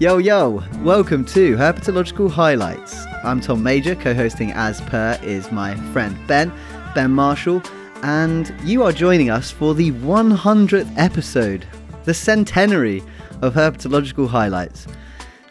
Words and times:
Yo, 0.00 0.18
yo, 0.18 0.62
welcome 0.82 1.24
to 1.24 1.56
Herpetological 1.56 2.30
Highlights. 2.30 3.04
I'm 3.22 3.40
Tom 3.40 3.62
Major, 3.62 3.94
co 3.94 4.12
hosting 4.14 4.50
as 4.52 4.80
per 4.82 5.18
is 5.22 5.50
my 5.52 5.76
friend 5.92 6.16
Ben, 6.26 6.52
Ben 6.94 7.10
Marshall, 7.12 7.62
and 8.02 8.52
you 8.64 8.82
are 8.82 8.92
joining 8.92 9.30
us 9.30 9.50
for 9.50 9.74
the 9.74 9.92
100th 9.92 10.92
episode, 10.96 11.66
the 12.04 12.14
centenary 12.14 13.02
of 13.40 13.54
Herpetological 13.54 14.28
Highlights. 14.28 14.86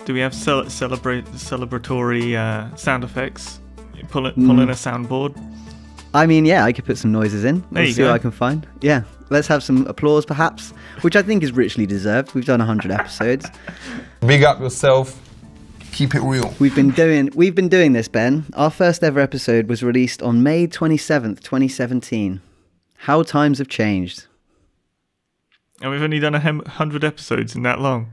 Do 0.06 0.14
we 0.14 0.20
have 0.20 0.34
cel- 0.34 0.70
celebrate 0.70 1.26
celebratory 1.28 2.36
uh, 2.36 2.76
sound 2.76 3.04
effects? 3.04 3.60
Pull, 4.10 4.28
it, 4.28 4.36
Mm. 4.38 4.48
pull 4.48 4.60
in 4.60 4.70
a 4.70 4.74
soundboard. 4.74 5.34
I 6.14 6.26
mean, 6.28 6.46
yeah, 6.46 6.66
I 6.66 6.74
could 6.74 6.86
put 6.86 6.98
some 6.98 7.12
noises 7.12 7.44
in. 7.46 7.62
There 7.72 7.82
Let's 7.84 7.88
you 7.90 7.94
see 7.96 8.02
go. 8.04 8.08
what 8.10 8.16
I 8.16 8.20
can 8.20 8.30
find. 8.32 8.68
Yeah, 8.82 9.04
let's 9.30 9.48
have 9.48 9.64
some 9.64 9.88
applause, 9.88 10.26
perhaps, 10.26 10.74
which 11.02 11.16
I 11.16 11.22
think 11.22 11.44
is 11.44 11.52
richly 11.52 11.86
deserved. 11.86 12.34
We've 12.34 12.46
done 12.46 12.60
100 12.60 12.92
episodes. 12.92 13.48
Big 14.22 14.44
up 14.44 14.60
yourself. 14.60 15.20
Keep 15.92 16.16
it 16.16 16.22
real. 16.22 16.54
We've 16.60 16.74
been 16.76 16.90
doing 16.92 17.30
we've 17.36 17.54
been 17.54 17.70
doing 17.70 17.94
this, 17.94 18.08
Ben. 18.08 18.46
Our 18.54 18.72
first 18.72 19.04
ever 19.04 19.20
episode 19.20 19.68
was 19.70 19.84
released 19.84 20.24
on 20.24 20.42
May 20.42 20.66
27th, 20.68 21.42
2017. 21.42 22.42
How 22.98 23.22
times 23.22 23.60
have 23.60 23.68
changed. 23.68 24.26
And 25.82 25.92
we've 25.92 26.02
only 26.02 26.20
done 26.20 26.34
a 26.34 26.40
hundred 26.40 27.04
episodes 27.04 27.56
in 27.56 27.64
that 27.64 27.80
long. 27.80 28.12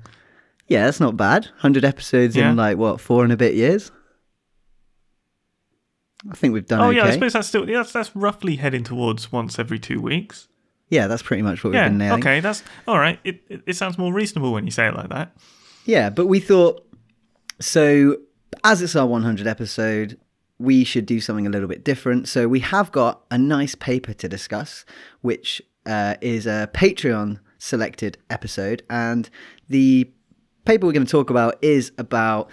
Yeah, 0.66 0.84
that's 0.84 1.00
not 1.00 1.16
bad. 1.16 1.46
100 1.46 1.84
episodes 1.84 2.36
Yeah. 2.36 2.50
in 2.50 2.56
like 2.56 2.76
what, 2.76 3.00
4 3.00 3.24
and 3.24 3.32
a 3.32 3.36
bit 3.36 3.54
years? 3.54 3.90
I 6.30 6.34
think 6.34 6.52
we've 6.52 6.66
done 6.66 6.80
oh 6.80 6.88
okay. 6.88 6.98
yeah, 6.98 7.04
I 7.06 7.12
suppose 7.12 7.32
that's 7.32 7.48
still 7.48 7.68
yeah, 7.68 7.78
that's 7.78 7.92
that's 7.92 8.14
roughly 8.14 8.56
heading 8.56 8.84
towards 8.84 9.32
once 9.32 9.58
every 9.58 9.78
two 9.78 10.00
weeks. 10.02 10.48
Yeah, 10.90 11.06
that's 11.06 11.22
pretty 11.22 11.42
much 11.42 11.64
what 11.64 11.70
we've 11.70 11.76
Yeah. 11.80 11.88
been 11.88 11.98
nailing. 11.98 12.20
Okay, 12.20 12.40
that's 12.40 12.62
all 12.86 12.98
right. 12.98 13.18
It, 13.24 13.40
it 13.48 13.62
it 13.66 13.76
sounds 13.76 13.96
more 13.96 14.12
reasonable 14.12 14.52
when 14.52 14.64
you 14.66 14.70
say 14.70 14.86
it 14.88 14.94
like 14.94 15.08
that. 15.08 15.34
Yeah, 15.86 16.10
but 16.10 16.26
we 16.26 16.38
thought 16.40 16.84
so 17.60 18.16
as 18.64 18.82
it's 18.82 18.96
our 18.96 19.06
100 19.06 19.46
episode, 19.46 20.18
we 20.58 20.84
should 20.84 21.06
do 21.06 21.20
something 21.20 21.46
a 21.46 21.50
little 21.50 21.68
bit 21.68 21.84
different. 21.84 22.28
So 22.28 22.48
we 22.48 22.60
have 22.60 22.92
got 22.92 23.22
a 23.30 23.38
nice 23.38 23.74
paper 23.74 24.12
to 24.14 24.28
discuss, 24.28 24.84
which 25.22 25.62
uh, 25.86 26.16
is 26.20 26.46
a 26.46 26.68
Patreon 26.74 27.38
selected 27.58 28.18
episode, 28.28 28.82
and 28.90 29.30
the 29.68 30.10
paper 30.64 30.86
we're 30.86 30.92
going 30.92 31.06
to 31.06 31.10
talk 31.10 31.30
about 31.30 31.56
is 31.62 31.92
about 31.98 32.50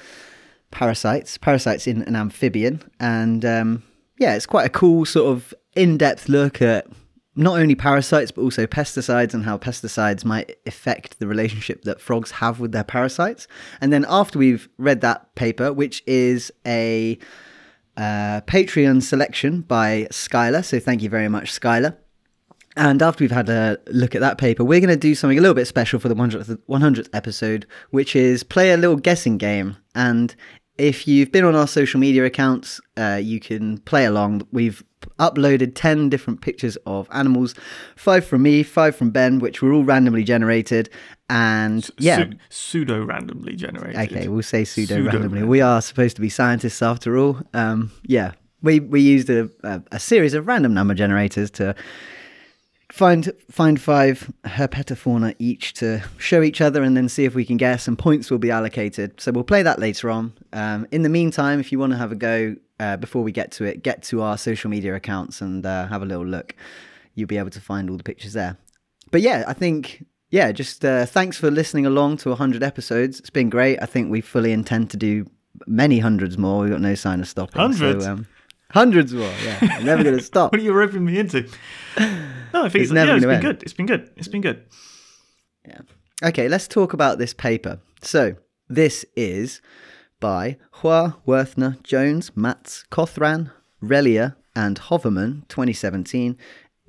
parasites, 0.72 1.38
parasites 1.38 1.88
in 1.88 2.04
an 2.04 2.16
amphibian, 2.16 2.82
and 3.00 3.44
um, 3.44 3.84
yeah, 4.20 4.36
it's 4.36 4.46
quite 4.46 4.66
a 4.66 4.70
cool 4.70 5.06
sort 5.06 5.36
of 5.36 5.54
in-depth 5.76 6.30
look 6.30 6.62
at 6.62 6.88
not 7.38 7.60
only 7.60 7.76
parasites 7.76 8.32
but 8.32 8.42
also 8.42 8.66
pesticides 8.66 9.34
and 9.34 9.46
how 9.46 9.58
pesticides 9.58 10.26
might 10.26 10.58
affect 10.66 11.20
the 11.20 11.28
relationship 11.28 11.84
that 11.84 12.02
frogs 12.02 12.32
have 12.32 12.60
with 12.60 12.72
their 12.72 12.84
parasites. 12.84 13.48
And 13.80 13.94
then 13.94 14.06
after 14.10 14.40
we've 14.40 14.68
read 14.78 15.02
that 15.02 15.34
paper, 15.36 15.72
which 15.72 16.04
is 16.08 16.52
a 16.66 17.18
uh, 17.96 18.42
Patreon 18.42 19.04
selection 19.04 19.62
by 19.62 20.08
Skylar, 20.12 20.66
so 20.66 20.80
thank 20.80 21.02
you 21.02 21.10
very 21.10 21.30
much, 21.30 21.52
Skylar. 21.52 21.96
And 22.76 23.02
after 23.02 23.24
we've 23.24 23.32
had 23.32 23.50
a 23.50 23.80
look 23.88 24.14
at 24.14 24.22
that 24.22 24.38
paper, 24.38 24.64
we're 24.64 24.80
going 24.80 24.90
to 24.90 24.96
do 24.96 25.16
something 25.16 25.38
a 25.38 25.42
little 25.42 25.56
bit 25.56 25.68
special 25.68 26.00
for 26.00 26.10
the 26.10 26.16
100th, 26.16 26.60
100th 26.70 27.10
episode, 27.12 27.66
which 27.90 28.16
is 28.16 28.44
play 28.44 28.72
a 28.72 28.78
little 28.78 28.98
guessing 28.98 29.40
game. 29.40 29.78
And 29.96 30.36
if 30.78 31.08
you've 31.08 31.32
been 31.32 31.44
on 31.44 31.56
our 31.56 31.68
social 31.68 32.00
media 32.00 32.24
accounts, 32.26 32.80
uh, 32.96 33.20
you 33.22 33.40
can 33.40 33.80
play 33.80 34.06
along. 34.06 34.48
We've 34.52 34.84
uploaded 35.20 35.74
10 35.76 36.10
different 36.10 36.42
pictures 36.42 36.78
of 36.86 37.08
animals 37.12 37.56
five 37.96 38.26
from 38.26 38.44
me, 38.44 38.64
five 38.64 38.96
from 38.96 39.12
Ben, 39.12 39.40
which 39.40 39.62
were 39.62 39.74
all 39.74 39.84
randomly 39.84 40.24
generated. 40.24 40.90
And 41.30 41.90
yeah, 41.98 42.26
pseudo 42.50 43.04
randomly 43.04 43.56
generated. 43.56 44.12
Okay, 44.12 44.28
we'll 44.30 44.44
say 44.44 44.64
pseudo 44.64 44.96
Pseudo 44.96 45.10
randomly. 45.10 45.44
We 45.44 45.60
are 45.60 45.82
supposed 45.82 46.16
to 46.16 46.22
be 46.22 46.30
scientists 46.30 46.82
after 46.82 47.18
all. 47.18 47.42
Um, 47.54 47.92
yeah, 48.04 48.32
we 48.62 48.80
we 48.80 49.02
used 49.02 49.30
a, 49.30 49.50
a, 49.64 49.82
a 49.92 50.00
series 50.00 50.34
of 50.34 50.48
random 50.48 50.74
number 50.74 50.94
generators 50.94 51.52
to 51.52 51.76
find 52.92 53.32
find 53.52 53.82
five 53.82 54.32
herpetofauna 54.46 55.36
each 55.38 55.74
to 55.74 56.02
show 56.18 56.42
each 56.42 56.62
other, 56.62 56.82
and 56.82 56.96
then 56.96 57.10
see 57.10 57.26
if 57.26 57.36
we 57.36 57.44
can 57.44 57.58
guess. 57.58 57.90
And 57.90 58.00
points 58.00 58.32
will 58.32 58.38
be 58.38 58.52
allocated. 58.52 59.20
So 59.20 59.34
we'll 59.34 59.44
play 59.44 59.64
that 59.64 59.80
later 59.80 60.10
on. 60.10 60.32
Um, 60.54 60.88
in 60.92 61.02
the 61.02 61.10
meantime, 61.10 61.60
if 61.60 61.74
you 61.74 61.80
want 61.80 61.92
to 61.92 61.98
have 61.98 62.14
a 62.14 62.16
go 62.16 62.56
uh, 62.80 62.98
before 62.98 63.24
we 63.24 63.32
get 63.32 63.52
to 63.54 63.64
it, 63.66 63.84
get 63.84 64.04
to 64.04 64.22
our 64.22 64.38
social 64.38 64.70
media 64.70 64.96
accounts 64.96 65.42
and 65.42 65.66
uh, 65.66 65.88
have 65.88 66.02
a 66.02 66.06
little 66.06 66.26
look. 66.26 66.56
You'll 67.16 67.28
be 67.28 67.38
able 67.38 67.50
to 67.52 67.62
find 67.62 67.90
all 67.90 67.98
the 67.98 68.04
pictures 68.04 68.34
there. 68.34 68.58
But 69.12 69.22
yeah, 69.22 69.44
I 69.48 69.54
think 69.54 70.06
yeah, 70.30 70.52
just 70.52 70.84
uh, 70.84 71.06
thanks 71.06 71.38
for 71.38 71.50
listening 71.50 71.86
along 71.86 72.18
to 72.18 72.30
100 72.30 72.62
episodes. 72.62 73.20
It's 73.20 73.30
been 73.30 73.50
great. 73.50 73.80
I 73.82 73.86
think 73.86 74.12
we 74.12 74.22
fully 74.22 74.52
intend 74.52 74.90
to 74.92 74.98
do 74.98 75.26
many 75.66 76.00
hundreds 76.00 76.38
more. 76.38 76.62
We've 76.62 76.72
got 76.72 76.82
no 76.82 76.96
sign 76.96 77.20
of 77.22 77.28
stopping. 77.28 77.60
Hundreds? 77.60 78.04
So, 78.06 78.12
um, 78.12 78.28
hundreds 78.72 79.14
more. 79.14 79.32
Yeah, 79.44 79.58
I'm 79.62 79.86
never 79.86 80.04
going 80.04 80.18
to 80.20 80.24
stop. 80.24 80.52
What 80.52 80.60
are 80.60 80.64
you 80.64 80.74
roping 80.74 81.06
me 81.06 81.18
into? 81.18 81.48
No, 82.54 82.66
I 82.66 82.70
think 82.70 82.76
It's 82.76 82.76
it's, 82.76 82.92
never 82.92 83.12
yeah, 83.12 83.16
it's 83.18 83.26
been 83.26 83.34
end. 83.34 83.42
good. 83.42 83.64
It's 83.64 83.74
been 83.74 83.86
good. 83.86 84.12
It's 84.18 84.28
been 84.28 84.42
good. 84.42 84.66
Yeah. 85.68 85.80
Okay, 86.24 86.48
let's 86.50 86.68
talk 86.68 86.94
about 86.94 87.18
this 87.18 87.34
paper. 87.34 87.80
So 88.02 88.36
this 88.70 89.06
is 89.16 89.62
by 90.20 90.58
Hua, 90.82 91.18
Wuerthner, 91.28 91.82
Jones, 91.84 92.32
Mattes, 92.32 92.88
Cothran, 92.90 93.52
Relyea, 93.84 94.36
and 94.56 94.80
Hoverman, 94.80 95.44
2017. 95.50 96.38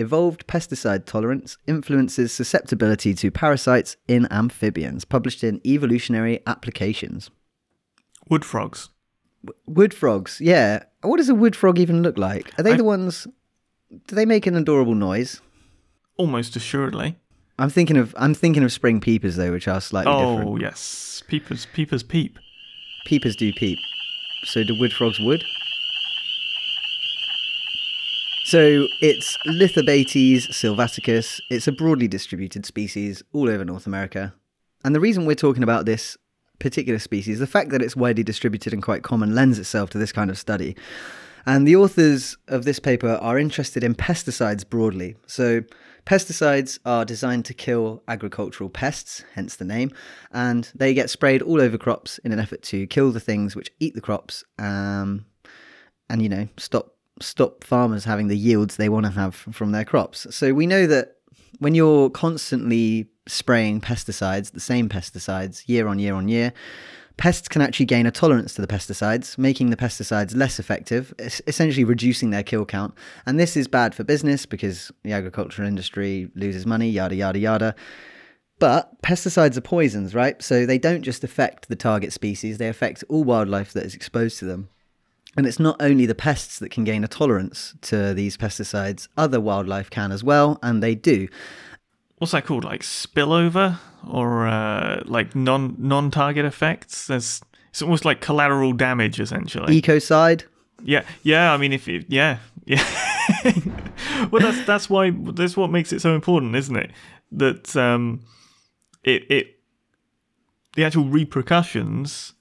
Evolved 0.01 0.47
pesticide 0.47 1.07
tolerance 1.07 1.59
influences 1.67 2.33
susceptibility 2.33 3.13
to 3.15 3.31
parasites 3.33 3.97
in 4.07 4.29
amphibians, 4.31 5.05
published 5.05 5.43
in 5.43 5.61
Evolutionary 5.67 6.39
Applications. 6.47 7.31
Wood 8.31 8.45
frogs. 8.45 8.91
Wood 9.67 9.93
frogs, 9.93 10.41
yeah. 10.41 10.85
What 11.03 11.17
does 11.17 11.29
a 11.29 11.35
wood 11.35 11.57
frog 11.57 11.79
even 11.81 12.03
look 12.03 12.17
like? 12.17 12.57
Are 12.59 12.63
they 12.63 12.75
I- 12.75 12.77
the 12.77 12.85
ones? 12.85 13.27
Do 14.07 14.15
they 14.15 14.27
make 14.27 14.47
an 14.47 14.55
adorable 14.55 14.95
noise? 14.95 15.41
Almost 16.17 16.55
assuredly. 16.57 17.17
I'm 17.59 17.71
thinking 17.71 17.97
of 17.97 18.15
I'm 18.19 18.35
thinking 18.35 18.63
of 18.63 18.71
spring 18.73 19.01
peepers 19.01 19.35
though, 19.37 19.51
which 19.51 19.67
are 19.67 19.81
slightly 19.81 20.13
Oh 20.13 20.37
different. 20.39 20.61
yes, 20.61 21.23
peepers, 21.27 21.67
peepers, 21.73 22.03
peep. 22.05 22.39
Peepers 23.05 23.37
do 23.37 23.53
peep. 23.53 23.79
So 24.45 24.65
do 24.65 24.79
wood 24.79 24.93
frogs 24.93 25.19
wood? 25.21 25.45
So 28.45 28.87
it's 29.03 29.37
Lithobates 29.47 30.49
sylvaticus. 30.49 31.41
It's 31.51 31.69
a 31.69 31.73
broadly 31.73 32.09
distributed 32.09 32.65
species 32.65 33.23
all 33.33 33.51
over 33.51 33.65
North 33.65 33.87
America. 33.87 34.33
And 34.85 34.95
the 34.95 35.01
reason 35.01 35.27
we're 35.27 35.35
talking 35.35 35.63
about 35.63 35.85
this 35.85 36.17
particular 36.59 36.99
species, 36.99 37.41
the 37.41 37.47
fact 37.47 37.71
that 37.71 37.83
it's 37.83 37.95
widely 37.95 38.23
distributed 38.23 38.73
and 38.73 38.83
quite 38.83 39.03
common, 39.03 39.35
lends 39.35 39.59
itself 39.59 39.91
to 39.91 39.99
this 39.99 40.13
kind 40.13 40.31
of 40.31 40.39
study. 40.39 40.77
And 41.47 41.67
the 41.67 41.77
authors 41.77 42.37
of 42.49 42.65
this 42.65 42.79
paper 42.79 43.19
are 43.21 43.39
interested 43.39 43.85
in 43.85 43.95
pesticides 43.95 44.69
broadly. 44.69 45.17
So, 45.27 45.63
pesticides 46.07 46.79
are 46.85 47.05
designed 47.05 47.45
to 47.47 47.55
kill 47.55 48.03
agricultural 48.09 48.71
pests, 48.71 49.25
hence 49.35 49.57
the 49.57 49.65
name, 49.65 49.93
and 50.33 50.71
they 50.75 50.95
get 50.95 51.11
sprayed 51.11 51.43
all 51.43 51.61
over 51.61 51.77
crops 51.77 52.19
in 52.19 52.33
an 52.33 52.39
effort 52.39 52.63
to 52.63 52.87
kill 52.87 53.13
the 53.13 53.21
things 53.21 53.55
which 53.55 53.71
eat 53.79 53.95
the 53.95 54.01
crops, 54.01 54.43
um, 54.59 55.27
and 56.09 56.23
you 56.23 56.29
know 56.29 56.49
stop 56.57 56.95
stop 57.21 57.65
farmers 57.65 58.05
having 58.05 58.29
the 58.29 58.37
yields 58.37 58.77
they 58.77 58.89
want 58.89 59.05
to 59.05 59.13
have 59.13 59.35
from 59.35 59.73
their 59.73 59.85
crops. 59.85 60.27
So 60.35 60.55
we 60.55 60.67
know 60.67 60.87
that 60.87 61.17
when 61.59 61.75
you're 61.75 62.11
constantly 62.11 63.09
spraying 63.27 63.81
pesticides, 63.81 64.53
the 64.53 64.61
same 64.61 64.89
pesticides 64.89 65.69
year 65.69 65.89
on 65.89 65.99
year 65.99 66.15
on 66.15 66.29
year, 66.29 66.53
pests 67.19 67.49
can 67.49 67.61
actually 67.61 67.87
gain 67.87 68.07
a 68.07 68.11
tolerance 68.11 68.55
to 68.55 68.63
the 68.63 68.67
pesticides, 68.67 69.37
making 69.37 69.71
the 69.71 69.77
pesticides 69.77 70.35
less 70.35 70.59
effective, 70.59 71.13
essentially 71.47 71.85
reducing 71.85 72.31
their 72.31 72.43
kill 72.43 72.65
count. 72.65 72.95
And 73.27 73.39
this 73.39 73.57
is 73.57 73.69
bad 73.69 73.95
for 73.95 74.05
business 74.05 74.47
because 74.47 74.91
the 75.03 75.13
agricultural 75.13 75.69
industry 75.69 76.31
loses 76.35 76.65
money, 76.65 76.89
yada, 76.89 77.17
yada, 77.17 77.39
yada. 77.39 77.75
But 78.61 79.03
pesticides 79.03 79.57
are 79.57 79.61
poisons, 79.61 80.15
right? 80.15 80.41
So 80.43 80.65
they 80.65 80.79
don't 80.79 81.03
just 81.03 81.23
affect 81.23 81.69
the 81.69 81.77
target 81.77 82.13
species, 82.13 82.59
they 82.59 82.69
affect 82.69 83.05
all 83.09 83.25
wildlife 83.25 83.73
that 83.75 83.85
is 83.85 83.95
exposed 83.95 84.39
to 84.39 84.45
them. 84.45 84.69
And 85.37 85.47
it's 85.47 85.61
not 85.61 85.77
only 85.81 86.07
the 86.07 86.15
pests 86.15 86.59
that 86.61 86.71
can 86.71 86.85
gain 86.85 87.05
a 87.05 87.09
tolerance 87.09 87.75
to 87.83 88.15
these 88.15 88.37
pesticides, 88.37 89.09
other 89.17 89.41
wildlife 89.41 89.91
can 89.91 90.11
as 90.11 90.25
well, 90.25 90.59
and 90.63 90.83
they 90.83 90.95
do. 90.95 91.29
What's 92.19 92.33
that 92.33 92.45
called? 92.45 92.65
Like 92.65 92.83
spillover 92.83 93.79
or 94.09 94.47
uh, 94.47 95.03
like 95.07 95.35
non 95.35 95.77
non 95.79 96.11
target 96.11 96.45
effects? 96.45 97.07
There's 97.07 97.41
it's 97.71 97.83
almost 97.83 98.05
like 98.05 98.21
collateral 98.21 98.73
damage 98.73 99.21
essentially. 99.21 99.81
Ecocide, 99.81 100.45
Yeah, 100.83 101.05
yeah. 101.23 101.53
I 101.53 101.57
mean, 101.57 101.73
if 101.73 101.89
it, 101.89 102.07
yeah, 102.09 102.39
yeah. 102.65 102.85
well, 104.31 104.43
that's 104.43 104.65
that's 104.65 104.91
why 104.91 105.11
that's 105.11 105.57
what 105.57 105.71
makes 105.71 105.93
it 105.93 106.01
so 106.01 106.15
important, 106.15 106.57
isn't 106.57 106.77
it? 106.77 106.91
That 107.33 107.77
um, 107.77 108.23
it 109.05 109.31
it 109.31 109.59
the 110.75 110.85
actual 110.85 111.05
repercussions 111.05 112.35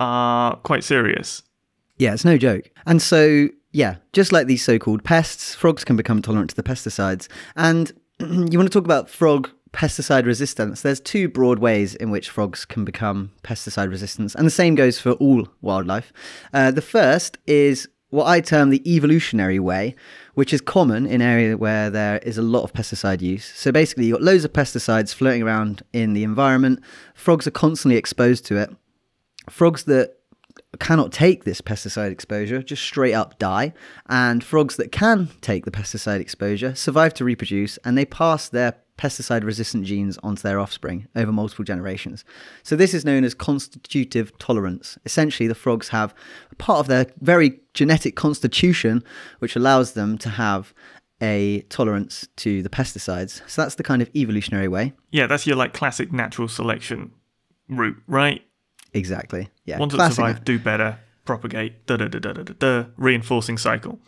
are 0.00 0.56
quite 0.56 0.84
serious. 0.84 1.42
Yeah, 1.98 2.12
it's 2.14 2.24
no 2.24 2.36
joke. 2.36 2.70
And 2.86 3.00
so, 3.00 3.48
yeah, 3.72 3.96
just 4.12 4.32
like 4.32 4.46
these 4.46 4.64
so 4.64 4.78
called 4.78 5.04
pests, 5.04 5.54
frogs 5.54 5.84
can 5.84 5.96
become 5.96 6.20
tolerant 6.22 6.50
to 6.50 6.56
the 6.56 6.62
pesticides. 6.62 7.28
And 7.56 7.92
you 8.20 8.58
want 8.58 8.70
to 8.70 8.78
talk 8.78 8.84
about 8.84 9.08
frog 9.08 9.50
pesticide 9.72 10.24
resistance, 10.24 10.82
there's 10.82 11.00
two 11.00 11.28
broad 11.28 11.58
ways 11.58 11.94
in 11.96 12.10
which 12.10 12.30
frogs 12.30 12.64
can 12.64 12.84
become 12.84 13.32
pesticide 13.42 13.90
resistant, 13.90 14.34
and 14.34 14.46
the 14.46 14.50
same 14.50 14.74
goes 14.74 14.98
for 15.00 15.12
all 15.12 15.48
wildlife. 15.60 16.12
Uh, 16.52 16.70
the 16.70 16.82
first 16.82 17.38
is 17.46 17.88
what 18.10 18.28
I 18.28 18.40
term 18.40 18.70
the 18.70 18.88
evolutionary 18.88 19.58
way, 19.58 19.96
which 20.34 20.52
is 20.52 20.60
common 20.60 21.06
in 21.06 21.20
areas 21.20 21.56
where 21.56 21.90
there 21.90 22.18
is 22.18 22.38
a 22.38 22.42
lot 22.42 22.62
of 22.62 22.72
pesticide 22.72 23.20
use. 23.20 23.44
So 23.44 23.72
basically, 23.72 24.06
you've 24.06 24.18
got 24.18 24.22
loads 24.22 24.44
of 24.44 24.52
pesticides 24.52 25.12
floating 25.12 25.42
around 25.42 25.82
in 25.92 26.12
the 26.12 26.22
environment. 26.22 26.80
Frogs 27.14 27.48
are 27.48 27.50
constantly 27.50 27.96
exposed 27.96 28.46
to 28.46 28.56
it. 28.56 28.70
Frogs 29.50 29.84
that 29.84 30.18
cannot 30.80 31.12
take 31.12 31.44
this 31.44 31.60
pesticide 31.60 32.10
exposure 32.10 32.62
just 32.62 32.82
straight 32.82 33.14
up 33.14 33.38
die. 33.38 33.72
And 34.08 34.42
frogs 34.42 34.76
that 34.76 34.92
can 34.92 35.28
take 35.40 35.64
the 35.64 35.70
pesticide 35.70 36.20
exposure 36.20 36.74
survive 36.74 37.14
to 37.14 37.24
reproduce 37.24 37.76
and 37.78 37.96
they 37.96 38.04
pass 38.04 38.48
their 38.48 38.74
pesticide 38.98 39.44
resistant 39.44 39.84
genes 39.84 40.18
onto 40.22 40.42
their 40.42 40.60
offspring 40.60 41.08
over 41.16 41.32
multiple 41.32 41.64
generations. 41.64 42.24
So, 42.62 42.76
this 42.76 42.94
is 42.94 43.04
known 43.04 43.24
as 43.24 43.34
constitutive 43.34 44.36
tolerance. 44.38 44.98
Essentially, 45.04 45.48
the 45.48 45.54
frogs 45.54 45.88
have 45.88 46.14
part 46.58 46.80
of 46.80 46.86
their 46.86 47.06
very 47.20 47.60
genetic 47.72 48.14
constitution 48.14 49.02
which 49.40 49.56
allows 49.56 49.92
them 49.92 50.16
to 50.18 50.28
have 50.28 50.72
a 51.20 51.62
tolerance 51.62 52.26
to 52.36 52.62
the 52.62 52.68
pesticides. 52.68 53.40
So, 53.48 53.62
that's 53.62 53.74
the 53.74 53.82
kind 53.82 54.00
of 54.02 54.10
evolutionary 54.14 54.68
way. 54.68 54.92
Yeah, 55.10 55.26
that's 55.26 55.46
your 55.46 55.56
like 55.56 55.72
classic 55.72 56.12
natural 56.12 56.48
selection 56.48 57.12
route, 57.68 57.96
right? 58.06 58.42
Exactly. 58.94 59.48
Yeah. 59.64 59.78
That 59.78 59.90
Classic- 59.90 60.16
survive 60.16 60.44
do 60.44 60.58
better, 60.58 60.98
propagate, 61.24 61.84
da 61.86 61.96
da 61.96 62.08
da 62.08 62.18
da 62.18 62.32
da 62.32 62.42
da 62.42 62.54
da, 62.58 62.84
reinforcing 62.96 63.58
cycle. 63.58 63.98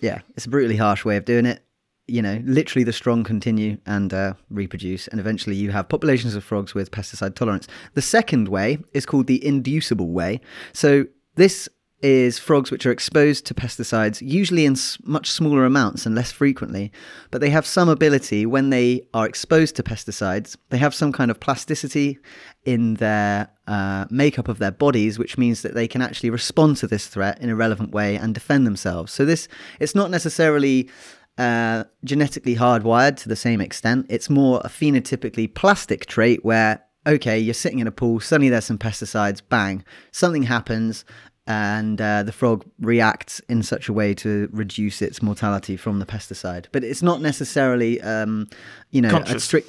Yeah, 0.00 0.20
it's 0.36 0.46
a 0.46 0.50
brutally 0.50 0.76
harsh 0.76 1.04
way 1.04 1.16
of 1.16 1.24
doing 1.24 1.46
it. 1.46 1.62
You 2.06 2.20
know, 2.20 2.42
literally 2.44 2.84
the 2.84 2.92
strong 2.92 3.24
continue 3.24 3.78
and 3.86 4.12
uh, 4.12 4.34
reproduce, 4.50 5.08
and 5.08 5.18
eventually 5.18 5.56
you 5.56 5.70
have 5.70 5.88
populations 5.88 6.34
of 6.34 6.44
frogs 6.44 6.74
with 6.74 6.90
pesticide 6.90 7.34
tolerance. 7.34 7.66
The 7.94 8.02
second 8.02 8.48
way 8.48 8.78
is 8.92 9.06
called 9.06 9.26
the 9.26 9.44
inducible 9.44 10.08
way. 10.10 10.40
So 10.74 11.06
this 11.36 11.66
is 12.04 12.38
frogs 12.38 12.70
which 12.70 12.84
are 12.84 12.90
exposed 12.90 13.46
to 13.46 13.54
pesticides, 13.54 14.20
usually 14.20 14.66
in 14.66 14.76
much 15.04 15.30
smaller 15.30 15.64
amounts 15.64 16.04
and 16.04 16.14
less 16.14 16.30
frequently, 16.30 16.92
but 17.30 17.40
they 17.40 17.48
have 17.48 17.64
some 17.64 17.88
ability 17.88 18.44
when 18.44 18.68
they 18.68 19.00
are 19.14 19.24
exposed 19.26 19.74
to 19.74 19.82
pesticides. 19.82 20.54
They 20.68 20.76
have 20.76 20.94
some 20.94 21.12
kind 21.12 21.30
of 21.30 21.40
plasticity 21.40 22.18
in 22.66 22.94
their 22.94 23.48
uh, 23.66 24.04
makeup 24.10 24.48
of 24.48 24.58
their 24.58 24.70
bodies, 24.70 25.18
which 25.18 25.38
means 25.38 25.62
that 25.62 25.72
they 25.72 25.88
can 25.88 26.02
actually 26.02 26.28
respond 26.28 26.76
to 26.76 26.86
this 26.86 27.06
threat 27.06 27.40
in 27.40 27.48
a 27.48 27.56
relevant 27.56 27.92
way 27.92 28.16
and 28.16 28.34
defend 28.34 28.66
themselves. 28.66 29.10
So 29.10 29.24
this 29.24 29.48
it's 29.80 29.94
not 29.94 30.10
necessarily 30.10 30.90
uh, 31.38 31.84
genetically 32.04 32.56
hardwired 32.56 33.16
to 33.16 33.30
the 33.30 33.36
same 33.36 33.62
extent. 33.62 34.04
It's 34.10 34.28
more 34.28 34.60
a 34.62 34.68
phenotypically 34.68 35.54
plastic 35.54 36.04
trait 36.04 36.44
where 36.44 36.84
okay, 37.06 37.38
you're 37.38 37.54
sitting 37.54 37.80
in 37.80 37.86
a 37.86 37.92
pool, 37.92 38.18
suddenly 38.18 38.48
there's 38.48 38.64
some 38.64 38.78
pesticides, 38.78 39.42
bang, 39.46 39.84
something 40.10 40.44
happens. 40.44 41.04
And 41.46 42.00
uh, 42.00 42.22
the 42.22 42.32
frog 42.32 42.64
reacts 42.80 43.40
in 43.50 43.62
such 43.62 43.88
a 43.88 43.92
way 43.92 44.14
to 44.14 44.48
reduce 44.50 45.02
its 45.02 45.20
mortality 45.20 45.76
from 45.76 45.98
the 45.98 46.06
pesticide, 46.06 46.66
but 46.72 46.82
it's 46.82 47.02
not 47.02 47.20
necessarily, 47.20 48.00
um, 48.00 48.48
you 48.92 49.02
know, 49.02 49.14
a 49.26 49.38
strict 49.38 49.68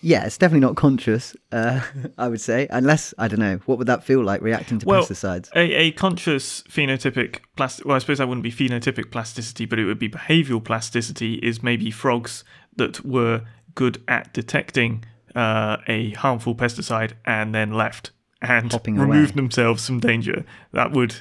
yeah, 0.00 0.24
it's 0.24 0.38
definitely 0.38 0.66
not 0.66 0.76
conscious. 0.76 1.34
Uh, 1.50 1.80
I 2.18 2.28
would 2.28 2.40
say, 2.40 2.66
unless 2.70 3.12
I 3.18 3.28
don't 3.28 3.40
know, 3.40 3.60
what 3.66 3.78
would 3.78 3.88
that 3.88 4.04
feel 4.04 4.22
like 4.22 4.42
reacting 4.42 4.78
to 4.80 4.86
Well, 4.86 5.02
pesticides? 5.02 5.48
A, 5.54 5.60
a 5.74 5.90
conscious 5.92 6.62
phenotypic 6.62 7.40
plastic. 7.56 7.84
Well, 7.84 7.96
I 7.96 7.98
suppose 7.98 8.18
that 8.18 8.28
wouldn't 8.28 8.44
be 8.44 8.52
phenotypic 8.52 9.10
plasticity, 9.10 9.64
but 9.64 9.78
it 9.78 9.84
would 9.84 9.98
be 9.98 10.08
behavioral 10.08 10.62
plasticity. 10.62 11.34
Is 11.36 11.62
maybe 11.62 11.90
frogs 11.90 12.44
that 12.76 13.04
were 13.04 13.42
good 13.74 14.02
at 14.06 14.32
detecting 14.32 15.04
uh, 15.34 15.78
a 15.86 16.10
harmful 16.12 16.54
pesticide 16.54 17.12
and 17.24 17.54
then 17.54 17.72
left 17.72 18.12
and 18.40 18.70
Hopping 18.72 18.96
removed 18.98 19.30
away. 19.30 19.36
themselves 19.36 19.86
from 19.86 20.00
danger. 20.00 20.44
That 20.72 20.92
would 20.92 21.16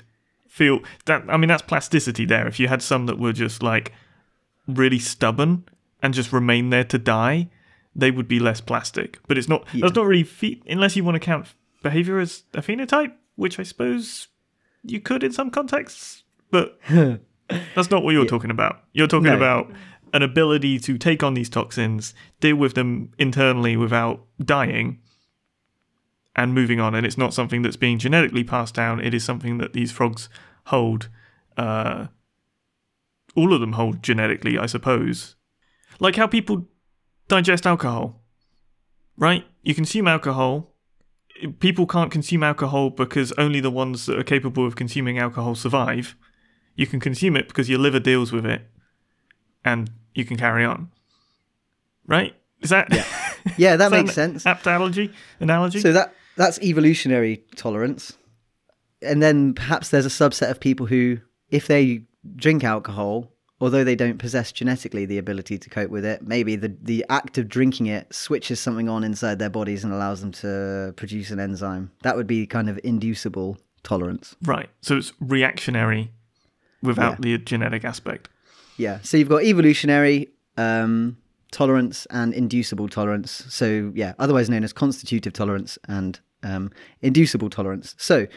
feel 0.47 0.79
that. 1.05 1.23
I 1.29 1.37
mean, 1.37 1.47
that's 1.49 1.61
plasticity 1.63 2.25
there. 2.25 2.47
If 2.47 2.59
you 2.59 2.67
had 2.67 2.81
some 2.81 3.05
that 3.07 3.17
were 3.19 3.33
just 3.33 3.63
like 3.63 3.91
really 4.67 4.99
stubborn 4.99 5.63
and 6.01 6.13
just 6.13 6.31
remain 6.33 6.69
there 6.69 6.83
to 6.85 6.97
die, 6.97 7.49
they 7.95 8.11
would 8.11 8.27
be 8.27 8.39
less 8.39 8.61
plastic. 8.61 9.19
But 9.27 9.37
it's 9.37 9.47
not. 9.49 9.65
That's 9.73 9.95
not 9.95 10.05
really 10.05 10.23
phe- 10.23 10.61
unless 10.67 10.95
you 10.95 11.03
want 11.03 11.15
to 11.15 11.19
count 11.19 11.47
behavior 11.83 12.19
as 12.19 12.43
a 12.53 12.61
phenotype, 12.61 13.13
which 13.35 13.59
I 13.59 13.63
suppose 13.63 14.27
you 14.83 14.99
could 14.99 15.23
in 15.23 15.31
some 15.31 15.49
contexts. 15.49 16.23
But 16.51 16.79
that's 16.89 17.89
not 17.91 18.03
what 18.03 18.11
you're 18.11 18.25
talking 18.25 18.51
about. 18.51 18.83
You're 18.93 19.07
talking 19.07 19.25
No. 19.31 19.35
about 19.37 19.71
an 20.13 20.21
ability 20.21 20.79
to 20.79 20.97
take 20.97 21.21
on 21.23 21.33
these 21.33 21.49
toxins, 21.49 22.13
deal 22.39 22.55
with 22.55 22.75
them 22.75 23.11
internally 23.17 23.75
without 23.75 24.21
dying. 24.43 24.99
And 26.37 26.53
moving 26.53 26.79
on, 26.79 26.93
and 26.93 27.03
it's 27.03 27.17
not 27.17 27.33
something 27.33 27.63
that's 27.63 27.75
being 27.77 27.97
genetically 27.97 28.43
passed 28.43 28.75
down. 28.75 28.99
It 28.99 29.15
is 29.15 29.23
something 29.23 29.57
that 29.57 29.73
these 29.73 29.91
frogs 29.91 30.29
hold. 30.67 31.09
Uh, 31.57 32.07
all 33.35 33.53
of 33.53 33.59
them 33.59 33.73
hold 33.73 34.03
genetically, 34.03 34.57
I 34.57 34.67
suppose. 34.67 35.35
Like 35.99 36.15
how 36.15 36.27
people 36.27 36.67
digest 37.27 37.65
alcohol, 37.65 38.21
right? 39.17 39.45
You 39.63 39.73
consume 39.73 40.07
alcohol. 40.07 40.75
People 41.59 41.85
can't 41.85 42.11
consume 42.11 42.43
alcohol 42.43 42.91
because 42.91 43.31
only 43.33 43.59
the 43.59 43.71
ones 43.71 44.05
that 44.05 44.17
are 44.17 44.23
capable 44.23 44.65
of 44.65 44.75
consuming 44.75 45.19
alcohol 45.19 45.55
survive. 45.55 46.15
You 46.75 46.87
can 46.87 46.99
consume 46.99 47.35
it 47.35 47.47
because 47.47 47.69
your 47.69 47.79
liver 47.79 47.99
deals 47.99 48.31
with 48.31 48.45
it 48.45 48.61
and 49.65 49.91
you 50.13 50.25
can 50.25 50.37
carry 50.37 50.63
on. 50.63 50.91
Right? 52.05 52.35
Is 52.61 52.69
that 52.69 52.87
Yeah, 52.91 53.05
yeah 53.57 53.75
that 53.75 53.91
makes 53.97 54.13
sense. 54.13 54.45
Apt 54.45 54.65
analogy? 54.65 55.11
Analogy? 55.39 55.79
So 55.79 55.93
that 55.93 56.13
that's 56.37 56.59
evolutionary 56.61 57.43
tolerance, 57.55 58.17
and 59.01 59.21
then 59.21 59.53
perhaps 59.53 59.89
there's 59.89 60.05
a 60.05 60.09
subset 60.09 60.49
of 60.49 60.59
people 60.59 60.85
who, 60.85 61.19
if 61.49 61.67
they 61.67 62.03
drink 62.35 62.63
alcohol, 62.63 63.31
although 63.59 63.83
they 63.83 63.95
don't 63.95 64.17
possess 64.17 64.51
genetically 64.51 65.05
the 65.05 65.17
ability 65.17 65.57
to 65.57 65.69
cope 65.69 65.89
with 65.89 66.05
it, 66.05 66.21
maybe 66.21 66.55
the 66.55 66.75
the 66.81 67.05
act 67.09 67.37
of 67.37 67.49
drinking 67.49 67.87
it 67.87 68.13
switches 68.13 68.59
something 68.59 68.87
on 68.87 69.03
inside 69.03 69.39
their 69.39 69.49
bodies 69.49 69.83
and 69.83 69.91
allows 69.91 70.21
them 70.21 70.31
to 70.31 70.93
produce 70.95 71.31
an 71.31 71.39
enzyme. 71.39 71.91
That 72.03 72.15
would 72.15 72.27
be 72.27 72.47
kind 72.47 72.69
of 72.69 72.79
inducible 72.83 73.57
tolerance. 73.83 74.35
right. 74.43 74.69
So 74.81 74.97
it's 74.97 75.13
reactionary 75.19 76.11
without 76.81 77.21
the 77.21 77.37
genetic 77.37 77.85
aspect. 77.85 78.29
Yeah. 78.77 78.99
So 79.01 79.17
you've 79.17 79.29
got 79.29 79.43
evolutionary 79.43 80.29
um, 80.57 81.17
tolerance 81.51 82.05
and 82.09 82.33
inducible 82.33 82.89
tolerance. 82.89 83.45
So 83.49 83.91
yeah, 83.95 84.13
otherwise 84.19 84.49
known 84.49 84.63
as 84.63 84.73
constitutive 84.73 85.33
tolerance 85.33 85.77
and 85.87 86.19
um, 86.47 86.71
inducible 87.01 87.49
tolerance. 87.49 87.95
So 87.97 88.27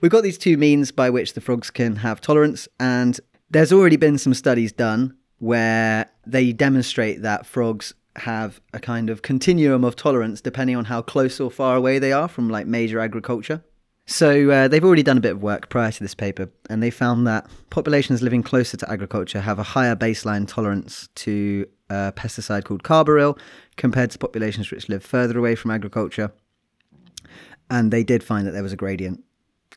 we've 0.00 0.12
got 0.12 0.22
these 0.22 0.38
two 0.38 0.56
means 0.56 0.92
by 0.92 1.10
which 1.10 1.34
the 1.34 1.40
frogs 1.40 1.70
can 1.70 1.96
have 1.96 2.20
tolerance, 2.20 2.68
and 2.78 3.18
there's 3.50 3.72
already 3.72 3.96
been 3.96 4.18
some 4.18 4.34
studies 4.34 4.72
done 4.72 5.16
where 5.38 6.10
they 6.26 6.52
demonstrate 6.52 7.22
that 7.22 7.46
frogs 7.46 7.94
have 8.16 8.60
a 8.72 8.80
kind 8.80 9.10
of 9.10 9.20
continuum 9.20 9.84
of 9.84 9.94
tolerance 9.94 10.40
depending 10.40 10.74
on 10.74 10.86
how 10.86 11.02
close 11.02 11.38
or 11.38 11.50
far 11.50 11.76
away 11.76 11.98
they 11.98 12.12
are 12.12 12.28
from 12.28 12.48
like 12.48 12.66
major 12.66 12.98
agriculture. 12.98 13.62
So 14.06 14.50
uh, 14.50 14.68
they've 14.68 14.84
already 14.84 15.02
done 15.02 15.18
a 15.18 15.20
bit 15.20 15.32
of 15.32 15.42
work 15.42 15.68
prior 15.68 15.90
to 15.90 16.00
this 16.02 16.14
paper, 16.14 16.48
and 16.70 16.80
they 16.80 16.90
found 16.90 17.26
that 17.26 17.50
populations 17.70 18.22
living 18.22 18.42
closer 18.42 18.76
to 18.76 18.90
agriculture 18.90 19.40
have 19.40 19.58
a 19.58 19.64
higher 19.64 19.96
baseline 19.96 20.46
tolerance 20.46 21.08
to 21.16 21.66
a 21.90 22.12
pesticide 22.16 22.64
called 22.64 22.84
carbaryl 22.84 23.38
compared 23.76 24.12
to 24.12 24.18
populations 24.18 24.70
which 24.70 24.88
live 24.88 25.04
further 25.04 25.36
away 25.38 25.56
from 25.56 25.72
agriculture. 25.72 26.32
And 27.70 27.92
they 27.92 28.04
did 28.04 28.22
find 28.22 28.46
that 28.46 28.52
there 28.52 28.62
was 28.62 28.72
a 28.72 28.76
gradient. 28.76 29.22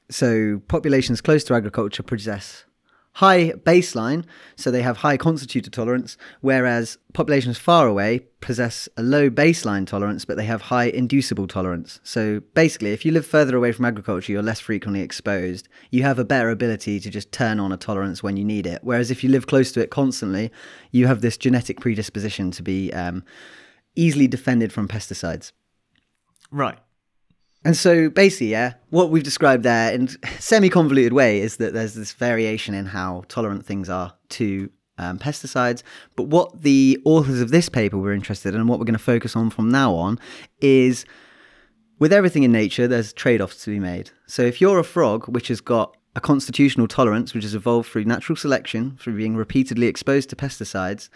So 0.09 0.61
populations 0.67 1.21
close 1.21 1.43
to 1.45 1.53
agriculture 1.53 2.03
possess 2.03 2.65
high 3.13 3.51
baseline, 3.51 4.23
so 4.55 4.71
they 4.71 4.81
have 4.81 4.97
high 4.97 5.17
constitutive 5.17 5.73
tolerance, 5.73 6.15
whereas 6.41 6.97
populations 7.13 7.57
far 7.57 7.85
away 7.87 8.19
possess 8.39 8.87
a 8.95 9.03
low 9.03 9.29
baseline 9.29 9.85
tolerance, 9.85 10.23
but 10.23 10.37
they 10.37 10.45
have 10.45 10.61
high 10.61 10.85
inducible 10.85 11.47
tolerance. 11.47 11.99
So 12.03 12.41
basically, 12.53 12.93
if 12.93 13.03
you 13.03 13.11
live 13.11 13.25
further 13.25 13.57
away 13.57 13.71
from 13.73 13.85
agriculture, 13.85 14.31
you're 14.31 14.41
less 14.41 14.61
frequently 14.61 15.01
exposed. 15.01 15.67
You 15.91 16.03
have 16.03 16.17
a 16.17 16.23
better 16.23 16.49
ability 16.49 16.99
to 17.01 17.09
just 17.09 17.31
turn 17.31 17.59
on 17.59 17.73
a 17.73 17.77
tolerance 17.77 18.23
when 18.23 18.37
you 18.37 18.45
need 18.45 18.65
it. 18.65 18.79
Whereas 18.83 19.11
if 19.11 19.23
you 19.23 19.29
live 19.29 19.47
close 19.47 19.71
to 19.73 19.81
it 19.81 19.89
constantly, 19.89 20.51
you 20.91 21.07
have 21.07 21.21
this 21.21 21.35
genetic 21.35 21.81
predisposition 21.81 22.51
to 22.51 22.63
be 22.63 22.93
um, 22.93 23.23
easily 23.95 24.27
defended 24.27 24.71
from 24.71 24.87
pesticides. 24.87 25.51
Right. 26.51 26.79
And 27.65 27.75
so 27.75 28.09
basically, 28.09 28.47
yeah, 28.51 28.75
what 28.89 29.09
we've 29.09 29.23
described 29.23 29.63
there 29.63 29.91
in 29.91 30.07
semi-convoluted 30.39 31.11
way 31.11 31.41
is 31.41 31.57
that 31.57 31.73
there's 31.73 31.93
this 31.93 32.13
variation 32.13 32.73
in 32.73 32.85
how 32.85 33.23
tolerant 33.27 33.65
things 33.65 33.89
are 33.89 34.13
to 34.29 34.69
um, 34.97 35.19
pesticides. 35.19 35.83
But 36.15 36.27
what 36.27 36.61
the 36.61 36.99
authors 37.03 37.41
of 37.41 37.51
this 37.51 37.67
paper 37.67 37.97
were 37.97 38.13
interested 38.13 38.53
in, 38.53 38.61
and 38.61 38.69
what 38.69 38.79
we're 38.79 38.85
going 38.85 38.93
to 38.93 38.99
focus 38.99 39.35
on 39.35 39.49
from 39.49 39.69
now 39.69 39.93
on, 39.93 40.19
is 40.61 41.05
with 41.99 42.13
everything 42.13 42.43
in 42.43 42.51
nature, 42.51 42.87
there's 42.87 43.11
trade-offs 43.11 43.63
to 43.65 43.71
be 43.71 43.79
made. 43.79 44.11
So 44.25 44.41
if 44.41 44.61
you're 44.61 44.79
a 44.79 44.83
frog 44.85 45.27
which 45.27 45.49
has 45.49 45.59
got 45.59 45.97
a 46.15 46.21
constitutional 46.21 46.87
tolerance, 46.87 47.33
which 47.33 47.43
has 47.43 47.55
evolved 47.55 47.89
through 47.89 48.05
natural 48.05 48.35
selection, 48.35 48.97
through 48.99 49.17
being 49.17 49.35
repeatedly 49.35 49.87
exposed 49.87 50.29
to 50.29 50.35
pesticides, 50.35 51.09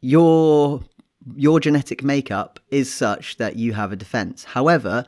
your 0.00 0.82
your 1.34 1.58
genetic 1.58 2.04
makeup 2.04 2.60
is 2.70 2.92
such 2.92 3.38
that 3.38 3.56
you 3.56 3.72
have 3.72 3.90
a 3.90 3.96
defense. 3.96 4.44
However, 4.44 5.04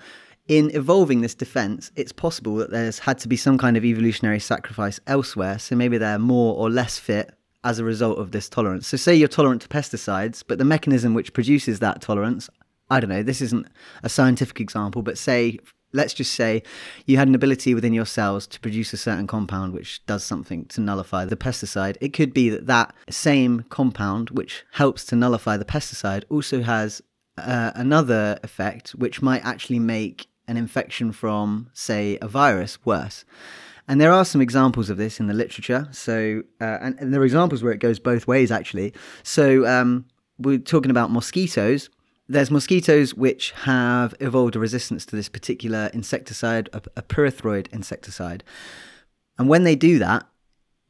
in 0.48 0.70
evolving 0.74 1.20
this 1.20 1.34
defense, 1.34 1.92
it's 1.94 2.12
possible 2.12 2.56
that 2.56 2.70
there's 2.70 2.98
had 2.98 3.18
to 3.18 3.28
be 3.28 3.36
some 3.36 3.58
kind 3.58 3.76
of 3.76 3.84
evolutionary 3.84 4.40
sacrifice 4.40 4.98
elsewhere. 5.06 5.58
So 5.58 5.76
maybe 5.76 5.98
they're 5.98 6.18
more 6.18 6.56
or 6.56 6.70
less 6.70 6.98
fit 6.98 7.30
as 7.64 7.78
a 7.78 7.84
result 7.84 8.18
of 8.18 8.32
this 8.32 8.48
tolerance. 8.48 8.88
So, 8.88 8.96
say 8.96 9.14
you're 9.14 9.28
tolerant 9.28 9.62
to 9.62 9.68
pesticides, 9.68 10.42
but 10.46 10.58
the 10.58 10.64
mechanism 10.64 11.12
which 11.12 11.32
produces 11.32 11.80
that 11.80 12.00
tolerance, 12.00 12.48
I 12.90 13.00
don't 13.00 13.10
know, 13.10 13.22
this 13.22 13.40
isn't 13.42 13.66
a 14.02 14.08
scientific 14.08 14.60
example, 14.60 15.02
but 15.02 15.18
say, 15.18 15.58
let's 15.92 16.14
just 16.14 16.34
say 16.34 16.62
you 17.04 17.16
had 17.16 17.28
an 17.28 17.34
ability 17.34 17.74
within 17.74 17.92
your 17.92 18.06
cells 18.06 18.46
to 18.46 18.60
produce 18.60 18.92
a 18.92 18.96
certain 18.96 19.26
compound 19.26 19.72
which 19.72 20.04
does 20.06 20.22
something 20.22 20.64
to 20.66 20.80
nullify 20.80 21.24
the 21.24 21.36
pesticide. 21.36 21.96
It 22.00 22.12
could 22.12 22.32
be 22.32 22.48
that 22.50 22.66
that 22.66 22.94
same 23.10 23.64
compound, 23.70 24.30
which 24.30 24.64
helps 24.72 25.04
to 25.06 25.16
nullify 25.16 25.56
the 25.56 25.64
pesticide, 25.64 26.24
also 26.30 26.62
has 26.62 27.02
uh, 27.36 27.72
another 27.74 28.38
effect 28.42 28.90
which 28.90 29.22
might 29.22 29.44
actually 29.44 29.78
make 29.78 30.26
an 30.48 30.56
infection 30.56 31.12
from, 31.12 31.70
say, 31.72 32.18
a 32.20 32.26
virus 32.26 32.84
worse. 32.84 33.24
And 33.86 34.00
there 34.00 34.12
are 34.12 34.24
some 34.24 34.40
examples 34.40 34.90
of 34.90 34.96
this 34.96 35.20
in 35.20 35.28
the 35.28 35.34
literature. 35.34 35.88
So, 35.92 36.42
uh, 36.60 36.78
and, 36.80 36.98
and, 36.98 37.14
there 37.14 37.20
are 37.20 37.24
examples 37.24 37.62
where 37.62 37.72
it 37.72 37.78
goes 37.78 37.98
both 37.98 38.26
ways, 38.26 38.50
actually. 38.50 38.92
So, 39.22 39.66
um, 39.66 40.04
we're 40.38 40.58
talking 40.58 40.90
about 40.90 41.10
mosquitoes. 41.10 41.88
There's 42.28 42.50
mosquitoes 42.50 43.14
which 43.14 43.52
have 43.52 44.14
evolved 44.20 44.56
a 44.56 44.58
resistance 44.58 45.06
to 45.06 45.16
this 45.16 45.28
particular 45.28 45.90
insecticide, 45.94 46.68
a, 46.72 46.82
a 46.96 47.02
pyrethroid 47.02 47.68
insecticide. 47.72 48.44
And 49.38 49.48
when 49.48 49.64
they 49.64 49.76
do 49.76 49.98
that, 50.00 50.26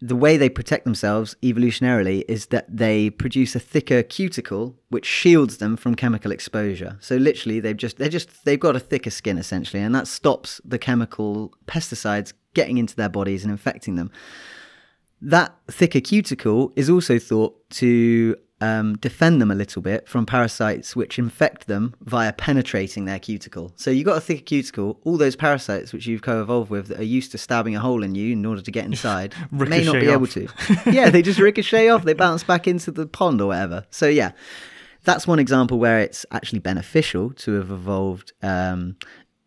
the 0.01 0.17
way 0.17 0.37
they 0.37 0.49
protect 0.49 0.85
themselves 0.85 1.35
evolutionarily 1.43 2.25
is 2.29 2.47
that 2.47 2.65
they 2.75 3.11
produce 3.11 3.57
a 3.57 3.61
thicker 3.61 4.03
cuticle 4.03 4.77
which 4.91 5.05
shields 5.05 5.57
them 5.59 5.77
from 5.77 5.95
chemical 5.97 6.31
exposure. 6.31 6.97
So 7.01 7.17
literally 7.17 7.59
they've 7.59 7.77
just 7.77 7.99
they're 7.99 8.09
just 8.09 8.45
they've 8.45 8.61
got 8.61 8.77
a 8.77 8.81
thicker 8.81 9.11
skin 9.11 9.39
essentially 9.39 9.83
and 9.83 9.95
that 9.95 10.07
stops 10.07 10.61
the 10.65 10.79
chemical 10.79 11.53
pesticides 11.67 12.33
getting 12.55 12.79
into 12.79 12.95
their 12.95 13.09
bodies 13.09 13.43
and 13.43 13.51
infecting 13.51 13.97
them. 13.97 14.13
That 15.21 15.57
thicker 15.69 16.01
cuticle 16.01 16.73
is 16.77 16.89
also 16.89 17.19
thought 17.19 17.69
to 17.71 18.37
um, 18.61 18.97
defend 18.97 19.41
them 19.41 19.51
a 19.51 19.55
little 19.55 19.83
bit 19.83 20.09
from 20.09 20.27
parasites 20.27 20.97
which 20.97 21.19
infect 21.19 21.67
them 21.67 21.95
via 22.03 22.33
penetrating 22.33 23.05
their 23.05 23.19
cuticle. 23.19 23.73
So 23.77 23.91
you've 23.91 24.07
got 24.07 24.17
a 24.17 24.21
thicker 24.21 24.43
cuticle, 24.43 25.01
all 25.05 25.17
those 25.17 25.37
parasites 25.37 25.93
which 25.93 26.07
you've 26.07 26.23
co 26.23 26.43
evolved 26.43 26.71
with 26.71 26.89
that 26.89 27.01
are 27.01 27.05
used 27.05 27.31
to 27.33 27.39
stabbing 27.39 27.77
a 27.77 27.81
hole 27.81 28.03
in 28.03 28.15
you 28.15 28.33
in 28.33 28.45
order 28.45 28.63
to 28.63 28.71
get 28.71 28.85
inside 28.85 29.35
may 29.51 29.85
not 29.85 29.95
be 29.95 30.09
off. 30.09 30.15
able 30.15 30.27
to. 30.27 30.49
yeah, 30.91 31.11
they 31.11 31.23
just 31.23 31.39
ricochet 31.39 31.89
off, 31.89 32.05
they 32.05 32.15
bounce 32.15 32.43
back 32.43 32.67
into 32.67 32.91
the 32.91 33.07
pond 33.07 33.41
or 33.41 33.49
whatever. 33.49 33.87
So 33.91 34.09
yeah, 34.09 34.33
that's 35.05 35.27
one 35.27 35.39
example 35.39 35.79
where 35.79 36.01
it's 36.01 36.27
actually 36.31 36.59
beneficial 36.59 37.31
to 37.31 37.53
have 37.53 37.71
evolved 37.71 38.33
um, 38.43 38.97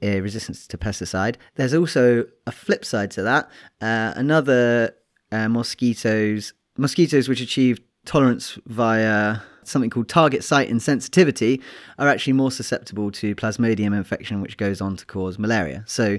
resistance 0.01 0.67
to 0.67 0.77
pesticide. 0.77 1.35
There's 1.55 1.73
also 1.73 2.25
a 2.47 2.51
flip 2.51 2.85
side 2.85 3.11
to 3.11 3.23
that. 3.23 3.49
Uh, 3.81 4.13
another 4.15 4.95
uh, 5.31 5.47
mosquitoes 5.49 6.53
mosquitoes 6.77 7.27
which 7.27 7.41
achieved 7.41 7.81
tolerance 8.05 8.57
via 8.65 9.39
something 9.63 9.89
called 9.89 10.09
target 10.09 10.43
site 10.43 10.69
insensitivity 10.69 11.61
are 11.99 12.07
actually 12.07 12.33
more 12.33 12.51
susceptible 12.51 13.11
to 13.11 13.35
plasmodium 13.35 13.95
infection, 13.95 14.41
which 14.41 14.57
goes 14.57 14.81
on 14.81 14.95
to 14.97 15.05
cause 15.05 15.37
malaria. 15.37 15.83
So 15.87 16.17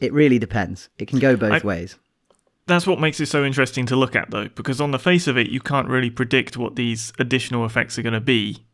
it 0.00 0.12
really 0.12 0.38
depends. 0.38 0.88
It 0.98 1.08
can 1.08 1.18
go 1.18 1.36
both 1.36 1.64
I, 1.64 1.66
ways. 1.66 1.96
That's 2.66 2.86
what 2.86 3.00
makes 3.00 3.20
it 3.20 3.26
so 3.26 3.44
interesting 3.44 3.86
to 3.86 3.96
look 3.96 4.16
at, 4.16 4.30
though, 4.30 4.48
because 4.48 4.80
on 4.80 4.90
the 4.90 4.98
face 4.98 5.26
of 5.26 5.38
it, 5.38 5.48
you 5.48 5.60
can't 5.60 5.88
really 5.88 6.10
predict 6.10 6.56
what 6.56 6.76
these 6.76 7.12
additional 7.18 7.64
effects 7.64 7.98
are 7.98 8.02
going 8.02 8.12
to 8.12 8.20
be. 8.20 8.64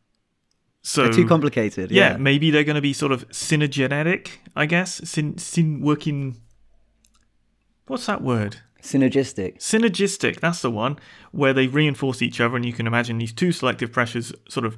So 0.82 1.04
they're 1.04 1.12
too 1.12 1.28
complicated. 1.28 1.90
Yeah, 1.90 2.12
yeah 2.12 2.16
maybe 2.16 2.50
they're 2.50 2.64
going 2.64 2.76
to 2.76 2.82
be 2.82 2.92
sort 2.92 3.12
of 3.12 3.28
synergetic, 3.28 4.30
I 4.56 4.66
guess. 4.66 5.08
Syn, 5.08 5.38
syn 5.38 5.80
working. 5.80 6.40
What's 7.86 8.06
that 8.06 8.22
word? 8.22 8.56
Synergistic. 8.82 9.58
Synergistic, 9.58 10.40
that's 10.40 10.60
the 10.60 10.70
one, 10.70 10.98
where 11.30 11.52
they 11.52 11.68
reinforce 11.68 12.20
each 12.20 12.40
other, 12.40 12.56
and 12.56 12.66
you 12.66 12.72
can 12.72 12.86
imagine 12.86 13.18
these 13.18 13.32
two 13.32 13.52
selective 13.52 13.92
pressures 13.92 14.32
sort 14.48 14.66
of, 14.66 14.76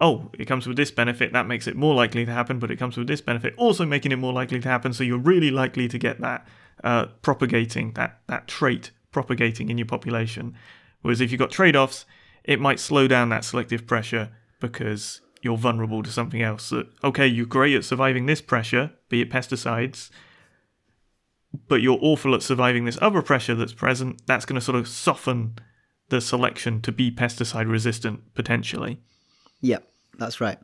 oh, 0.00 0.30
it 0.38 0.44
comes 0.44 0.66
with 0.66 0.76
this 0.76 0.90
benefit, 0.90 1.32
that 1.32 1.46
makes 1.46 1.66
it 1.66 1.74
more 1.74 1.94
likely 1.94 2.26
to 2.26 2.32
happen, 2.32 2.58
but 2.58 2.70
it 2.70 2.76
comes 2.76 2.98
with 2.98 3.06
this 3.06 3.22
benefit, 3.22 3.54
also 3.56 3.86
making 3.86 4.12
it 4.12 4.16
more 4.16 4.32
likely 4.32 4.60
to 4.60 4.68
happen, 4.68 4.92
so 4.92 5.02
you're 5.02 5.18
really 5.18 5.50
likely 5.50 5.88
to 5.88 5.98
get 5.98 6.20
that 6.20 6.46
uh, 6.84 7.06
propagating, 7.22 7.92
that, 7.94 8.20
that 8.26 8.46
trait 8.46 8.90
propagating 9.10 9.70
in 9.70 9.78
your 9.78 9.86
population. 9.86 10.54
Whereas 11.00 11.22
if 11.22 11.32
you've 11.32 11.38
got 11.38 11.50
trade 11.50 11.74
offs, 11.74 12.04
it 12.44 12.60
might 12.60 12.78
slow 12.78 13.08
down 13.08 13.30
that 13.30 13.44
selective 13.44 13.86
pressure 13.86 14.28
because 14.60 15.22
you're 15.40 15.56
vulnerable 15.56 16.02
to 16.02 16.10
something 16.10 16.42
else. 16.42 16.68
That, 16.68 16.88
okay, 17.02 17.26
you're 17.26 17.46
great 17.46 17.74
at 17.74 17.84
surviving 17.84 18.26
this 18.26 18.42
pressure, 18.42 18.92
be 19.08 19.22
it 19.22 19.30
pesticides, 19.30 20.10
but 21.68 21.82
you're 21.82 21.98
awful 22.00 22.34
at 22.34 22.42
surviving 22.42 22.84
this 22.84 22.98
other 23.00 23.22
pressure 23.22 23.54
that's 23.54 23.72
present, 23.72 24.22
that's 24.26 24.44
going 24.44 24.58
to 24.58 24.64
sort 24.64 24.76
of 24.76 24.88
soften 24.88 25.56
the 26.08 26.20
selection 26.20 26.80
to 26.82 26.92
be 26.92 27.10
pesticide 27.10 27.70
resistant 27.70 28.34
potentially. 28.34 29.00
Yeah, 29.60 29.78
that's 30.18 30.40
right. 30.40 30.58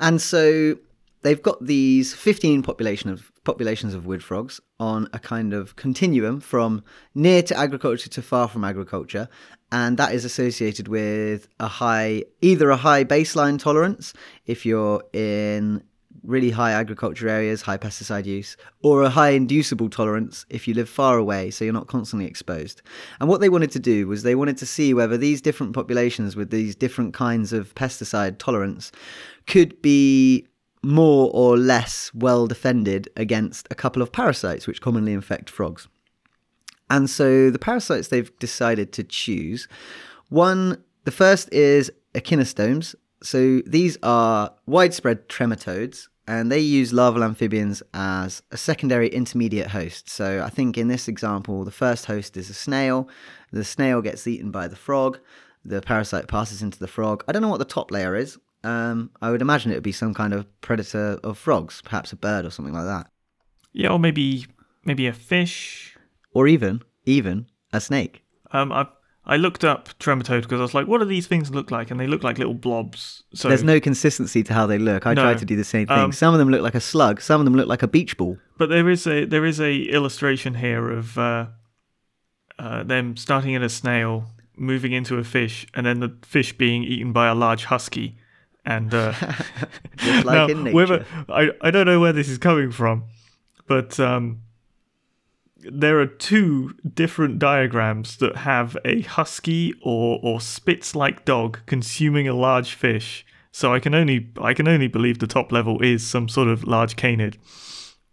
And 0.00 0.20
so 0.20 0.76
they've 1.22 1.42
got 1.42 1.64
these 1.64 2.14
15 2.14 2.62
population 2.62 3.10
of 3.10 3.30
populations 3.44 3.94
of 3.94 4.06
wood 4.06 4.22
frogs 4.22 4.60
on 4.78 5.08
a 5.12 5.18
kind 5.18 5.52
of 5.52 5.76
continuum 5.76 6.40
from 6.40 6.82
near 7.14 7.42
to 7.42 7.56
agriculture 7.56 8.08
to 8.10 8.22
far 8.22 8.48
from 8.48 8.64
agriculture 8.64 9.28
and 9.72 9.96
that 9.96 10.12
is 10.12 10.24
associated 10.24 10.88
with 10.88 11.48
a 11.58 11.68
high 11.68 12.24
either 12.40 12.70
a 12.70 12.76
high 12.76 13.04
baseline 13.04 13.58
tolerance 13.58 14.12
if 14.46 14.66
you're 14.66 15.02
in 15.12 15.82
really 16.22 16.50
high 16.50 16.72
agriculture 16.72 17.28
areas, 17.28 17.62
high 17.62 17.78
pesticide 17.78 18.26
use, 18.26 18.56
or 18.82 19.02
a 19.02 19.10
high 19.10 19.30
inducible 19.30 19.88
tolerance 19.88 20.44
if 20.50 20.68
you 20.68 20.74
live 20.74 20.88
far 20.88 21.18
away, 21.18 21.50
so 21.50 21.64
you're 21.64 21.72
not 21.72 21.86
constantly 21.86 22.26
exposed. 22.26 22.82
And 23.20 23.28
what 23.28 23.40
they 23.40 23.48
wanted 23.48 23.70
to 23.72 23.78
do 23.78 24.06
was 24.06 24.22
they 24.22 24.34
wanted 24.34 24.58
to 24.58 24.66
see 24.66 24.92
whether 24.92 25.16
these 25.16 25.40
different 25.40 25.72
populations 25.72 26.36
with 26.36 26.50
these 26.50 26.74
different 26.74 27.14
kinds 27.14 27.52
of 27.52 27.74
pesticide 27.74 28.38
tolerance 28.38 28.92
could 29.46 29.80
be 29.82 30.46
more 30.82 31.30
or 31.34 31.56
less 31.56 32.10
well 32.14 32.46
defended 32.46 33.08
against 33.16 33.66
a 33.70 33.74
couple 33.74 34.02
of 34.02 34.12
parasites 34.12 34.66
which 34.66 34.80
commonly 34.80 35.12
infect 35.12 35.50
frogs. 35.50 35.88
And 36.88 37.08
so 37.08 37.50
the 37.50 37.58
parasites 37.58 38.08
they've 38.08 38.36
decided 38.38 38.92
to 38.94 39.04
choose 39.04 39.68
one, 40.28 40.82
the 41.04 41.10
first 41.10 41.52
is 41.52 41.90
echinostomes, 42.14 42.94
so 43.22 43.60
these 43.66 43.98
are 44.02 44.52
widespread 44.66 45.28
trematodes, 45.28 46.08
and 46.26 46.50
they 46.50 46.60
use 46.60 46.92
larval 46.92 47.24
amphibians 47.24 47.82
as 47.92 48.42
a 48.50 48.56
secondary 48.56 49.08
intermediate 49.08 49.68
host. 49.68 50.08
So 50.08 50.42
I 50.44 50.48
think 50.48 50.78
in 50.78 50.88
this 50.88 51.08
example, 51.08 51.64
the 51.64 51.70
first 51.70 52.06
host 52.06 52.36
is 52.36 52.48
a 52.48 52.54
snail. 52.54 53.08
The 53.52 53.64
snail 53.64 54.00
gets 54.00 54.26
eaten 54.26 54.50
by 54.50 54.68
the 54.68 54.76
frog. 54.76 55.18
The 55.64 55.82
parasite 55.82 56.28
passes 56.28 56.62
into 56.62 56.78
the 56.78 56.86
frog. 56.86 57.24
I 57.26 57.32
don't 57.32 57.42
know 57.42 57.48
what 57.48 57.58
the 57.58 57.64
top 57.64 57.90
layer 57.90 58.14
is. 58.14 58.38
Um, 58.62 59.10
I 59.20 59.30
would 59.30 59.42
imagine 59.42 59.72
it 59.72 59.76
would 59.76 59.82
be 59.82 59.92
some 59.92 60.14
kind 60.14 60.32
of 60.32 60.46
predator 60.60 61.18
of 61.24 61.36
frogs, 61.36 61.82
perhaps 61.82 62.12
a 62.12 62.16
bird 62.16 62.44
or 62.44 62.50
something 62.50 62.74
like 62.74 62.84
that. 62.84 63.10
Yeah, 63.72 63.90
or 63.90 63.98
maybe 63.98 64.46
maybe 64.84 65.06
a 65.06 65.12
fish, 65.12 65.96
or 66.32 66.46
even 66.46 66.82
even 67.06 67.46
a 67.72 67.80
snake. 67.80 68.22
Um, 68.52 68.72
I've 68.72 68.88
I 69.26 69.36
looked 69.36 69.64
up 69.64 69.90
trematode 69.98 70.42
because 70.42 70.60
I 70.60 70.62
was 70.62 70.74
like, 70.74 70.86
what 70.86 70.98
do 70.98 71.04
these 71.04 71.26
things 71.26 71.50
look 71.50 71.70
like? 71.70 71.90
And 71.90 72.00
they 72.00 72.06
look 72.06 72.22
like 72.22 72.38
little 72.38 72.54
blobs. 72.54 73.22
So 73.34 73.48
there's 73.48 73.62
no 73.62 73.78
consistency 73.78 74.42
to 74.42 74.54
how 74.54 74.66
they 74.66 74.78
look. 74.78 75.06
I 75.06 75.14
no. 75.14 75.22
tried 75.22 75.38
to 75.38 75.44
do 75.44 75.56
the 75.56 75.64
same 75.64 75.86
thing. 75.86 75.98
Um, 75.98 76.12
some 76.12 76.32
of 76.34 76.38
them 76.38 76.48
look 76.48 76.62
like 76.62 76.74
a 76.74 76.80
slug. 76.80 77.20
Some 77.20 77.40
of 77.40 77.44
them 77.44 77.54
look 77.54 77.68
like 77.68 77.82
a 77.82 77.88
beach 77.88 78.16
ball. 78.16 78.38
But 78.56 78.70
there 78.70 78.88
is 78.88 79.06
a 79.06 79.26
there 79.26 79.44
is 79.44 79.60
a 79.60 79.82
illustration 79.82 80.54
here 80.54 80.90
of 80.90 81.18
uh, 81.18 81.46
uh, 82.58 82.82
them 82.82 83.16
starting 83.16 83.52
in 83.52 83.62
a 83.62 83.68
snail, 83.68 84.24
moving 84.56 84.92
into 84.92 85.18
a 85.18 85.24
fish, 85.24 85.66
and 85.74 85.84
then 85.84 86.00
the 86.00 86.16
fish 86.22 86.56
being 86.56 86.82
eaten 86.82 87.12
by 87.12 87.28
a 87.28 87.34
large 87.34 87.66
husky. 87.66 88.16
And 88.64 88.92
uh, 88.94 89.12
like 90.24 90.24
now. 90.56 90.72
Whether, 90.72 91.04
I 91.28 91.50
I 91.60 91.70
don't 91.70 91.86
know 91.86 92.00
where 92.00 92.14
this 92.14 92.30
is 92.30 92.38
coming 92.38 92.72
from, 92.72 93.04
but 93.66 94.00
um, 94.00 94.40
there 95.62 96.00
are 96.00 96.06
two 96.06 96.74
different 96.94 97.38
diagrams 97.38 98.16
that 98.18 98.36
have 98.38 98.76
a 98.84 99.02
husky 99.02 99.74
or 99.82 100.18
or 100.22 100.40
spitz 100.40 100.94
like 100.94 101.24
dog 101.24 101.60
consuming 101.66 102.28
a 102.28 102.34
large 102.34 102.74
fish. 102.74 103.24
So 103.52 103.74
I 103.74 103.80
can 103.80 103.94
only 103.94 104.30
I 104.40 104.54
can 104.54 104.68
only 104.68 104.88
believe 104.88 105.18
the 105.18 105.26
top 105.26 105.52
level 105.52 105.82
is 105.82 106.06
some 106.06 106.28
sort 106.28 106.48
of 106.48 106.64
large 106.64 106.96
canid. 106.96 107.38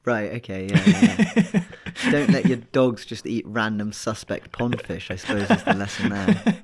Right. 0.06 0.32
Okay. 0.36 0.68
Yeah. 0.70 0.84
yeah, 0.86 1.44
yeah. 1.54 1.64
Don't 2.12 2.30
let 2.30 2.46
your 2.46 2.58
dogs 2.72 3.06
just 3.06 3.26
eat 3.26 3.46
random 3.46 3.92
suspect 3.92 4.52
pond 4.54 4.82
fish. 4.82 5.12
I 5.12 5.16
suppose 5.18 5.50
is 5.50 5.64
the 5.64 5.74
lesson 5.74 6.10
there. 6.10 6.62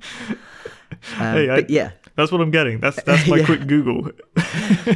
Um, 1.18 1.34
hey, 1.34 1.50
I, 1.50 1.60
but 1.60 1.70
yeah, 1.70 1.90
that's 2.16 2.32
what 2.32 2.40
I'm 2.40 2.50
getting. 2.50 2.80
That's 2.80 3.02
that's 3.04 3.28
my 3.28 3.38
yeah. 3.38 3.44
quick 3.44 3.66
Google. 3.66 4.10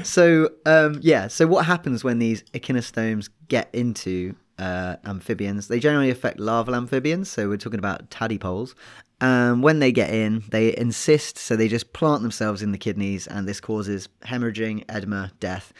so 0.02 0.48
um, 0.64 0.98
yeah, 1.02 1.28
so 1.28 1.46
what 1.46 1.66
happens 1.66 2.02
when 2.02 2.18
these 2.18 2.42
echinostomes 2.54 3.28
get 3.48 3.68
into 3.74 4.34
uh, 4.58 4.96
amphibians. 5.04 5.68
They 5.68 5.80
generally 5.80 6.10
affect 6.10 6.38
larval 6.40 6.74
amphibians, 6.74 7.30
so 7.30 7.48
we're 7.48 7.56
talking 7.56 7.78
about 7.78 8.10
tadpoles. 8.10 8.74
Um, 9.20 9.62
when 9.62 9.80
they 9.80 9.90
get 9.90 10.10
in, 10.10 10.44
they 10.50 10.76
insist, 10.76 11.38
so 11.38 11.56
they 11.56 11.66
just 11.68 11.92
plant 11.92 12.22
themselves 12.22 12.62
in 12.62 12.70
the 12.72 12.78
kidneys, 12.78 13.26
and 13.26 13.48
this 13.48 13.60
causes 13.60 14.08
hemorrhaging, 14.24 14.84
edema, 14.94 15.32
death, 15.40 15.72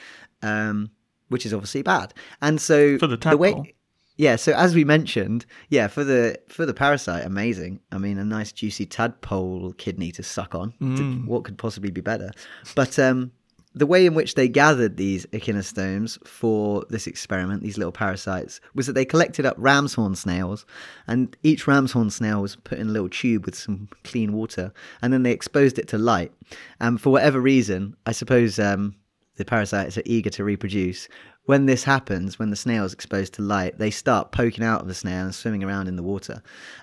um, 0.43 0.91
which 1.29 1.47
is 1.47 1.55
obviously 1.55 1.83
bad. 1.83 2.13
And 2.43 2.61
so 2.61 2.99
For 2.99 3.07
the 3.07 3.37
way, 3.37 3.51
tadpole. 3.53 3.67
yeah. 4.17 4.35
So 4.37 4.53
as 4.55 4.75
we 4.75 4.85
mentioned, 4.85 5.47
yeah, 5.69 5.87
for 5.87 6.03
the 6.03 6.37
for 6.49 6.67
the 6.67 6.75
parasite, 6.75 7.25
amazing. 7.25 7.79
I 7.93 7.99
mean, 7.99 8.19
a 8.19 8.25
nice 8.25 8.51
juicy 8.51 8.87
tadpole 8.87 9.73
kidney 9.75 10.11
to 10.13 10.23
suck 10.25 10.55
on. 10.57 10.73
Mm. 10.81 11.27
What 11.27 11.45
could 11.45 11.59
possibly 11.59 11.91
be 11.93 12.01
better? 12.01 12.33
But 12.75 12.99
um, 12.99 13.31
the 13.75 13.87
way 13.87 14.07
in 14.07 14.15
which 14.15 14.35
they 14.35 14.49
gathered 14.49 14.97
these 14.97 15.27
echinostomes 15.27 16.19
for 16.27 16.85
this 16.89 17.07
experiment, 17.07 17.63
these 17.63 17.79
little 17.79 17.93
parasites, 17.93 18.61
was 18.75 18.87
that 18.87 18.95
they 18.95 19.05
collected 19.05 19.45
up 19.45 19.57
ram's 19.59 19.95
horn 19.95 20.15
snails, 20.15 20.65
and 21.07 21.37
each 21.43 21.67
ram's 21.67 21.93
horn 21.93 22.11
snail 22.11 22.41
was 22.41 22.57
put 22.57 22.79
in 22.79 22.89
a 22.89 22.93
little 22.93 23.09
tube 23.09 23.45
with 23.45 23.55
some 23.55 23.89
clean 24.05 24.33
water, 24.33 24.73
and 25.03 25.13
then 25.13 25.23
they 25.23 25.33
exposed 25.33 25.79
it 25.79 25.89
to 25.89 25.99
light. 25.99 26.33
And 26.81 27.01
for 27.01 27.11
whatever 27.11 27.41
reason, 27.41 27.97
I 28.07 28.13
suppose 28.13 28.59
um, 28.59 28.97
the 29.37 29.45
parasites 29.45 29.97
are 29.97 30.03
eager 30.05 30.31
to 30.31 30.45
reproduce. 30.45 31.09
When 31.45 31.65
this 31.65 31.85
happens, 31.85 32.39
when 32.39 32.51
the 32.51 32.57
snail 32.57 32.85
is 32.85 32.93
exposed 32.93 33.33
to 33.35 33.43
light, 33.43 33.79
they 33.79 33.91
start 33.91 34.33
poking 34.33 34.65
out 34.65 34.83
of 34.83 34.89
the 34.89 34.95
snail 34.95 35.25
and 35.25 35.35
swimming 35.35 35.65
around 35.65 35.89
in 35.89 35.97
the 35.97 36.03
water. 36.03 36.43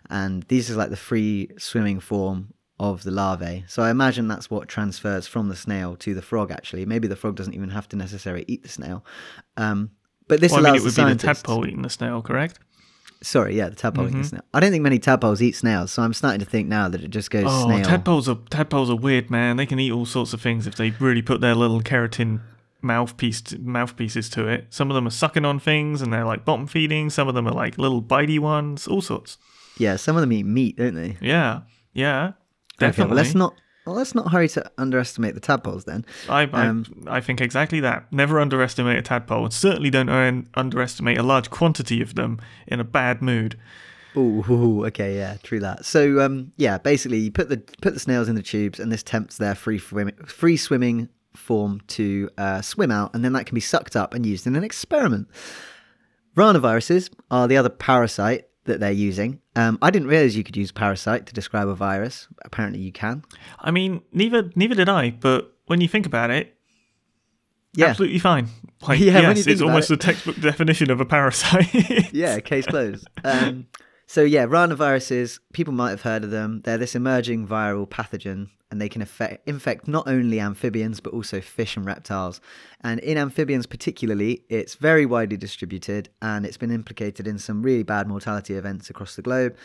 And 0.09 0.43
these 0.43 0.71
are 0.71 0.75
like 0.75 0.89
the 0.89 0.95
free 0.95 1.51
swimming 1.59 1.99
form 1.99 2.54
of 2.79 3.03
the 3.03 3.11
larvae. 3.11 3.63
So 3.67 3.83
I 3.83 3.89
imagine 3.89 4.27
that's 4.27 4.49
what 4.49 4.67
transfers 4.67 5.27
from 5.27 5.47
the 5.49 5.55
snail 5.55 5.95
to 5.97 6.13
the 6.13 6.21
frog, 6.21 6.51
actually. 6.51 6.85
Maybe 6.85 7.07
the 7.07 7.15
frog 7.15 7.35
doesn't 7.35 7.53
even 7.53 7.69
have 7.69 7.87
to 7.89 7.95
necessarily 7.95 8.43
eat 8.47 8.63
the 8.63 8.69
snail. 8.69 9.05
Um, 9.57 9.91
but 10.27 10.41
this 10.41 10.51
Well, 10.51 10.59
I 10.59 10.63
mean, 10.63 10.69
allows 10.71 10.81
it 10.81 10.85
would 10.85 10.93
the 10.95 11.05
be 11.05 11.13
the 11.13 11.33
tadpole 11.33 11.65
eating 11.67 11.81
the 11.83 11.89
snail, 11.89 12.21
correct? 12.21 12.59
Sorry, 13.23 13.55
yeah, 13.55 13.69
the 13.69 13.75
tadpole 13.75 14.05
Mm-hmm. 14.05 14.09
eating 14.11 14.21
the 14.23 14.27
snail. 14.27 14.43
I 14.53 14.59
don't 14.59 14.71
think 14.71 14.83
many 14.83 14.99
tadpoles 14.99 15.41
eat 15.41 15.55
snails, 15.55 15.91
so 15.91 16.03
I'm 16.03 16.13
starting 16.13 16.39
to 16.41 16.45
think 16.45 16.67
now 16.67 16.89
that 16.89 17.01
it 17.03 17.09
just 17.09 17.31
goes 17.31 17.45
Oh, 17.47 17.65
snail. 17.67 17.85
tadpoles 17.85 18.27
are 18.27 18.35
tadpoles 18.49 18.89
are 18.89 18.95
weird, 18.97 19.31
man. 19.31 19.55
They 19.57 19.65
can 19.65 19.79
eat 19.79 19.91
all 19.91 20.05
sorts 20.05 20.33
of 20.33 20.41
things 20.41 20.67
if 20.67 20.75
they 20.75 20.91
really 20.99 21.21
put 21.21 21.41
their 21.41 21.55
little 21.55 21.81
keratin 21.81 22.41
mouthpiece 22.81 23.41
mouthpieces 23.59 24.29
to 24.31 24.47
it. 24.47 24.67
Some 24.69 24.91
of 24.91 24.95
them 24.95 25.07
are 25.07 25.11
sucking 25.11 25.45
on 25.45 25.59
things 25.59 26.01
and 26.01 26.11
they're 26.13 26.25
like 26.25 26.45
bottom 26.45 26.67
feeding. 26.67 27.09
Some 27.09 27.27
of 27.27 27.33
them 27.35 27.47
are 27.47 27.53
like 27.53 27.77
little 27.77 28.01
bitey 28.01 28.37
ones. 28.39 28.85
All 28.87 29.01
sorts. 29.01 29.37
Yeah, 29.77 29.95
some 29.95 30.15
of 30.17 30.21
them 30.21 30.31
eat 30.33 30.45
meat, 30.45 30.77
don't 30.77 30.95
they? 30.95 31.17
Yeah, 31.21 31.61
yeah, 31.93 32.33
definitely. 32.77 33.15
well, 33.15 33.23
let's 33.23 33.35
not 33.35 33.55
well, 33.85 33.95
let's 33.95 34.15
not 34.15 34.31
hurry 34.31 34.49
to 34.49 34.71
underestimate 34.79 35.35
the 35.35 35.39
tadpoles 35.39 35.85
then. 35.85 36.05
I, 36.27 36.49
I, 36.51 36.67
um, 36.67 36.85
I 37.05 37.21
think 37.21 37.39
exactly 37.39 37.79
that. 37.81 38.11
Never 38.11 38.39
underestimate 38.39 38.97
a 38.97 39.01
tadpole, 39.03 39.43
and 39.43 39.53
certainly 39.53 39.91
don't 39.91 40.09
un- 40.09 40.47
underestimate 40.55 41.19
a 41.19 41.23
large 41.23 41.51
quantity 41.51 42.01
of 42.01 42.15
them 42.15 42.39
in 42.65 42.79
a 42.79 42.83
bad 42.83 43.21
mood. 43.21 43.59
Ooh, 44.17 44.43
ooh, 44.49 44.85
okay, 44.87 45.15
yeah, 45.15 45.37
true 45.43 45.59
that. 45.59 45.85
So, 45.85 46.19
um, 46.21 46.51
yeah, 46.57 46.79
basically, 46.79 47.19
you 47.19 47.31
put 47.31 47.49
the 47.49 47.57
put 47.81 47.93
the 47.93 47.99
snails 47.99 48.27
in 48.27 48.35
the 48.35 48.41
tubes, 48.41 48.79
and 48.79 48.91
this 48.91 49.03
tempts 49.03 49.37
their 49.37 49.53
free 49.53 49.77
swimming, 49.77 50.15
free 50.25 50.57
swimming 50.57 51.09
form 51.35 51.81
to 51.87 52.29
uh, 52.39 52.61
swim 52.61 52.89
out, 52.89 53.13
and 53.13 53.23
then 53.23 53.33
that 53.33 53.45
can 53.45 53.53
be 53.53 53.61
sucked 53.61 53.95
up 53.95 54.15
and 54.15 54.25
used 54.25 54.47
in 54.47 54.55
an 54.55 54.63
experiment. 54.63 55.27
Ranaviruses 56.35 57.11
are 57.29 57.47
the 57.47 57.57
other 57.57 57.69
parasite 57.69 58.47
that 58.65 58.79
they're 58.79 58.91
using. 58.91 59.39
Um, 59.55 59.77
I 59.81 59.89
didn't 59.91 60.07
realize 60.07 60.35
you 60.35 60.43
could 60.43 60.57
use 60.57 60.71
parasite 60.71 61.25
to 61.27 61.33
describe 61.33 61.67
a 61.67 61.75
virus. 61.75 62.27
Apparently, 62.43 62.79
you 62.81 62.91
can. 62.91 63.23
I 63.59 63.71
mean, 63.71 64.01
neither 64.11 64.51
neither 64.55 64.75
did 64.75 64.89
I, 64.89 65.11
but 65.11 65.53
when 65.67 65.81
you 65.81 65.87
think 65.87 66.05
about 66.05 66.29
it, 66.31 66.55
Yeah, 67.73 67.87
absolutely 67.87 68.19
fine. 68.19 68.49
Like, 68.87 68.99
Yeah, 68.99 69.19
yes, 69.19 69.47
it's 69.47 69.61
almost 69.61 69.89
it. 69.89 69.95
a 69.95 69.97
textbook 69.97 70.35
definition 70.39 70.91
of 70.91 70.99
a 71.01 71.05
parasite. 71.05 71.73
yeah, 72.13 72.39
case 72.39 72.65
closed. 72.67 73.07
Um, 73.23 73.65
so 74.07 74.23
yeah, 74.23 74.45
ranaviruses, 74.45 75.39
people 75.53 75.73
might 75.73 75.89
have 75.89 76.03
heard 76.03 76.23
of 76.23 76.31
them. 76.31 76.61
They're 76.63 76.77
this 76.77 76.95
emerging 76.95 77.47
viral 77.47 77.87
pathogen, 77.87 78.49
and 78.69 78.79
they 78.79 78.89
can 78.89 79.01
affect, 79.01 79.47
infect 79.47 79.87
not 79.87 80.07
only 80.07 80.39
amphibians 80.39 80.99
but 80.99 81.13
also 81.13 81.41
fish 81.41 81.75
and 81.75 81.85
reptiles. 81.85 82.41
And 82.81 82.99
in 82.99 83.17
amphibians, 83.17 83.65
particularly, 83.65 84.43
it's 84.49 84.75
very 84.75 85.05
widely 85.05 85.37
distributed, 85.37 86.09
and 86.21 86.45
it's 86.45 86.57
been 86.57 86.71
implicated 86.71 87.27
in 87.27 87.39
some 87.39 87.63
really 87.63 87.83
bad 87.83 88.07
mortality 88.07 88.53
events 88.55 88.89
across 88.89 89.15
the 89.15 89.21
globe. 89.21 89.55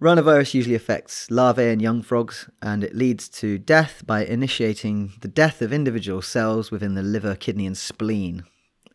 Ranavirus 0.00 0.54
usually 0.54 0.76
affects 0.76 1.28
larvae 1.28 1.70
and 1.70 1.82
young 1.82 2.02
frogs, 2.02 2.48
and 2.62 2.84
it 2.84 2.94
leads 2.94 3.28
to 3.30 3.58
death 3.58 4.06
by 4.06 4.24
initiating 4.24 5.14
the 5.22 5.28
death 5.28 5.60
of 5.60 5.72
individual 5.72 6.22
cells 6.22 6.70
within 6.70 6.94
the 6.94 7.02
liver, 7.02 7.34
kidney, 7.34 7.66
and 7.66 7.76
spleen. 7.76 8.44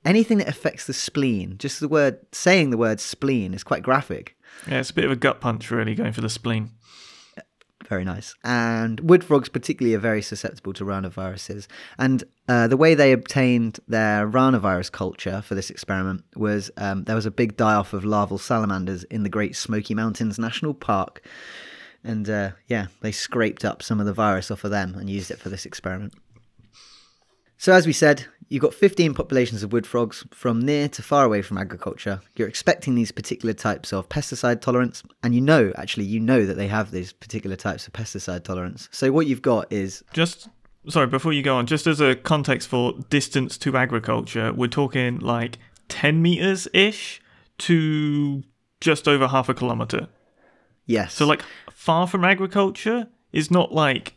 Anything 0.06 0.38
that 0.38 0.48
affects 0.48 0.86
the 0.86 0.94
spleen, 0.94 1.58
just 1.58 1.80
the 1.80 1.90
word 1.90 2.20
saying 2.32 2.70
the 2.70 2.78
word 2.78 3.02
spleen 3.02 3.54
is 3.54 3.64
quite 3.64 3.84
graphic. 3.84 4.38
Yeah, 4.68 4.80
it's 4.80 4.92
a 4.92 4.94
bit 4.94 5.06
of 5.06 5.12
a 5.12 5.16
gut 5.16 5.42
punch, 5.42 5.70
really, 5.72 5.96
going 5.96 6.14
for 6.14 6.22
the 6.22 6.30
spleen. 6.30 6.72
Very 7.88 8.06
nice. 8.06 8.34
And 8.44 9.00
wood 9.02 9.24
frogs, 9.24 9.50
particularly, 9.50 9.96
are 9.96 10.00
very 10.00 10.22
susceptible 10.22 10.74
to 10.74 10.86
ranaviruses. 10.86 11.68
And 11.98 12.24
uh, 12.48 12.68
the 12.68 12.78
way 12.78 12.96
they 12.96 13.12
obtained 13.12 13.80
their 13.88 14.28
ranavirus 14.28 14.92
culture 14.92 15.42
for 15.42 15.56
this 15.56 15.70
experiment 15.70 16.24
was 16.36 16.72
um, 16.78 17.04
there 17.04 17.16
was 17.16 17.26
a 17.26 17.32
big 17.32 17.58
die 17.58 17.76
off 17.76 17.94
of 17.94 18.06
larval 18.06 18.38
salamanders 18.38 19.04
in 19.06 19.24
the 19.24 19.30
Great 19.30 19.56
Smoky 19.56 19.94
Mountains 19.94 20.40
National 20.40 20.74
Park. 20.74 21.26
And 22.04 22.30
uh, 22.30 22.52
yeah, 22.68 22.88
they 23.02 23.12
scraped 23.12 23.66
up 23.66 23.84
some 23.84 24.00
of 24.00 24.06
the 24.06 24.14
virus 24.14 24.50
off 24.50 24.64
of 24.64 24.72
them 24.72 24.96
and 24.96 25.10
used 25.10 25.32
it 25.32 25.40
for 25.40 25.50
this 25.50 25.66
experiment. 25.66 26.14
So, 27.58 27.74
as 27.74 27.88
we 27.88 27.94
said, 27.94 28.26
you've 28.50 28.62
got 28.62 28.74
15 28.74 29.14
populations 29.14 29.64
of 29.64 29.74
wood 29.74 29.86
frogs 29.88 30.26
from 30.32 30.60
near 30.62 30.88
to 30.90 31.02
far 31.02 31.26
away 31.26 31.42
from 31.42 31.58
agriculture. 31.58 32.22
You're 32.36 32.48
expecting 32.48 32.96
these 32.96 33.12
particular 33.12 33.54
types 33.54 33.94
of 33.94 34.10
pesticide 34.10 34.62
tolerance, 34.62 35.04
and 35.24 35.34
you 35.34 35.42
know, 35.42 35.72
actually, 35.78 36.06
you 36.06 36.20
know 36.20 36.46
that 36.46 36.56
they 36.56 36.68
have 36.68 36.92
these 36.92 37.14
particular 37.14 37.56
types 37.56 37.88
of 37.88 37.94
pesticide 37.94 38.44
tolerance. 38.44 38.90
So, 38.92 39.12
what 39.12 39.28
you've 39.28 39.42
got 39.42 39.72
is 39.72 40.04
Just 40.14 40.50
sorry, 40.90 41.08
before 41.08 41.34
you 41.34 41.42
go 41.42 41.56
on, 41.56 41.66
just 41.66 41.88
as 41.88 42.02
a 42.02 42.16
context 42.16 42.68
for 42.68 42.94
distance 43.10 43.58
to 43.60 43.78
agriculture, 43.78 44.52
we're 44.54 44.68
talking 44.68 45.20
like 45.20 45.58
ten 45.88 46.22
meters 46.22 46.68
ish 46.74 47.22
to 47.60 48.44
just 48.82 49.08
over 49.08 49.28
half 49.28 49.48
a 49.50 49.54
kilometer. 49.54 50.08
yes. 50.86 51.14
So 51.14 51.26
like 51.26 51.44
far 51.72 52.08
from 52.08 52.26
agriculture 52.26 53.08
is 53.32 53.50
not 53.50 53.72
like 53.72 54.16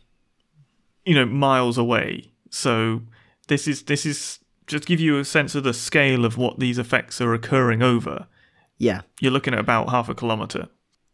you 1.05 1.15
know 1.15 1.25
miles 1.25 1.77
away. 1.77 2.31
So 2.49 3.01
this 3.47 3.67
is 3.67 3.83
this 3.83 4.05
is 4.05 4.39
just 4.67 4.85
give 4.85 4.99
you 4.99 5.17
a 5.17 5.25
sense 5.25 5.55
of 5.55 5.63
the 5.63 5.73
scale 5.73 6.25
of 6.25 6.37
what 6.37 6.59
these 6.59 6.77
effects 6.77 7.21
are 7.21 7.33
occurring 7.33 7.81
over. 7.81 8.27
yeah, 8.77 9.01
You're 9.21 9.31
looking 9.31 9.53
at 9.53 9.59
about 9.59 9.89
half 9.89 10.09
a 10.09 10.13
kilometer. 10.15 10.67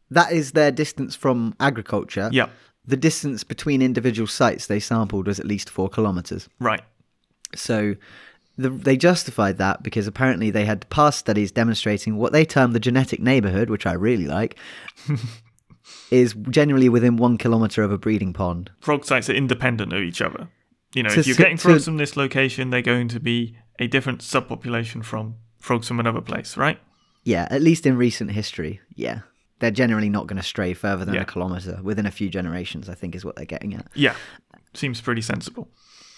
that 0.09 0.31
is 0.31 0.51
their 0.53 0.71
distance 0.71 1.15
from 1.15 1.53
agriculture. 1.59 2.29
Yeah, 2.31 2.47
The 2.85 2.97
distance 2.97 3.43
between 3.43 3.81
individual 3.81 4.27
sites 4.27 4.65
they 4.67 4.79
sampled 4.79 5.27
was 5.27 5.39
at 5.39 5.45
least 5.45 5.69
four 5.69 5.87
kilometers. 5.89 6.49
right. 6.59 6.81
So 7.55 7.95
the, 8.57 8.69
they 8.69 8.97
justified 8.97 9.57
that 9.59 9.83
because 9.83 10.07
apparently 10.07 10.49
they 10.51 10.65
had 10.65 10.89
past 10.89 11.19
studies 11.19 11.51
demonstrating 11.51 12.17
what 12.17 12.31
they 12.33 12.45
term 12.45 12.71
the 12.73 12.79
genetic 12.79 13.19
neighborhood, 13.19 13.69
which 13.69 13.85
I 13.85 13.93
really 13.93 14.25
like, 14.25 14.57
is 16.11 16.33
generally 16.49 16.89
within 16.89 17.17
one 17.17 17.37
kilometer 17.37 17.83
of 17.83 17.91
a 17.91 17.97
breeding 17.97 18.33
pond. 18.33 18.71
Frog 18.79 19.05
sites 19.05 19.29
are 19.29 19.33
independent 19.33 19.93
of 19.93 20.01
each 20.01 20.21
other. 20.21 20.47
You 20.93 21.03
know, 21.03 21.09
To 21.09 21.19
if 21.19 21.27
you're 21.27 21.35
getting 21.35 21.57
to- 21.57 21.61
frogs 21.63 21.85
from 21.85 21.97
this 21.97 22.15
location, 22.15 22.69
they're 22.69 22.81
going 22.81 23.07
to 23.09 23.19
be 23.19 23.57
a 23.79 23.87
different 23.87 24.19
subpopulation 24.21 25.03
from 25.03 25.35
frogs 25.59 25.87
from 25.87 25.99
another 25.99 26.21
place, 26.21 26.55
right? 26.57 26.79
Yeah, 27.23 27.47
at 27.49 27.61
least 27.61 27.85
in 27.85 27.97
recent 27.97 28.31
history, 28.31 28.81
yeah. 28.95 29.19
They're 29.59 29.71
generally 29.71 30.09
not 30.09 30.27
going 30.27 30.37
to 30.37 30.43
stray 30.43 30.73
further 30.73 31.05
than 31.05 31.15
Yeah. 31.15 31.21
a 31.21 31.25
kilometer 31.25 31.79
within 31.81 32.05
a 32.05 32.11
few 32.11 32.29
generations, 32.29 32.89
I 32.89 32.95
think 32.95 33.15
is 33.15 33.23
what 33.23 33.35
they're 33.35 33.45
getting 33.45 33.73
at. 33.73 33.87
Yeah, 33.95 34.15
seems 34.73 34.99
pretty 35.01 35.21
sensible. 35.21 35.69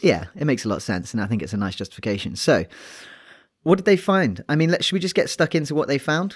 Yeah, 0.01 0.25
it 0.35 0.45
makes 0.45 0.65
a 0.65 0.67
lot 0.67 0.77
of 0.77 0.83
sense, 0.83 1.13
and 1.13 1.21
I 1.21 1.27
think 1.27 1.41
it's 1.43 1.53
a 1.53 1.57
nice 1.57 1.75
justification. 1.75 2.35
So, 2.35 2.65
what 3.63 3.75
did 3.77 3.85
they 3.85 3.97
find? 3.97 4.43
I 4.49 4.55
mean, 4.55 4.71
let, 4.71 4.83
should 4.83 4.93
we 4.93 4.99
just 4.99 5.15
get 5.15 5.29
stuck 5.29 5.55
into 5.55 5.73
what 5.75 5.87
they 5.87 5.97
found? 5.97 6.35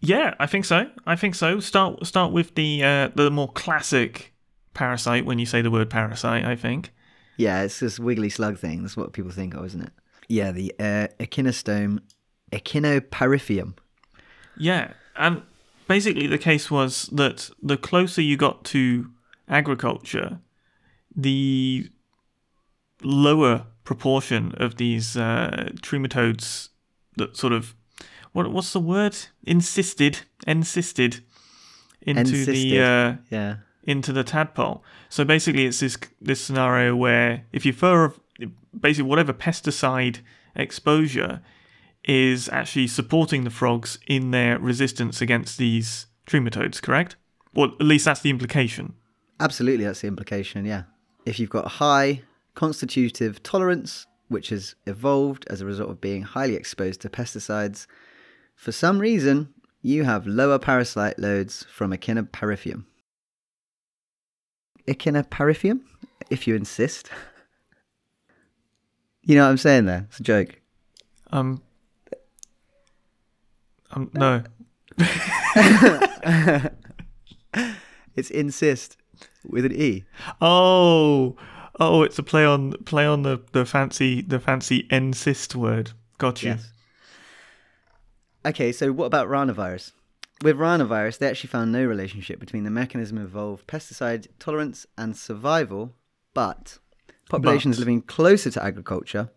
Yeah, 0.00 0.34
I 0.40 0.46
think 0.46 0.64
so. 0.64 0.88
I 1.06 1.16
think 1.16 1.34
so. 1.34 1.60
Start 1.60 2.04
start 2.06 2.32
with 2.32 2.54
the 2.54 2.82
uh, 2.82 3.08
the 3.14 3.30
more 3.30 3.50
classic 3.52 4.32
parasite 4.74 5.24
when 5.26 5.38
you 5.38 5.46
say 5.46 5.60
the 5.62 5.70
word 5.70 5.90
parasite. 5.90 6.44
I 6.44 6.56
think. 6.56 6.92
Yeah, 7.38 7.62
it's 7.62 7.80
this 7.80 7.98
wiggly 7.98 8.28
slug 8.28 8.58
thing. 8.58 8.82
That's 8.82 8.96
what 8.96 9.14
people 9.14 9.30
think 9.30 9.54
of, 9.54 9.64
isn't 9.64 9.80
it? 9.80 9.92
Yeah, 10.28 10.50
the 10.50 10.74
uh, 10.78 11.06
echinostome 11.18 12.00
Echinoparyphium. 12.52 13.74
Yeah, 14.56 14.92
and 15.16 15.42
basically 15.86 16.26
the 16.26 16.36
case 16.36 16.70
was 16.70 17.08
that 17.12 17.48
the 17.62 17.76
closer 17.76 18.20
you 18.20 18.36
got 18.36 18.64
to 18.66 19.10
agriculture, 19.48 20.40
the 21.14 21.88
lower 23.02 23.66
proportion 23.84 24.52
of 24.56 24.76
these 24.76 25.16
uh, 25.16 25.70
trematodes 25.80 26.68
that 27.16 27.36
sort 27.36 27.52
of 27.52 27.74
what 28.32 28.50
what's 28.50 28.72
the 28.72 28.80
word 28.80 29.16
insisted 29.44 30.20
insisted 30.46 31.20
into 32.02 32.32
Encysted. 32.32 32.46
the 32.46 32.80
uh, 32.80 33.16
Yeah. 33.30 33.56
Into 33.88 34.12
the 34.12 34.22
tadpole. 34.22 34.84
So 35.08 35.24
basically, 35.24 35.64
it's 35.64 35.80
this 35.80 35.96
this 36.20 36.42
scenario 36.42 36.94
where 36.94 37.46
if 37.52 37.64
you 37.64 37.72
fur 37.72 38.12
basically 38.78 39.08
whatever 39.08 39.32
pesticide 39.32 40.18
exposure 40.54 41.40
is 42.04 42.50
actually 42.50 42.86
supporting 42.86 43.44
the 43.44 43.50
frogs 43.50 43.98
in 44.06 44.30
their 44.30 44.58
resistance 44.58 45.22
against 45.22 45.56
these 45.56 46.06
trematodes, 46.26 46.82
correct? 46.82 47.16
Well, 47.54 47.72
at 47.80 47.86
least 47.86 48.04
that's 48.04 48.20
the 48.20 48.28
implication. 48.28 48.94
Absolutely, 49.40 49.86
that's 49.86 50.02
the 50.02 50.08
implication, 50.08 50.66
yeah. 50.66 50.82
If 51.24 51.38
you've 51.40 51.50
got 51.50 51.66
high 51.66 52.22
constitutive 52.54 53.42
tolerance, 53.42 54.06
which 54.28 54.50
has 54.50 54.74
evolved 54.86 55.46
as 55.48 55.62
a 55.62 55.66
result 55.66 55.90
of 55.90 56.00
being 56.00 56.22
highly 56.22 56.56
exposed 56.56 57.00
to 57.02 57.08
pesticides, 57.08 57.86
for 58.54 58.72
some 58.72 58.98
reason, 58.98 59.54
you 59.80 60.04
have 60.04 60.26
lower 60.26 60.58
parasite 60.58 61.18
loads 61.18 61.64
from 61.70 61.92
Echinoparyphium. 61.92 62.84
Echinoparyphium, 64.88 65.80
if 66.30 66.46
you 66.46 66.54
insist. 66.56 67.10
You 69.22 69.36
know 69.36 69.44
what 69.44 69.50
I'm 69.50 69.58
saying 69.58 69.84
there? 69.86 70.06
It's 70.08 70.20
a 70.20 70.22
joke. 70.22 70.60
Um, 71.30 71.62
um 73.90 74.10
no. 74.14 74.42
It's 78.18 78.30
insist 78.30 78.96
with 79.46 79.64
an 79.64 79.72
E. 79.72 80.04
Oh, 80.40 81.36
oh, 81.78 82.02
it's 82.02 82.18
a 82.18 82.24
play 82.24 82.44
on 82.44 82.72
play 82.84 83.06
on 83.06 83.22
the 83.22 83.40
the 83.52 83.64
fancy 83.64 84.22
the 84.22 84.40
fancy 84.40 84.88
insist 84.90 85.54
word. 85.54 85.92
Got 86.18 86.42
you. 86.42 86.50
Yes. 86.50 86.72
Okay, 88.44 88.72
so 88.72 88.90
what 88.90 89.04
about 89.04 89.28
ranavirus? 89.28 89.92
With 90.42 90.56
ranavirus, 90.56 91.18
they 91.18 91.28
actually 91.28 91.48
found 91.48 91.72
no 91.72 91.84
relationship 91.84 92.38
between 92.38 92.64
the 92.64 92.70
mechanism 92.70 93.18
involved 93.18 93.66
pesticide 93.66 94.28
tolerance 94.38 94.86
and 94.96 95.16
survival, 95.16 95.94
but 96.32 96.78
populations 97.28 97.76
But. 97.76 97.80
living 97.80 98.02
closer 98.02 98.50
to 98.52 98.62
agriculture 98.62 99.30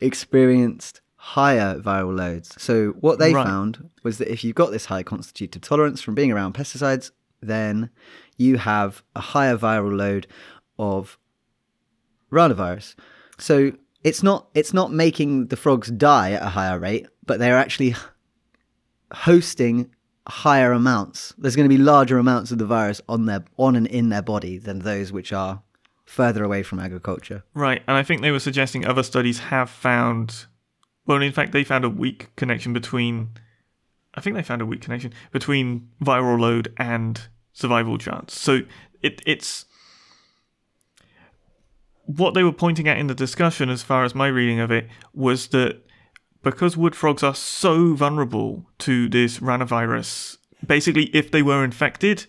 experienced 0.00 1.00
higher 1.16 1.78
viral 1.78 2.16
loads. 2.16 2.54
So 2.60 2.90
what 3.00 3.18
they 3.18 3.32
Right. 3.34 3.46
found 3.46 3.90
was 4.02 4.18
that 4.18 4.32
if 4.32 4.42
you've 4.42 4.54
got 4.56 4.70
this 4.72 4.86
high 4.86 5.02
constitutive 5.02 5.62
tolerance 5.62 6.00
from 6.02 6.14
being 6.14 6.32
around 6.32 6.54
pesticides, 6.54 7.10
then 7.40 7.90
you 8.36 8.56
have 8.58 9.02
a 9.14 9.20
higher 9.20 9.56
viral 9.56 9.96
load 9.96 10.26
of 10.78 11.18
ranavirus. 12.32 12.94
So 13.38 13.72
it's 14.02 14.22
not 14.22 14.48
it's 14.54 14.74
not 14.74 14.92
making 14.92 15.48
the 15.48 15.56
frogs 15.56 15.88
die 15.90 16.32
at 16.32 16.42
a 16.42 16.48
higher 16.50 16.78
rate, 16.78 17.06
but 17.26 17.38
they're 17.38 17.56
actually 17.58 17.94
hosting 19.12 19.90
higher 20.28 20.72
amounts. 20.72 21.34
There's 21.38 21.56
going 21.56 21.68
to 21.68 21.74
be 21.74 21.82
larger 21.82 22.18
amounts 22.18 22.52
of 22.52 22.58
the 22.58 22.66
virus 22.66 23.00
on 23.08 23.26
their 23.26 23.44
on 23.56 23.76
and 23.76 23.86
in 23.86 24.10
their 24.10 24.22
body 24.22 24.58
than 24.58 24.80
those 24.80 25.10
which 25.10 25.32
are 25.32 25.62
further 26.04 26.44
away 26.44 26.62
from 26.62 26.78
agriculture. 26.78 27.44
Right, 27.54 27.82
and 27.86 27.96
I 27.96 28.02
think 28.02 28.22
they 28.22 28.30
were 28.30 28.40
suggesting 28.40 28.86
other 28.86 29.02
studies 29.02 29.38
have 29.38 29.70
found. 29.70 30.46
Well, 31.06 31.22
in 31.22 31.32
fact, 31.32 31.52
they 31.52 31.64
found 31.64 31.84
a 31.84 31.90
weak 31.90 32.34
connection 32.36 32.72
between. 32.72 33.30
I 34.14 34.20
think 34.20 34.36
they 34.36 34.42
found 34.42 34.62
a 34.62 34.66
weak 34.66 34.82
connection 34.82 35.12
between 35.32 35.88
viral 36.02 36.40
load 36.40 36.74
and 36.76 37.20
survival 37.52 37.98
chance. 37.98 38.38
So 38.38 38.60
it 39.02 39.22
it's 39.26 39.64
what 42.04 42.34
they 42.34 42.42
were 42.42 42.52
pointing 42.52 42.88
at 42.88 42.98
in 42.98 43.06
the 43.06 43.14
discussion, 43.14 43.68
as 43.68 43.82
far 43.82 44.04
as 44.04 44.14
my 44.14 44.26
reading 44.26 44.60
of 44.60 44.70
it, 44.70 44.88
was 45.14 45.48
that 45.48 45.82
because 46.50 46.76
wood 46.76 46.94
frogs 46.94 47.22
are 47.22 47.34
so 47.34 47.94
vulnerable 47.94 48.66
to 48.78 49.08
this 49.08 49.38
ranavirus, 49.38 50.38
basically, 50.66 51.04
if 51.14 51.30
they 51.30 51.42
were 51.42 51.64
infected, 51.64 52.26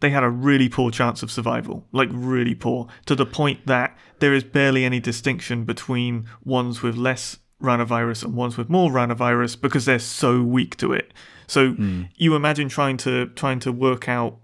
they 0.00 0.10
had 0.10 0.24
a 0.24 0.30
really 0.30 0.68
poor 0.68 0.90
chance 0.90 1.22
of 1.22 1.30
survival, 1.30 1.86
like 1.92 2.08
really 2.12 2.54
poor, 2.54 2.88
to 3.06 3.14
the 3.14 3.24
point 3.24 3.66
that 3.66 3.96
there 4.18 4.34
is 4.34 4.44
barely 4.44 4.84
any 4.84 5.00
distinction 5.00 5.64
between 5.64 6.26
ones 6.44 6.82
with 6.82 6.96
less 6.96 7.38
ranavirus 7.62 8.24
and 8.24 8.34
ones 8.34 8.56
with 8.56 8.68
more 8.68 8.90
ranavirus 8.90 9.58
because 9.58 9.84
they're 9.84 9.98
so 9.98 10.42
weak 10.42 10.76
to 10.76 10.92
it. 10.92 11.14
So 11.46 11.72
hmm. 11.72 12.02
you 12.16 12.34
imagine 12.34 12.68
trying 12.68 12.96
to 12.98 13.26
trying 13.28 13.60
to 13.60 13.72
work 13.72 14.08
out, 14.08 14.38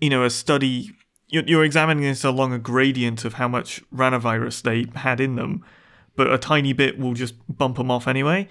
you 0.00 0.10
know, 0.10 0.24
a 0.24 0.30
study. 0.30 0.90
You're, 1.28 1.44
you're 1.44 1.64
examining 1.64 2.04
this 2.04 2.22
along 2.22 2.52
a 2.52 2.58
gradient 2.58 3.24
of 3.24 3.34
how 3.34 3.48
much 3.48 3.82
ranavirus 3.90 4.62
they 4.62 4.86
had 4.98 5.20
in 5.20 5.36
them, 5.36 5.64
but 6.16 6.32
a 6.32 6.38
tiny 6.38 6.72
bit 6.72 6.98
will 6.98 7.14
just 7.14 7.34
bump 7.48 7.76
them 7.76 7.90
off 7.90 8.06
anyway 8.06 8.48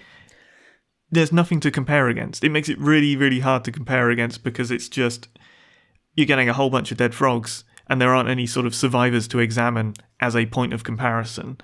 there's 1.14 1.32
nothing 1.32 1.60
to 1.60 1.70
compare 1.70 2.08
against. 2.08 2.44
It 2.44 2.50
makes 2.50 2.68
it 2.68 2.78
really, 2.78 3.16
really 3.16 3.40
hard 3.40 3.64
to 3.64 3.72
compare 3.72 4.10
against 4.10 4.42
because 4.42 4.70
it's 4.70 4.88
just 4.88 5.28
you're 6.14 6.26
getting 6.26 6.48
a 6.48 6.52
whole 6.52 6.70
bunch 6.70 6.90
of 6.90 6.98
dead 6.98 7.14
frogs 7.14 7.64
and 7.88 8.00
there 8.00 8.14
aren't 8.14 8.28
any 8.28 8.46
sort 8.46 8.66
of 8.66 8.74
survivors 8.74 9.28
to 9.28 9.38
examine 9.38 9.94
as 10.20 10.34
a 10.34 10.46
point 10.46 10.72
of 10.72 10.84
comparison. 10.84 11.58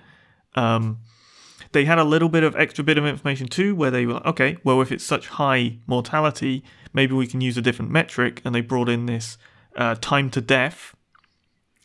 Um, 0.55 0.99
they 1.73 1.85
had 1.85 1.99
a 1.99 2.05
little 2.05 2.29
bit 2.29 2.43
of 2.43 2.57
extra 2.57 2.83
bit 2.85 2.99
of 2.99 3.07
information 3.07 3.47
too, 3.47 3.75
where 3.75 3.91
they 3.91 4.07
were 4.07 4.15
like, 4.15 4.27
okay, 4.27 4.57
well, 4.65 4.81
if 4.83 4.93
it's 4.93 5.05
such 5.05 5.29
high 5.29 5.79
mortality, 5.87 6.65
maybe 6.93 7.15
we 7.15 7.27
can 7.27 7.41
use 7.41 7.57
a 7.57 7.63
different 7.63 7.91
metric. 7.91 8.43
And 8.45 8.55
they 8.55 8.61
brought 8.61 8.89
in 8.89 9.07
this 9.07 9.39
uh, 9.77 9.95
time 10.01 10.31
to 10.31 10.41
death. 10.41 10.95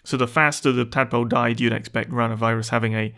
So 0.03 0.17
the 0.17 0.27
faster 0.27 0.71
the 0.71 0.85
tadpole 0.85 1.25
died, 1.25 1.59
you'd 1.59 1.73
expect 1.73 2.11
ranavirus 2.11 2.69
having 2.69 2.93
a 2.93 3.13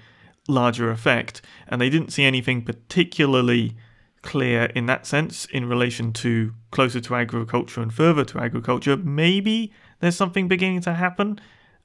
larger 0.48 0.90
effect. 0.92 1.42
And 1.68 1.80
they 1.80 1.90
didn't 1.90 2.12
see 2.12 2.24
anything 2.24 2.64
particularly 2.64 3.76
clear 4.22 4.66
in 4.76 4.86
that 4.88 5.06
sense 5.06 5.46
in 5.46 5.70
relation 5.70 6.12
to 6.12 6.54
closer 6.72 7.00
to 7.00 7.16
agriculture 7.16 7.82
and 7.82 7.94
further 7.94 8.26
to 8.26 8.40
agriculture. 8.40 8.98
Maybe 8.98 9.72
there's 10.00 10.16
something 10.16 10.48
beginning 10.48 10.82
to 10.82 10.94
happen 10.94 11.40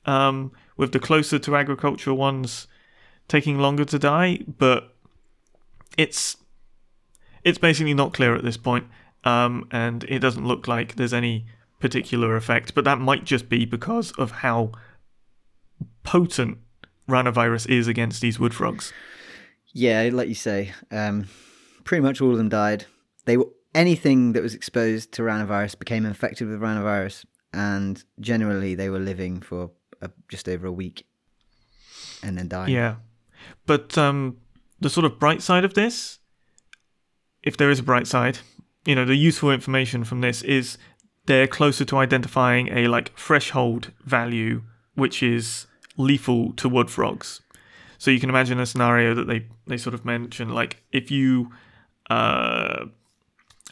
um, 0.06 0.52
with 0.76 0.92
the 0.92 0.98
closer 0.98 1.38
to 1.38 1.56
agriculture 1.56 2.14
ones 2.14 2.66
taking 3.28 3.58
longer 3.58 3.84
to 3.84 3.98
die, 3.98 4.40
but 4.46 4.94
it's 5.96 6.36
it's 7.44 7.58
basically 7.58 7.94
not 7.94 8.12
clear 8.12 8.34
at 8.34 8.44
this 8.44 8.56
point, 8.56 8.86
um, 9.24 9.66
and 9.70 10.04
it 10.04 10.20
doesn't 10.20 10.46
look 10.46 10.68
like 10.68 10.96
there's 10.96 11.12
any 11.12 11.46
particular 11.80 12.36
effect. 12.36 12.74
But 12.74 12.84
that 12.84 12.98
might 12.98 13.24
just 13.24 13.48
be 13.48 13.64
because 13.64 14.12
of 14.12 14.30
how 14.30 14.72
potent 16.04 16.58
ranavirus 17.12 17.68
is 17.68 17.86
against 17.86 18.20
these 18.20 18.40
wood 18.40 18.54
frogs. 18.54 18.92
Yeah, 19.72 20.10
like 20.12 20.28
you 20.28 20.34
say, 20.34 20.72
um, 20.90 21.28
pretty 21.84 22.02
much 22.02 22.20
all 22.20 22.32
of 22.32 22.38
them 22.38 22.48
died. 22.48 22.86
They 23.24 23.36
were 23.36 23.48
anything 23.74 24.32
that 24.32 24.42
was 24.42 24.54
exposed 24.54 25.12
to 25.12 25.22
ranavirus 25.22 25.78
became 25.78 26.04
infected 26.04 26.48
with 26.48 26.60
ranavirus, 26.60 27.24
and 27.52 28.02
generally 28.20 28.74
they 28.74 28.88
were 28.88 28.98
living 28.98 29.40
for 29.40 29.70
uh, 30.02 30.08
just 30.28 30.48
over 30.48 30.66
a 30.66 30.72
week 30.72 31.06
and 32.22 32.36
then 32.36 32.48
dying. 32.48 32.72
Yeah. 32.72 32.96
But 33.66 33.96
um, 33.96 34.38
the 34.80 34.90
sort 34.90 35.06
of 35.06 35.18
bright 35.18 35.42
side 35.42 35.64
of 35.64 35.74
this, 35.74 36.18
if 37.42 37.56
there 37.56 37.70
is 37.70 37.78
a 37.78 37.82
bright 37.82 38.06
side, 38.06 38.38
you 38.84 38.94
know, 38.94 39.04
the 39.04 39.16
useful 39.16 39.50
information 39.50 40.04
from 40.04 40.20
this 40.20 40.42
is 40.42 40.76
they're 41.26 41.46
closer 41.46 41.84
to 41.84 41.96
identifying 41.98 42.68
a 42.68 42.88
like 42.88 43.16
threshold 43.16 43.92
value 44.04 44.62
which 44.94 45.22
is 45.22 45.66
lethal 46.04 46.52
to 46.54 46.68
wood 46.68 46.90
frogs. 46.90 47.40
So 47.98 48.10
you 48.10 48.20
can 48.20 48.30
imagine 48.30 48.58
a 48.58 48.66
scenario 48.66 49.14
that 49.14 49.26
they, 49.28 49.46
they 49.66 49.76
sort 49.76 49.94
of 49.94 50.04
mention, 50.04 50.48
like 50.48 50.82
if 50.90 51.10
you, 51.10 51.52
uh, 52.10 52.86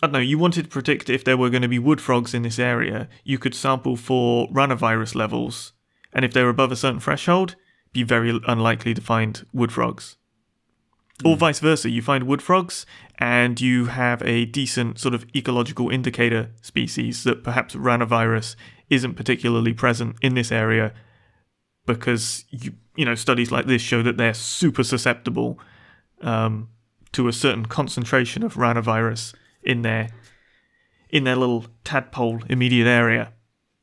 I 0.02 0.06
don't 0.06 0.12
know, 0.12 0.18
you 0.20 0.38
wanted 0.38 0.62
to 0.62 0.68
predict 0.68 1.10
if 1.10 1.24
there 1.24 1.36
were 1.36 1.50
going 1.50 1.62
to 1.62 1.68
be 1.68 1.80
wood 1.80 2.00
frogs 2.00 2.32
in 2.32 2.42
this 2.42 2.58
area, 2.58 3.08
you 3.24 3.38
could 3.38 3.54
sample 3.54 3.96
for 3.96 4.48
ranavirus 4.48 5.14
levels, 5.14 5.72
and 6.12 6.24
if 6.24 6.32
they 6.32 6.42
were 6.42 6.50
above 6.50 6.70
a 6.70 6.76
certain 6.76 7.00
threshold, 7.00 7.56
be 7.92 8.04
very 8.04 8.38
unlikely 8.46 8.94
to 8.94 9.00
find 9.00 9.44
wood 9.52 9.72
frogs. 9.72 10.16
Or 11.24 11.36
vice 11.36 11.58
versa, 11.58 11.90
you 11.90 12.00
find 12.00 12.24
wood 12.24 12.40
frogs 12.40 12.86
and 13.18 13.60
you 13.60 13.86
have 13.86 14.22
a 14.22 14.46
decent 14.46 14.98
sort 14.98 15.14
of 15.14 15.26
ecological 15.36 15.90
indicator 15.90 16.50
species 16.62 17.24
that 17.24 17.44
perhaps 17.44 17.74
ranavirus 17.74 18.56
isn't 18.88 19.14
particularly 19.14 19.74
present 19.74 20.16
in 20.22 20.34
this 20.34 20.50
area 20.50 20.94
because 21.86 22.44
you 22.50 22.72
you 22.96 23.04
know 23.04 23.14
studies 23.14 23.50
like 23.50 23.66
this 23.66 23.82
show 23.82 24.02
that 24.02 24.16
they're 24.16 24.34
super 24.34 24.84
susceptible 24.84 25.58
um, 26.22 26.68
to 27.12 27.28
a 27.28 27.32
certain 27.32 27.66
concentration 27.66 28.42
of 28.42 28.54
ranavirus 28.54 29.34
in 29.62 29.82
their 29.82 30.08
in 31.10 31.24
their 31.24 31.36
little 31.36 31.66
tadpole 31.84 32.40
immediate 32.48 32.86
area. 32.86 33.32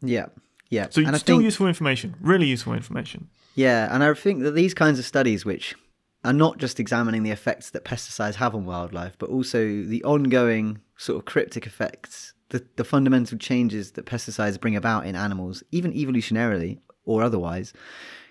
yeah, 0.01 0.27
yeah. 0.69 0.87
So 0.89 1.01
and 1.01 1.15
still 1.17 1.37
think, 1.37 1.45
useful 1.45 1.67
information, 1.67 2.15
really 2.21 2.45
useful 2.45 2.73
information. 2.73 3.29
yeah, 3.55 3.93
and 3.93 4.03
I 4.03 4.13
think 4.13 4.43
that 4.43 4.51
these 4.51 4.73
kinds 4.73 4.99
of 4.99 5.05
studies, 5.05 5.45
which 5.45 5.75
are 6.23 6.33
not 6.33 6.57
just 6.57 6.79
examining 6.79 7.23
the 7.23 7.31
effects 7.31 7.69
that 7.71 7.85
pesticides 7.85 8.35
have 8.35 8.55
on 8.55 8.65
wildlife, 8.65 9.17
but 9.17 9.29
also 9.29 9.59
the 9.83 10.03
ongoing 10.03 10.79
sort 10.97 11.17
of 11.17 11.25
cryptic 11.25 11.65
effects, 11.65 12.33
the, 12.49 12.65
the 12.75 12.83
fundamental 12.83 13.37
changes 13.37 13.91
that 13.91 14.05
pesticides 14.05 14.59
bring 14.59 14.75
about 14.75 15.05
in 15.05 15.15
animals, 15.15 15.63
even 15.71 15.93
evolutionarily 15.93 16.79
or 17.07 17.23
otherwise, 17.23 17.73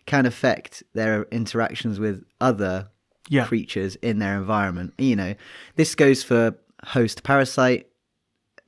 can 0.06 0.24
affect 0.26 0.84
their 0.94 1.24
interactions 1.32 1.98
with 1.98 2.22
other 2.40 2.88
Yeah. 3.28 3.44
creatures 3.46 3.96
in 3.96 4.20
their 4.20 4.36
environment. 4.38 4.94
You 4.98 5.16
know, 5.16 5.34
this 5.74 5.96
goes 5.96 6.22
for 6.22 6.54
host 6.84 7.24
parasite 7.24 7.88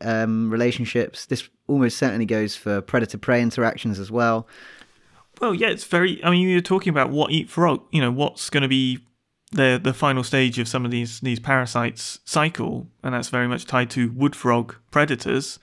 um, 0.00 0.50
relationships. 0.50 1.26
This 1.26 1.48
almost 1.68 1.96
certainly 1.98 2.26
goes 2.26 2.56
for 2.56 2.80
predator 2.80 3.18
prey 3.18 3.40
interactions 3.42 3.98
as 4.00 4.10
well. 4.10 4.46
Well, 5.40 5.54
yeah, 5.54 5.68
it's 5.68 5.84
very. 5.84 6.22
I 6.24 6.30
mean, 6.30 6.48
you're 6.48 6.60
talking 6.60 6.90
about 6.90 7.10
what 7.10 7.30
eat 7.30 7.48
frog. 7.48 7.82
You 7.92 8.00
know, 8.00 8.10
what's 8.10 8.50
going 8.50 8.62
to 8.62 8.68
be 8.68 8.98
the 9.52 9.80
the 9.82 9.94
final 9.94 10.22
stage 10.24 10.58
of 10.58 10.66
some 10.68 10.84
of 10.84 10.90
these 10.90 11.20
these 11.20 11.38
parasites 11.40 12.20
cycle, 12.24 12.88
and 13.02 13.14
that's 13.14 13.28
very 13.28 13.46
much 13.48 13.64
tied 13.66 13.90
to 13.90 14.10
wood 14.12 14.34
frog 14.36 14.74
predators. 14.90 15.58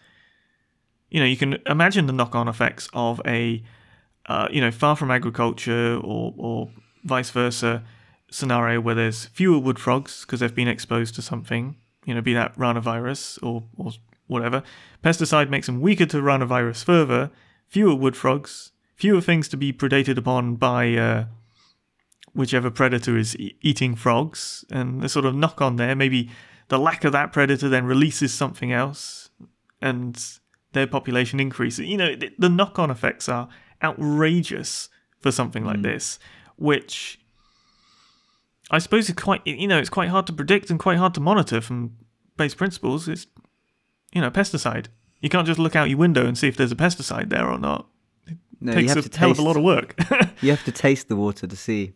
you 1.10 1.19
know, 1.19 1.25
you 1.25 1.38
can 1.38 1.58
imagine 1.67 2.08
the 2.08 2.13
knock-on 2.13 2.47
effects 2.47 2.89
of 2.93 3.21
a, 3.25 3.63
uh, 4.27 4.47
you 4.51 4.61
know, 4.61 4.71
far 4.71 4.95
from 4.95 5.11
agriculture 5.11 5.99
or 6.03 6.33
or 6.38 6.69
vice 7.03 7.29
versa 7.29 7.83
scenario 8.31 8.81
where 8.81 8.95
there's 8.95 9.25
fewer 9.25 9.59
wood 9.59 9.79
frogs 9.79 10.21
because 10.21 10.39
they've 10.39 10.55
been 10.55 10.67
exposed 10.67 11.15
to 11.15 11.21
something, 11.21 11.75
you 12.05 12.13
know, 12.13 12.21
be 12.21 12.33
that 12.33 12.55
ranavirus 12.57 13.41
or 13.43 13.63
or 13.77 13.91
whatever. 14.27 14.63
Pesticide 15.03 15.49
makes 15.49 15.67
them 15.67 15.81
weaker 15.81 16.05
to 16.05 16.17
ranavirus 16.17 16.83
further. 16.83 17.29
Fewer 17.67 17.95
wood 17.95 18.15
frogs, 18.15 18.71
fewer 18.95 19.21
things 19.21 19.47
to 19.49 19.57
be 19.57 19.73
predated 19.73 20.17
upon 20.17 20.55
by. 20.55 20.93
Uh, 20.95 21.25
whichever 22.35 22.69
predator 22.69 23.17
is 23.17 23.35
e- 23.38 23.55
eating 23.61 23.95
frogs, 23.95 24.65
and 24.69 25.01
the 25.01 25.09
sort 25.09 25.25
of 25.25 25.33
knock 25.33 25.61
on 25.61 25.77
there. 25.77 25.95
Maybe 25.95 26.29
the 26.67 26.77
lack 26.77 27.03
of 27.03 27.13
that 27.13 27.31
predator 27.31 27.69
then 27.69 27.85
releases 27.85 28.33
something 28.33 28.71
else, 28.71 29.29
and 29.81 30.21
their 30.73 30.85
population 30.85 31.39
increases. 31.39 31.88
You 31.88 31.97
know, 31.97 32.15
the, 32.15 32.31
the 32.38 32.49
knock 32.49 32.77
on 32.77 32.91
effects 32.91 33.29
are 33.29 33.47
outrageous 33.83 34.89
for 35.19 35.31
something 35.31 35.65
like 35.65 35.77
mm. 35.77 35.83
this, 35.83 36.19
which 36.55 37.19
I 38.71 38.79
suppose 38.79 39.09
is 39.09 39.15
quite 39.15 39.45
you 39.45 39.67
know 39.67 39.79
it's 39.79 39.89
quite 39.89 40.09
hard 40.09 40.27
to 40.27 40.33
predict 40.33 40.69
and 40.69 40.79
quite 40.79 40.97
hard 40.97 41.13
to 41.15 41.19
monitor 41.19 41.61
from 41.61 41.97
base 42.38 42.55
principles. 42.55 43.07
It's 43.07 43.27
you 44.13 44.21
know 44.21 44.31
pesticide. 44.31 44.88
You 45.21 45.29
can't 45.29 45.47
just 45.47 45.59
look 45.59 45.75
out 45.75 45.89
your 45.89 45.97
window 45.97 46.25
and 46.25 46.38
see 46.38 46.47
if 46.47 46.57
there's 46.57 46.71
a 46.71 46.75
pesticide 46.75 47.29
there 47.29 47.47
or 47.49 47.57
not. 47.57 47.88
No, 48.61 48.73
you 48.73 48.79
takes 48.79 48.93
have 48.93 49.05
a 49.05 49.09
to 49.09 49.19
hell 49.19 49.29
taste. 49.29 49.39
of 49.39 49.45
a 49.45 49.47
lot 49.47 49.57
of 49.57 49.63
work. 49.63 49.95
You 50.41 50.51
have 50.51 50.65
to 50.65 50.71
taste 50.71 51.07
the 51.07 51.15
water 51.15 51.47
to 51.47 51.55
see. 51.55 51.93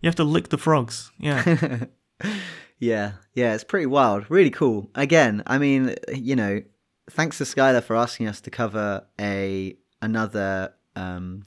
you 0.00 0.06
have 0.06 0.14
to 0.14 0.24
lick 0.24 0.48
the 0.48 0.56
frogs. 0.56 1.10
Yeah. 1.18 1.84
Yeah, 2.82 3.12
yeah, 3.32 3.54
it's 3.54 3.62
pretty 3.62 3.86
wild. 3.86 4.28
Really 4.28 4.50
cool. 4.50 4.90
Again, 4.96 5.44
I 5.46 5.58
mean, 5.58 5.94
you 6.12 6.34
know, 6.34 6.62
thanks 7.08 7.38
to 7.38 7.44
Skylar 7.44 7.80
for 7.80 7.94
asking 7.94 8.26
us 8.26 8.40
to 8.40 8.50
cover 8.50 9.06
a 9.20 9.76
another 10.02 10.74
um, 10.96 11.42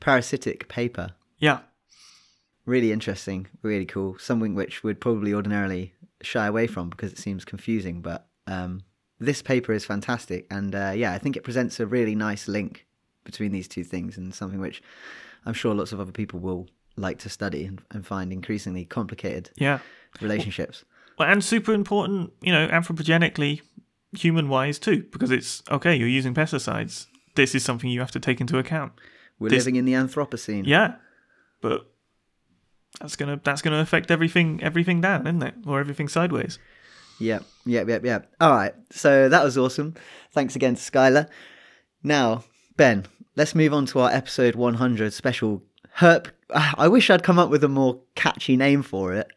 parasitic 0.00 0.68
paper. 0.68 1.10
yeah. 1.38 1.60
Really 2.66 2.92
interesting, 2.92 3.48
really 3.62 3.86
cool. 3.86 4.16
Something 4.18 4.54
which 4.54 4.84
would 4.84 5.00
probably 5.00 5.32
ordinarily 5.34 5.94
shy 6.20 6.46
away 6.46 6.66
from 6.66 6.90
because 6.90 7.10
it 7.10 7.18
seems 7.18 7.44
confusing, 7.44 8.00
but 8.02 8.28
um, 8.46 8.82
this 9.18 9.40
paper 9.42 9.72
is 9.72 9.84
fantastic, 9.84 10.46
and 10.50 10.74
uh, 10.74 10.92
yeah, 10.94 11.12
I 11.12 11.18
think 11.18 11.36
it 11.36 11.42
presents 11.42 11.80
a 11.80 11.86
really 11.86 12.14
nice 12.14 12.46
link 12.48 12.86
between 13.24 13.50
these 13.50 13.66
two 13.66 13.82
things, 13.82 14.16
and 14.18 14.32
something 14.34 14.60
which 14.60 14.82
I'm 15.46 15.54
sure 15.54 15.74
lots 15.74 15.92
of 15.92 16.00
other 16.00 16.12
people 16.12 16.38
will 16.38 16.68
like 16.96 17.18
to 17.20 17.28
study 17.30 17.64
and, 17.64 17.80
and 17.90 18.06
find 18.06 18.30
increasingly 18.32 18.84
complicated 18.84 19.50
Yeah. 19.56 19.78
relationships. 20.20 20.84
Well, 21.18 21.28
and 21.28 21.42
super 21.42 21.72
important, 21.72 22.32
you 22.42 22.52
know, 22.52 22.68
anthropogenically, 22.68 23.62
human 24.12 24.48
wise 24.48 24.78
too, 24.78 25.04
because 25.10 25.30
it's 25.30 25.62
okay, 25.70 25.96
you're 25.96 26.08
using 26.08 26.34
pesticides. 26.34 27.06
This 27.34 27.54
is 27.54 27.64
something 27.64 27.90
you 27.90 28.00
have 28.00 28.10
to 28.12 28.20
take 28.20 28.40
into 28.40 28.58
account. 28.58 28.92
We're 29.38 29.50
This- 29.50 29.64
living 29.64 29.76
in 29.76 29.84
the 29.84 29.92
Anthropocene. 29.94 30.66
Yeah. 30.66 30.94
But 31.60 31.86
that's 33.00 33.16
gonna 33.16 33.40
that's 33.42 33.62
gonna 33.62 33.80
affect 33.80 34.10
everything 34.10 34.60
everything 34.62 35.00
down, 35.00 35.26
isn't 35.26 35.42
it? 35.42 35.54
Or 35.66 35.78
everything 35.80 36.08
sideways. 36.08 36.58
Yep, 37.18 37.44
yep, 37.66 37.86
yep, 37.88 38.04
yep. 38.04 38.32
All 38.40 38.50
right. 38.52 38.74
So 38.90 39.28
that 39.28 39.44
was 39.44 39.58
awesome. 39.58 39.94
Thanks 40.32 40.56
again 40.56 40.74
to 40.74 40.80
Skylar. 40.80 41.28
Now, 42.02 42.44
Ben, 42.76 43.06
let's 43.36 43.54
move 43.54 43.74
on 43.74 43.84
to 43.86 44.00
our 44.00 44.10
episode 44.10 44.54
100 44.54 45.12
special 45.12 45.62
Herp. 45.98 46.28
I 46.54 46.88
wish 46.88 47.10
I'd 47.10 47.22
come 47.22 47.38
up 47.38 47.50
with 47.50 47.62
a 47.62 47.68
more 47.68 48.00
catchy 48.14 48.56
name 48.56 48.82
for 48.82 49.12
it. 49.12 49.28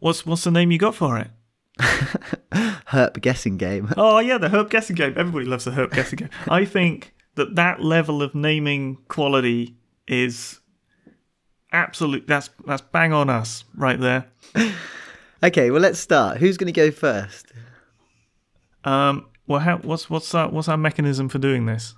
What's 0.00 0.26
what's 0.26 0.42
the 0.44 0.50
name 0.50 0.70
you 0.72 0.78
got 0.78 0.94
for 0.96 1.16
it? 1.18 1.28
Herp 2.50 3.20
guessing 3.20 3.56
game. 3.56 3.90
Oh 3.96 4.18
yeah, 4.18 4.38
the 4.38 4.48
herb 4.48 4.68
guessing 4.70 4.96
game. 4.96 5.14
Everybody 5.16 5.46
loves 5.46 5.64
the 5.64 5.70
herb 5.72 5.92
guessing 5.92 6.18
game. 6.18 6.30
I 6.48 6.64
think 6.64 7.14
that 7.34 7.54
that 7.56 7.82
level 7.82 8.22
of 8.22 8.34
naming 8.34 8.98
quality 9.08 9.74
is 10.06 10.60
absolute. 11.72 12.26
That's 12.26 12.50
that's 12.66 12.82
bang 12.82 13.12
on 13.12 13.30
us 13.30 13.64
right 13.74 13.98
there. 13.98 14.26
okay, 15.42 15.70
well, 15.70 15.80
let's 15.80 15.98
start. 15.98 16.38
Who's 16.38 16.56
going 16.56 16.72
to 16.72 16.78
go 16.78 16.90
first? 16.90 17.52
Um. 18.84 19.26
Well, 19.46 19.60
how, 19.60 19.78
what's 19.78 20.08
what's 20.08 20.34
our 20.34 20.48
what's 20.48 20.68
our 20.68 20.76
mechanism 20.76 21.28
for 21.28 21.38
doing 21.38 21.66
this? 21.66 21.94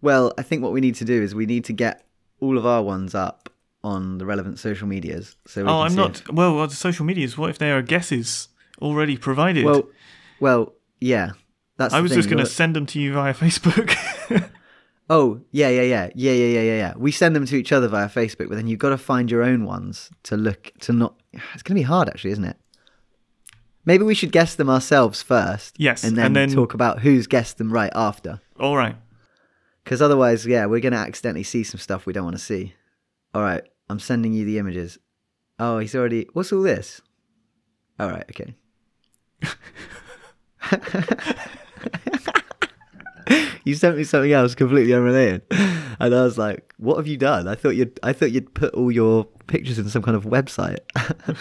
Well, 0.00 0.32
I 0.38 0.42
think 0.42 0.62
what 0.62 0.72
we 0.72 0.80
need 0.80 0.94
to 0.96 1.04
do 1.04 1.22
is 1.22 1.34
we 1.34 1.46
need 1.46 1.64
to 1.66 1.72
get 1.72 2.04
all 2.40 2.56
of 2.58 2.66
our 2.66 2.82
ones 2.82 3.14
up 3.14 3.48
on 3.82 4.18
the 4.18 4.26
relevant 4.26 4.58
social 4.58 4.86
medias. 4.86 5.36
So 5.46 5.66
Oh, 5.66 5.80
I'm 5.80 5.94
not. 5.94 6.20
if- 6.20 6.28
Well, 6.32 6.54
well, 6.56 6.66
the 6.66 6.74
social 6.74 7.04
medias. 7.04 7.36
What 7.38 7.50
if 7.50 7.58
there 7.58 7.76
are 7.78 7.82
guesses 7.82 8.48
already 8.80 9.16
provided? 9.16 9.64
Well, 9.64 9.88
well, 10.40 10.74
yeah. 11.00 11.32
That's 11.78 11.94
I 11.94 12.00
was 12.00 12.10
thing. 12.10 12.18
just 12.18 12.28
going 12.28 12.44
to 12.44 12.50
send 12.50 12.74
them 12.76 12.86
to 12.86 13.00
you 13.00 13.14
via 13.14 13.32
Facebook. 13.34 13.94
Oh, 15.10 15.40
yeah, 15.52 15.68
yeah, 15.70 15.82
yeah, 15.82 16.10
yeah, 16.14 16.32
yeah, 16.32 16.46
yeah, 16.46 16.60
yeah, 16.60 16.76
yeah. 16.76 16.94
We 16.96 17.12
send 17.12 17.34
them 17.34 17.46
to 17.46 17.56
each 17.56 17.72
other 17.72 17.88
via 17.88 18.08
Facebook, 18.08 18.48
but 18.48 18.56
then 18.56 18.66
you've 18.66 18.78
got 18.78 18.90
to 18.90 18.98
find 18.98 19.30
your 19.30 19.42
own 19.42 19.64
ones 19.64 20.10
to 20.24 20.36
look 20.36 20.72
to 20.80 20.92
not. 20.92 21.14
It's 21.54 21.62
going 21.62 21.76
to 21.76 21.80
be 21.80 21.82
hard, 21.82 22.08
actually, 22.08 22.32
isn't 22.32 22.44
it? 22.44 22.56
Maybe 23.84 24.04
we 24.04 24.14
should 24.14 24.32
guess 24.32 24.54
them 24.54 24.68
ourselves 24.68 25.22
first. 25.22 25.76
Yes, 25.78 26.04
and 26.04 26.16
then, 26.16 26.26
and 26.26 26.36
then- 26.36 26.50
talk 26.50 26.74
about 26.74 27.00
who's 27.00 27.26
guessed 27.26 27.56
them 27.58 27.72
right 27.72 27.92
after. 27.94 28.40
All 28.60 28.76
right. 28.76 28.96
Because 29.82 30.02
otherwise, 30.02 30.44
yeah, 30.44 30.66
we're 30.66 30.80
going 30.80 30.92
to 30.92 30.98
accidentally 30.98 31.42
see 31.44 31.64
some 31.64 31.80
stuff 31.80 32.04
we 32.04 32.12
don't 32.12 32.24
want 32.24 32.36
to 32.36 32.42
see. 32.42 32.74
All 33.34 33.40
right, 33.40 33.62
I'm 33.88 33.98
sending 33.98 34.34
you 34.34 34.44
the 34.44 34.58
images. 34.58 34.98
Oh, 35.58 35.78
he's 35.78 35.94
already. 35.94 36.28
What's 36.34 36.52
all 36.52 36.60
this? 36.60 37.00
All 37.98 38.10
right, 38.10 38.24
okay. 38.30 38.54
you 43.64 43.74
sent 43.74 43.96
me 43.96 44.04
something 44.04 44.32
else 44.32 44.54
completely 44.54 44.94
unrelated, 44.94 45.42
and 45.50 46.14
I 46.14 46.22
was 46.24 46.38
like, 46.38 46.74
"What 46.78 46.96
have 46.96 47.06
you 47.06 47.16
done?" 47.16 47.48
I 47.48 47.54
thought 47.54 47.76
you'd. 47.76 47.98
I 48.02 48.12
thought 48.12 48.32
you'd 48.32 48.54
put 48.54 48.74
all 48.74 48.90
your 48.90 49.24
pictures 49.46 49.78
in 49.78 49.88
some 49.88 50.02
kind 50.02 50.16
of 50.16 50.24
website. 50.24 50.78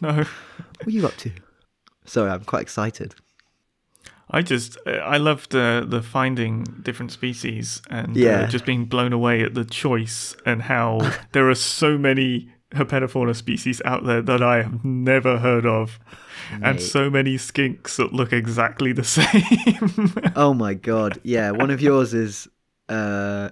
No. 0.00 0.10
What 0.14 0.86
are 0.86 0.90
you 0.90 1.06
up 1.06 1.16
to? 1.18 1.30
Sorry, 2.06 2.28
I'm 2.28 2.42
quite 2.42 2.62
excited. 2.62 3.14
I 4.28 4.42
just 4.42 4.76
I 4.86 5.16
loved 5.18 5.54
uh, 5.54 5.82
the 5.86 6.02
finding 6.02 6.64
different 6.82 7.12
species 7.12 7.82
and 7.88 8.16
Yeah. 8.16 8.40
uh, 8.40 8.46
just 8.48 8.64
being 8.64 8.86
blown 8.86 9.12
away 9.12 9.42
at 9.42 9.54
the 9.54 9.64
choice 9.64 10.34
and 10.44 10.62
how 10.62 11.08
there 11.32 11.48
are 11.48 11.54
so 11.54 11.96
many 11.98 12.50
herpetofauna 12.74 13.34
species 13.36 13.80
out 13.84 14.04
there 14.04 14.22
that 14.22 14.42
I 14.42 14.62
have 14.62 14.84
never 14.84 15.38
heard 15.38 15.66
of, 15.66 15.98
and 16.62 16.80
so 16.80 17.08
many 17.10 17.36
skinks 17.36 17.96
that 17.96 18.12
look 18.12 18.32
exactly 18.32 18.92
the 18.92 19.04
same. 20.22 20.32
Oh 20.36 20.54
my 20.54 20.74
god, 20.74 21.18
yeah. 21.22 21.50
One 21.50 21.70
of 21.70 21.80
yours 21.80 22.14
is, 22.14 22.48
uh, 22.88 23.50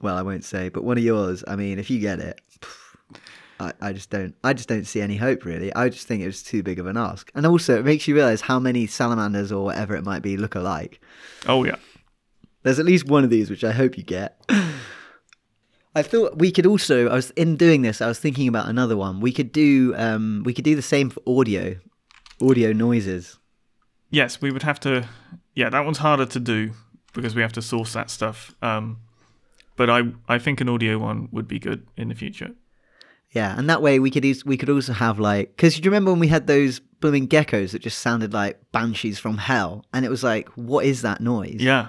well, 0.00 0.16
I 0.16 0.22
won't 0.22 0.44
say, 0.44 0.68
but 0.68 0.84
one 0.84 0.98
of 0.98 1.04
yours. 1.04 1.44
I 1.46 1.56
mean, 1.56 1.78
if 1.78 1.90
you 1.90 2.00
get 2.00 2.18
it, 2.20 2.40
I, 3.58 3.72
I 3.80 3.92
just 3.92 4.10
don't. 4.10 4.34
I 4.42 4.52
just 4.52 4.68
don't 4.68 4.86
see 4.86 5.00
any 5.00 5.16
hope 5.16 5.44
really. 5.44 5.74
I 5.74 5.88
just 5.88 6.06
think 6.06 6.22
it 6.22 6.26
was 6.26 6.42
too 6.42 6.62
big 6.62 6.78
of 6.78 6.86
an 6.86 6.96
ask, 6.96 7.30
and 7.34 7.46
also 7.46 7.78
it 7.78 7.84
makes 7.84 8.08
you 8.08 8.14
realize 8.14 8.40
how 8.40 8.58
many 8.58 8.86
salamanders 8.86 9.52
or 9.52 9.64
whatever 9.64 9.94
it 9.94 10.04
might 10.04 10.22
be 10.22 10.36
look 10.36 10.54
alike. 10.54 11.00
oh 11.46 11.64
yeah, 11.64 11.76
There's 12.62 12.78
at 12.78 12.86
least 12.86 13.06
one 13.06 13.24
of 13.24 13.30
these 13.30 13.50
which 13.50 13.64
I 13.64 13.72
hope 13.72 13.98
you 13.98 14.04
get. 14.04 14.40
I 15.94 16.02
thought 16.02 16.38
we 16.38 16.52
could 16.52 16.66
also. 16.66 17.08
I 17.08 17.14
was 17.14 17.30
in 17.30 17.56
doing 17.56 17.82
this. 17.82 18.00
I 18.00 18.06
was 18.06 18.18
thinking 18.18 18.46
about 18.48 18.68
another 18.68 18.96
one. 18.96 19.20
We 19.20 19.32
could 19.32 19.52
do. 19.52 19.94
Um, 19.96 20.42
we 20.44 20.54
could 20.54 20.64
do 20.64 20.76
the 20.76 20.82
same 20.82 21.10
for 21.10 21.20
audio, 21.26 21.76
audio 22.40 22.72
noises. 22.72 23.38
yes, 24.10 24.40
we 24.40 24.50
would 24.50 24.62
have 24.62 24.78
to. 24.80 25.08
Yeah, 25.54 25.68
that 25.70 25.84
one's 25.84 25.98
harder 25.98 26.26
to 26.26 26.40
do 26.40 26.72
because 27.12 27.34
we 27.34 27.42
have 27.42 27.52
to 27.54 27.62
source 27.62 27.92
that 27.94 28.08
stuff. 28.10 28.54
Um, 28.62 28.98
but 29.76 29.90
I 29.90 30.02
I 30.28 30.38
think 30.38 30.60
an 30.60 30.68
audio 30.68 30.98
one 30.98 31.28
would 31.32 31.48
be 31.48 31.58
good 31.58 31.86
in 31.96 32.08
the 32.08 32.14
future. 32.14 32.50
Yeah, 33.32 33.56
and 33.56 33.68
that 33.70 33.80
way 33.80 34.00
we 34.00 34.10
could 34.10 34.24
use, 34.24 34.44
we 34.44 34.56
could 34.56 34.70
also 34.70 34.92
have 34.92 35.18
like 35.20 35.56
because 35.56 35.78
you 35.78 35.84
remember 35.84 36.10
when 36.12 36.20
we 36.20 36.28
had 36.28 36.46
those 36.46 36.80
blooming 37.00 37.26
geckos 37.28 37.72
that 37.72 37.80
just 37.82 37.98
sounded 37.98 38.32
like 38.32 38.60
banshees 38.72 39.18
from 39.18 39.38
hell, 39.38 39.84
and 39.92 40.04
it 40.04 40.08
was 40.10 40.22
like, 40.22 40.48
what 40.50 40.84
is 40.84 41.02
that 41.02 41.20
noise? 41.20 41.56
Yeah. 41.60 41.88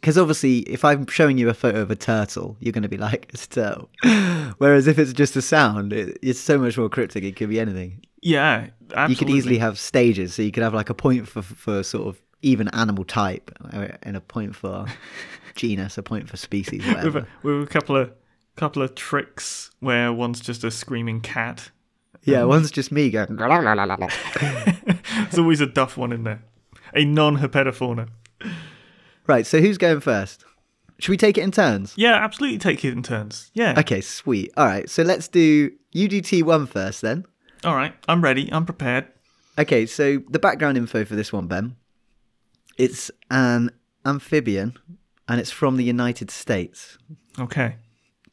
Because 0.00 0.16
obviously, 0.16 0.60
if 0.60 0.84
I'm 0.84 1.06
showing 1.06 1.38
you 1.38 1.48
a 1.48 1.54
photo 1.54 1.82
of 1.82 1.90
a 1.90 1.96
turtle, 1.96 2.56
you're 2.60 2.72
going 2.72 2.84
to 2.84 2.88
be 2.88 2.96
like, 2.96 3.28
it's 3.32 3.46
a 3.46 3.48
turtle. 3.48 3.90
Whereas 4.58 4.86
if 4.86 4.98
it's 4.98 5.12
just 5.12 5.34
a 5.34 5.42
sound, 5.42 5.92
it, 5.92 6.18
it's 6.22 6.38
so 6.38 6.56
much 6.56 6.78
more 6.78 6.88
cryptic. 6.88 7.24
It 7.24 7.34
could 7.34 7.48
be 7.48 7.58
anything. 7.58 8.04
Yeah, 8.22 8.68
absolutely. 8.94 9.12
You 9.12 9.16
could 9.16 9.30
easily 9.30 9.58
have 9.58 9.78
stages, 9.78 10.34
so 10.34 10.42
you 10.42 10.52
could 10.52 10.62
have 10.62 10.74
like 10.74 10.90
a 10.90 10.94
point 10.94 11.28
for 11.28 11.42
for 11.42 11.82
sort 11.82 12.06
of 12.08 12.20
even 12.42 12.68
animal 12.68 13.04
type, 13.04 13.50
uh, 13.72 13.88
and 14.02 14.16
a 14.16 14.20
point 14.20 14.54
for 14.54 14.86
genus, 15.54 15.98
a 15.98 16.02
point 16.02 16.28
for 16.28 16.36
species, 16.36 16.84
with 16.84 16.94
whatever. 16.94 17.18
a, 17.20 17.26
with 17.42 17.62
a 17.62 17.66
couple 17.66 17.96
of 17.96 18.12
couple 18.56 18.82
of 18.82 18.94
tricks 18.94 19.70
where 19.80 20.12
one's 20.12 20.40
just 20.40 20.64
a 20.64 20.70
screaming 20.70 21.20
cat. 21.20 21.70
Yeah, 22.24 22.44
one's 22.44 22.70
just 22.70 22.90
me 22.90 23.10
going. 23.10 23.36
There's 24.40 25.38
always 25.38 25.60
a 25.60 25.66
duff 25.66 25.96
one 25.96 26.12
in 26.12 26.24
there, 26.24 26.42
a 26.94 27.04
non-herpetofauna. 27.04 28.08
Right, 29.28 29.46
so 29.46 29.60
who's 29.60 29.76
going 29.78 30.00
first? 30.00 30.44
Should 30.98 31.10
we 31.10 31.16
take 31.18 31.38
it 31.38 31.42
in 31.42 31.52
turns? 31.52 31.92
Yeah, 31.96 32.14
absolutely. 32.14 32.58
Take 32.58 32.84
it 32.84 32.92
in 32.92 33.02
turns. 33.02 33.50
Yeah. 33.54 33.78
Okay, 33.78 34.00
sweet. 34.00 34.50
All 34.56 34.66
right, 34.66 34.88
so 34.88 35.02
let's 35.02 35.28
do 35.28 35.70
UDT 35.94 36.42
one 36.42 36.66
first 36.66 37.02
then. 37.02 37.26
All 37.62 37.76
right. 37.76 37.94
I'm 38.08 38.22
ready. 38.24 38.50
I'm 38.52 38.64
prepared. 38.64 39.06
Okay, 39.58 39.86
so 39.86 40.22
the 40.30 40.38
background 40.38 40.76
info 40.78 41.04
for 41.04 41.14
this 41.14 41.32
one, 41.32 41.46
Ben. 41.46 41.76
It's 42.78 43.10
an 43.30 43.70
amphibian 44.06 44.78
and 45.28 45.40
it's 45.40 45.50
from 45.50 45.76
the 45.76 45.84
United 45.84 46.30
States. 46.30 46.96
Okay. 47.38 47.76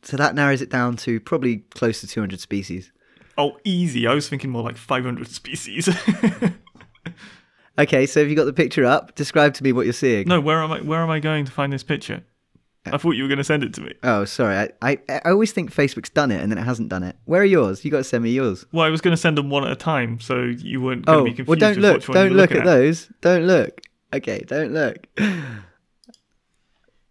So 0.01 0.17
that 0.17 0.33
narrows 0.33 0.61
it 0.61 0.69
down 0.69 0.95
to 0.97 1.19
probably 1.19 1.57
close 1.73 1.99
to 2.01 2.07
200 2.07 2.39
species. 2.39 2.91
Oh, 3.37 3.57
easy. 3.65 4.07
I 4.07 4.13
was 4.13 4.29
thinking 4.29 4.49
more 4.49 4.63
like 4.63 4.77
500 4.77 5.27
species. 5.27 5.89
Okay, 7.77 8.05
so 8.05 8.21
have 8.21 8.29
you 8.29 8.35
got 8.35 8.45
the 8.45 8.53
picture 8.53 8.85
up? 8.85 9.15
Describe 9.15 9.53
to 9.55 9.63
me 9.63 9.71
what 9.73 9.85
you're 9.85 9.93
seeing. 9.93 10.27
no, 10.27 10.39
where 10.39 10.61
am 10.61 10.71
I? 10.71 10.81
Where 10.81 11.01
am 11.01 11.09
I 11.09 11.19
going 11.19 11.45
to 11.45 11.51
find 11.51 11.73
this 11.73 11.83
picture? 11.83 12.23
I 12.87 12.97
thought 12.97 13.13
you 13.13 13.23
were 13.23 13.27
going 13.29 13.39
to 13.39 13.43
send 13.43 13.63
it 13.63 13.73
to 13.73 13.81
me. 13.81 13.93
Oh, 14.03 14.25
sorry. 14.25 14.55
I, 14.55 14.69
I 14.81 14.99
I 15.25 15.31
always 15.31 15.51
think 15.51 15.73
Facebook's 15.73 16.11
done 16.11 16.29
it 16.31 16.39
and 16.39 16.51
then 16.51 16.59
it 16.59 16.63
hasn't 16.65 16.89
done 16.89 17.01
it. 17.01 17.15
Where 17.25 17.41
are 17.41 17.45
yours? 17.45 17.83
You 17.83 17.89
got 17.89 17.97
to 17.97 18.03
send 18.03 18.23
me 18.23 18.29
yours. 18.29 18.63
Well, 18.71 18.85
I 18.85 18.89
was 18.91 19.01
going 19.01 19.11
to 19.13 19.17
send 19.17 19.39
them 19.39 19.49
one 19.49 19.65
at 19.65 19.71
a 19.71 19.75
time, 19.75 20.19
so 20.19 20.43
you 20.43 20.81
weren't 20.81 21.03
going 21.03 21.17
to 21.17 21.21
Oh, 21.21 21.23
be 21.25 21.31
confused. 21.33 21.49
well, 21.49 21.57
don't 21.57 21.81
with 21.81 22.07
look. 22.07 22.13
Don't 22.15 22.31
look 22.33 22.51
looking 22.51 22.57
at 22.57 22.65
those. 22.65 23.09
Don't 23.21 23.47
look. 23.47 23.81
Okay, 24.13 24.39
don't 24.45 24.71
look. 24.71 24.97
I, 25.17 25.55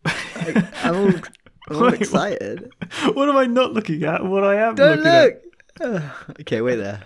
I'm 0.85 0.94
all, 0.96 1.09
I'm 1.68 1.77
all 1.77 1.83
Wait, 1.90 2.00
excited. 2.03 2.70
What 3.14 3.29
am 3.29 3.37
I 3.37 3.46
not 3.46 3.72
looking 3.72 4.05
at? 4.05 4.24
What 4.24 4.44
I 4.44 4.55
am 4.68 4.77
Don't 4.77 5.03
looking 5.03 5.40
look. 5.83 6.03
Okay, 6.40 6.61
wait 6.61 6.77
there. 6.77 7.03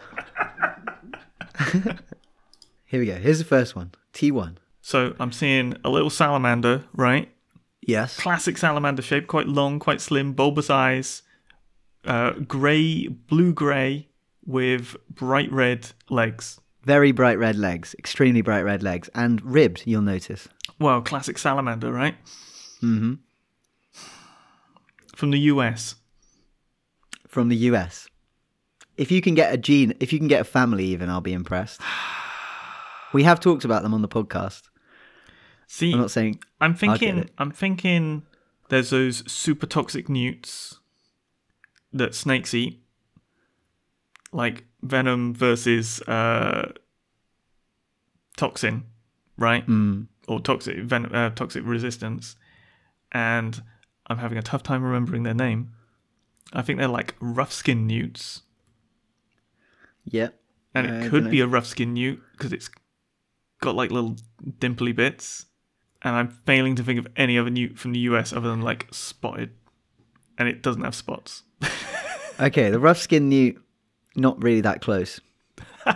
Here 2.88 3.00
we 3.00 3.06
go. 3.06 3.16
Here's 3.16 3.38
the 3.38 3.44
first 3.44 3.76
one. 3.76 3.92
T1. 4.14 4.56
So 4.80 5.14
I'm 5.20 5.30
seeing 5.30 5.76
a 5.84 5.90
little 5.90 6.08
salamander, 6.08 6.84
right? 6.94 7.30
Yes. 7.82 8.18
Classic 8.18 8.56
salamander 8.56 9.02
shape, 9.02 9.26
quite 9.26 9.46
long, 9.46 9.78
quite 9.78 10.00
slim, 10.00 10.32
bulbous 10.32 10.70
eyes, 10.70 11.22
uh, 12.06 12.30
grey, 12.30 13.08
blue 13.08 13.52
grey, 13.52 14.08
with 14.46 14.96
bright 15.10 15.52
red 15.52 15.88
legs. 16.08 16.58
Very 16.82 17.12
bright 17.12 17.38
red 17.38 17.56
legs. 17.56 17.94
Extremely 17.98 18.40
bright 18.40 18.62
red 18.62 18.82
legs. 18.82 19.10
And 19.14 19.42
ribbed, 19.42 19.82
you'll 19.84 20.00
notice. 20.00 20.48
Well, 20.80 21.02
classic 21.02 21.36
salamander, 21.36 21.92
right? 21.92 22.14
Mm-hmm. 22.82 23.14
From 25.14 25.30
the 25.30 25.40
US. 25.40 25.96
From 27.26 27.50
the 27.50 27.56
US. 27.56 28.08
If 28.96 29.10
you 29.10 29.20
can 29.20 29.34
get 29.34 29.52
a 29.52 29.58
gene, 29.58 29.92
if 30.00 30.10
you 30.10 30.18
can 30.18 30.28
get 30.28 30.40
a 30.40 30.44
family, 30.44 30.86
even, 30.86 31.10
I'll 31.10 31.20
be 31.20 31.34
impressed. 31.34 31.82
We 33.12 33.22
have 33.24 33.40
talked 33.40 33.64
about 33.64 33.82
them 33.82 33.94
on 33.94 34.02
the 34.02 34.08
podcast. 34.08 34.62
See, 35.66 35.92
I'm 35.92 36.00
not 36.00 36.10
saying. 36.10 36.40
I'm 36.60 36.74
thinking. 36.74 37.28
I'm 37.38 37.50
thinking. 37.50 38.22
There's 38.68 38.90
those 38.90 39.30
super 39.30 39.66
toxic 39.66 40.08
newts 40.08 40.78
that 41.92 42.14
snakes 42.14 42.52
eat, 42.52 42.82
like 44.30 44.64
venom 44.82 45.34
versus 45.34 46.02
uh, 46.02 46.72
toxin, 48.36 48.84
right? 49.38 49.66
Mm, 49.66 50.08
Or 50.26 50.40
toxic 50.40 50.78
venom, 50.80 51.14
uh, 51.14 51.30
toxic 51.30 51.62
resistance. 51.64 52.36
And 53.10 53.62
I'm 54.06 54.18
having 54.18 54.36
a 54.36 54.42
tough 54.42 54.62
time 54.62 54.82
remembering 54.84 55.22
their 55.22 55.32
name. 55.34 55.72
I 56.52 56.60
think 56.62 56.78
they're 56.78 56.88
like 56.88 57.14
rough 57.20 57.52
skin 57.52 57.86
newts, 57.86 58.42
yeah. 60.04 60.28
and 60.74 60.86
Uh, 60.86 60.90
I 60.90 60.96
it 61.06 61.10
could 61.10 61.30
be 61.30 61.40
a 61.40 61.46
rough 61.46 61.66
skin 61.66 61.92
newt 61.94 62.20
because 62.32 62.52
it's 62.54 62.70
got 63.60 63.74
like 63.74 63.90
little 63.90 64.16
dimply 64.58 64.94
bits. 64.94 65.46
And 66.02 66.14
I'm 66.14 66.28
failing 66.46 66.76
to 66.76 66.84
think 66.84 66.98
of 67.00 67.08
any 67.16 67.36
other 67.38 67.50
newt 67.50 67.78
from 67.78 67.92
the 67.92 67.98
US 68.00 68.32
other 68.32 68.48
than 68.48 68.62
like 68.62 68.86
spotted, 68.92 69.50
and 70.38 70.48
it 70.48 70.62
doesn't 70.62 70.82
have 70.84 70.94
spots. 70.94 71.42
Okay, 72.40 72.70
the 72.70 72.78
rough 72.78 72.98
skin 72.98 73.28
newt, 73.28 73.60
not 74.14 74.40
really 74.40 74.60
that 74.60 74.80
close. 74.80 75.20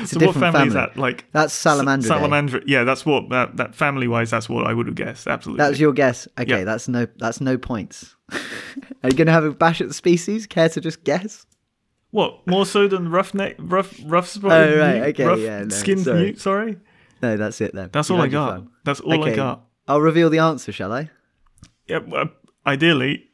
It's 0.00 0.12
a 0.12 0.20
so 0.20 0.26
what 0.26 0.34
different 0.34 0.52
family, 0.54 0.68
is 0.68 0.74
that? 0.74 0.96
Like 0.96 1.24
That's 1.32 1.52
Salamander. 1.52 2.06
Salamander. 2.06 2.62
Yeah, 2.66 2.84
that's 2.84 3.04
what 3.04 3.30
that, 3.30 3.56
that 3.56 3.74
family 3.74 4.06
wise. 4.06 4.30
That's 4.30 4.48
what 4.48 4.64
I 4.66 4.72
would 4.72 4.86
have 4.86 4.94
guessed. 4.94 5.26
Absolutely. 5.26 5.64
That's 5.64 5.80
your 5.80 5.92
guess. 5.92 6.28
Okay, 6.38 6.58
Yeah. 6.58 6.64
that's 6.64 6.86
no 6.86 7.06
that's 7.16 7.40
no 7.40 7.58
points. 7.58 8.14
Are 8.32 9.08
you 9.10 9.16
gonna 9.16 9.32
have 9.32 9.42
a 9.44 9.50
bash 9.50 9.80
at 9.80 9.88
the 9.88 9.94
species? 9.94 10.46
Care 10.46 10.68
to 10.68 10.80
just 10.80 11.02
guess? 11.02 11.46
What 12.10 12.46
more 12.46 12.64
so 12.64 12.88
than 12.88 13.10
roughneck, 13.10 13.56
rough, 13.58 13.98
rough 14.04 14.28
spotted 14.28 14.74
Oh, 14.74 14.80
right, 14.80 15.02
okay, 15.10 15.24
rough 15.24 15.38
yeah, 15.38 15.62
no, 15.64 15.68
skinned 15.68 16.04
sorry. 16.04 16.20
newt. 16.20 16.40
Sorry, 16.40 16.76
No, 17.22 17.36
that's 17.36 17.60
it 17.60 17.74
then. 17.74 17.90
that's 17.92 18.08
You 18.08 18.14
all 18.16 18.22
I 18.22 18.28
got. 18.28 18.64
That's 18.84 19.00
all 19.00 19.24
I 19.24 19.34
got. 19.34 19.66
I'll 19.86 20.00
reveal 20.00 20.30
the 20.30 20.38
answer, 20.38 20.72
shall 20.72 20.92
I? 20.92 21.10
Yeah, 21.86 21.98
well, 22.06 22.30
ideally. 22.66 23.24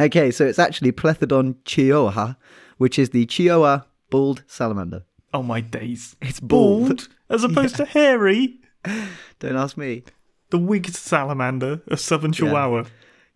Okay, 0.00 0.30
so 0.30 0.46
it's 0.46 0.58
actually 0.58 0.92
Plethodon 0.92 1.56
cheoah, 1.64 2.36
which 2.78 2.98
is 2.98 3.10
the 3.10 3.26
Cheoah 3.26 3.84
bald 4.10 4.42
salamander. 4.46 5.04
Oh 5.34 5.42
my 5.42 5.60
days! 5.60 6.16
It's 6.20 6.40
bald. 6.40 6.86
Bald 6.88 7.08
as 7.30 7.44
opposed 7.44 7.76
to 7.76 7.84
hairy. 7.86 8.60
Don't 9.38 9.56
ask 9.56 9.76
me. 9.76 10.04
The 10.50 10.58
wigged 10.58 10.94
salamander 10.94 11.80
of 11.86 12.00
southern 12.00 12.32
Chihuahua. 12.32 12.84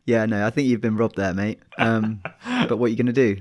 Yeah, 0.04 0.26
no, 0.26 0.46
I 0.46 0.50
think 0.50 0.68
you've 0.68 0.82
been 0.82 0.96
robbed 0.98 1.16
there, 1.16 1.32
mate. 1.32 1.60
Um, 1.78 2.20
but 2.68 2.76
what 2.78 2.86
are 2.86 2.88
you 2.90 2.96
going 2.96 3.06
to 3.06 3.12
do? 3.12 3.40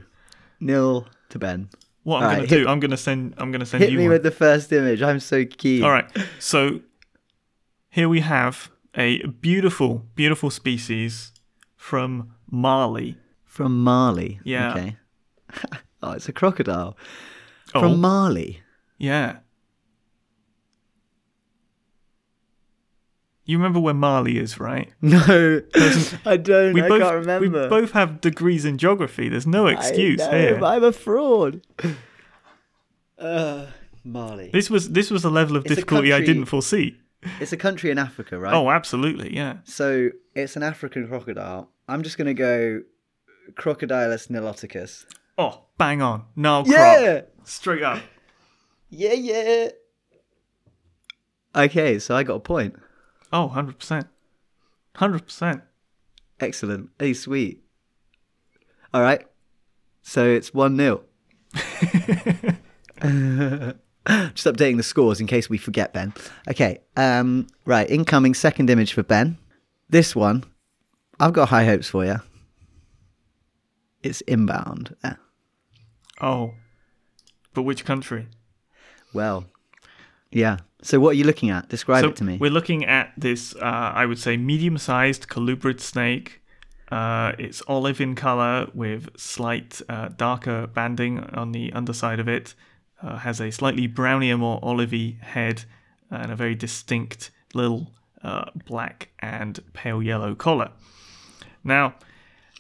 Nil 0.61 1.07
to 1.36 1.39
Ben. 1.39 1.69
What 2.04 2.17
I'm 2.17 2.24
All 2.24 2.30
gonna 2.30 2.39
right, 2.41 2.50
do? 2.50 2.58
hit- 2.60 2.67
I'm 2.67 2.80
gonna 2.80 2.98
send. 2.98 3.34
I'm 3.38 3.52
gonna 3.52 3.65
send 3.65 3.84
Hit 3.84 3.91
you 3.91 3.98
me 3.98 4.04
one. 4.06 4.13
with 4.13 4.24
the 4.24 4.32
first 4.32 4.71
image. 4.71 5.02
I'm 5.02 5.19
so 5.19 5.43
keen. 5.45 5.84
All 5.84 5.91
right. 5.91 6.06
So 6.39 6.82
here 7.89 8.08
we 8.10 8.19
have 8.21 8.71
a 8.95 9.26
beautiful, 9.28 10.06
beautiful 10.15 10.50
species 10.50 11.32
from 11.76 12.34
Mali. 12.50 13.17
From 13.43 13.84
Mali. 13.84 14.39
Yeah. 14.43 14.71
Okay. 14.71 14.98
oh, 16.04 16.12
it's 16.12 16.30
a 16.30 16.34
crocodile. 16.34 16.95
Oh, 17.74 17.82
From 17.82 18.00
Mali. 18.02 18.62
yeah. 18.98 19.38
You 23.47 23.58
remember 23.58 23.79
where 23.79 23.93
Mali 23.93 24.38
is, 24.39 24.60
right? 24.60 24.91
No, 25.01 25.62
I 26.25 26.38
don't. 26.38 26.73
We 26.73 26.81
I 26.81 26.88
both 26.89 27.01
can't 27.01 27.15
remember. 27.15 27.62
we 27.63 27.67
both 27.69 27.91
have 27.91 28.19
degrees 28.19 28.65
in 28.65 28.77
geography. 28.77 29.29
There's 29.29 29.45
no 29.47 29.67
excuse 29.67 30.19
I 30.21 30.31
know, 30.31 30.38
here. 30.38 30.63
I'm 30.63 30.84
a 30.84 30.91
fraud. 30.91 31.62
Uh, 33.19 33.67
Mali. 34.03 34.49
This 34.51 34.69
was 34.69 34.89
this 34.89 35.12
was 35.12 35.23
a 35.23 35.29
level 35.29 35.55
of 35.55 35.65
It's 35.65 35.71
a 35.71 35.75
difficulty 35.75 36.12
I 36.12 36.21
didn't 36.21 36.45
foresee. 36.45 36.97
It's 37.39 37.51
a 37.53 37.58
country 37.58 37.89
in 37.91 37.97
Africa, 37.97 38.38
right? 38.38 38.53
Oh, 38.53 38.69
absolutely, 38.69 39.36
yeah. 39.36 39.58
So 39.63 40.10
it's 40.36 40.55
an 40.55 40.63
African 40.63 41.08
crocodile. 41.08 41.69
I'm 41.88 42.03
just 42.03 42.17
going 42.17 42.27
to 42.27 42.34
go 42.34 42.81
Crocodylus 43.53 44.27
niloticus. 44.29 45.05
Oh, 45.38 45.65
bang 45.77 46.01
on. 46.01 46.25
Nile 46.36 46.63
Yeah! 46.67 47.03
crop. 47.21 47.47
Straight 47.47 47.84
up. 47.84 48.01
Yeah, 48.89 49.13
yeah. 49.13 49.69
Okay, 51.55 51.99
so 51.99 52.15
I 52.15 52.23
got 52.23 52.36
a 52.36 52.39
point. 52.39 52.75
Oh, 53.36 53.52
100%. 53.54 54.08
100%. 54.95 55.62
Excellent. 56.39 56.89
Hey, 56.98 57.13
sweet. 57.13 57.65
All 58.93 59.02
right. 59.02 59.28
So 60.04 60.26
it's 60.26 60.54
1 60.54 60.78
0. 60.78 61.02
Just 64.34 64.48
updating 64.48 64.78
the 64.78 64.84
scores 64.84 65.19
in 65.19 65.28
case 65.28 65.50
we 65.50 65.58
forget, 65.58 65.91
Ben. 65.91 66.13
Okay. 66.48 66.80
Um, 66.95 67.48
right. 67.65 67.89
Incoming 67.89 68.36
second 68.36 68.69
image 68.69 68.93
for 68.93 69.04
Ben. 69.04 69.38
This 69.89 70.15
one, 70.15 70.45
I've 71.19 71.34
got 71.34 71.50
high 71.50 71.65
hopes 71.65 71.89
for 71.89 72.06
you. 72.06 72.21
It's 74.02 74.21
inbound. 74.21 74.95
Yeah. 75.04 75.15
Oh. 76.21 76.54
But 77.54 77.63
which 77.63 77.84
country? 77.84 78.30
Well, 79.12 79.43
yeah. 80.32 80.60
So 80.86 81.00
what 81.00 81.10
are 81.10 81.13
you 81.13 81.24
looking 81.24 81.50
at? 81.50 81.67
Describe 81.67 82.04
so 82.04 82.10
it 82.10 82.15
to 82.17 82.24
me. 82.24 82.38
We're 82.38 82.52
looking 82.52 82.86
at 82.86 83.12
this, 83.17 83.56
uh, 83.56 83.91
I 83.95 84.06
would 84.06 84.19
say, 84.19 84.38
medium 84.38 84.78
sized 84.78 85.28
colubrid 85.28 85.80
snake. 85.80 86.43
Uh, 86.91 87.32
it's 87.39 87.63
olive 87.67 88.00
in 88.00 88.13
color 88.13 88.67
with 88.76 89.10
slight 89.17 89.82
uh, 89.89 90.10
darker 90.10 90.67
banding 90.67 91.21
on 91.34 91.54
the 91.54 91.74
underside 91.74 92.19
of 92.19 92.28
it. 92.28 92.54
Uh, 93.02 93.17
has 93.17 93.41
a 93.41 93.52
slightly 93.52 93.88
brownier, 93.88 94.38
more 94.38 94.62
olivey 94.62 95.19
head 95.21 95.63
and 96.12 96.32
a 96.32 96.36
very 96.36 96.54
distinct 96.54 97.31
little 97.56 97.92
uh, 98.23 98.46
black 98.67 99.10
and 99.19 99.62
pale 99.73 100.04
yellow 100.04 100.36
collar. 100.36 100.69
Now, 101.63 101.96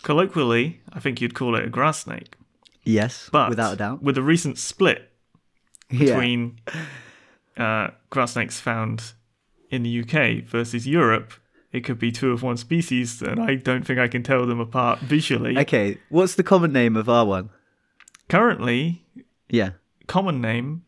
colloquially, 0.01 0.81
I 0.91 0.99
think 0.99 1.21
you'd 1.21 1.35
call 1.35 1.55
it 1.55 1.63
a 1.63 1.69
grass 1.69 1.99
snake, 1.99 2.35
yes, 2.83 3.29
but 3.31 3.49
without 3.49 3.73
a 3.73 3.77
doubt. 3.77 4.01
with 4.01 4.17
a 4.17 4.23
recent 4.23 4.57
split 4.57 5.11
Yeah. 5.91 6.17
Uh, 7.57 7.89
grass 8.09 8.33
snakes 8.33 8.59
found 8.59 9.13
in 9.69 9.83
the 9.83 10.01
UK 10.01 10.43
versus 10.47 10.85
Europe, 10.87 11.33
it 11.71 11.81
could 11.83 11.99
be 11.99 12.11
two 12.11 12.31
of 12.31 12.43
one 12.43 12.57
species, 12.57 13.21
and 13.21 13.39
I 13.39 13.55
don't 13.55 13.85
think 13.85 13.99
I 13.99 14.07
can 14.07 14.23
tell 14.23 14.45
them 14.45 14.59
apart 14.59 14.99
visually. 14.99 15.57
Okay. 15.57 15.97
What's 16.09 16.35
the 16.35 16.43
common 16.43 16.71
name 16.71 16.95
of 16.95 17.09
our 17.09 17.25
one? 17.25 17.49
Currently, 18.29 19.03
Yeah. 19.49 19.71
common 20.07 20.41
name, 20.41 20.83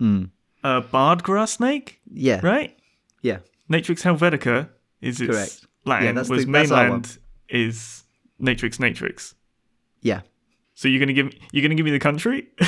Mm. 0.00 0.30
uh, 0.64 0.80
barred 0.80 1.22
grass 1.22 1.52
snake, 1.54 2.00
Yeah. 2.12 2.40
right? 2.42 2.76
Yeah. 3.22 3.38
Natrix 3.70 4.02
helvetica 4.02 4.68
is 5.00 5.20
its 5.20 5.30
Correct. 5.30 5.66
Latin, 5.84 6.06
Yeah, 6.06 6.12
that's 6.12 6.28
whereas 6.28 6.44
the- 6.46 6.50
mainland 6.50 7.18
is 7.48 8.04
Natrix 8.40 8.78
natrix. 8.78 9.34
Yeah. 10.00 10.22
So 10.74 10.88
you're 10.88 11.00
gonna 11.00 11.12
give 11.12 11.32
you're 11.52 11.62
gonna 11.62 11.74
give 11.74 11.84
me 11.84 11.90
the 11.92 11.98
country? 11.98 12.48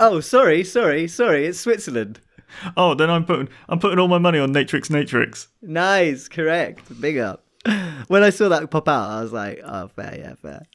Oh, 0.00 0.20
sorry, 0.20 0.62
sorry, 0.62 1.08
sorry. 1.08 1.44
It's 1.46 1.58
Switzerland. 1.58 2.20
oh, 2.76 2.94
then 2.94 3.10
I'm 3.10 3.24
putting 3.24 3.48
I'm 3.68 3.78
putting 3.78 3.98
all 3.98 4.08
my 4.08 4.18
money 4.18 4.38
on 4.38 4.52
Natrix 4.52 4.88
natrix. 4.88 5.48
Nice, 5.62 6.28
correct. 6.28 7.00
Big 7.00 7.18
up. 7.18 7.44
when 8.08 8.22
I 8.22 8.30
saw 8.30 8.48
that 8.48 8.70
pop 8.70 8.88
out, 8.88 9.10
I 9.10 9.20
was 9.20 9.32
like, 9.32 9.60
"Oh, 9.64 9.88
fair, 9.88 10.16
yeah, 10.18 10.34
fair." 10.34 10.66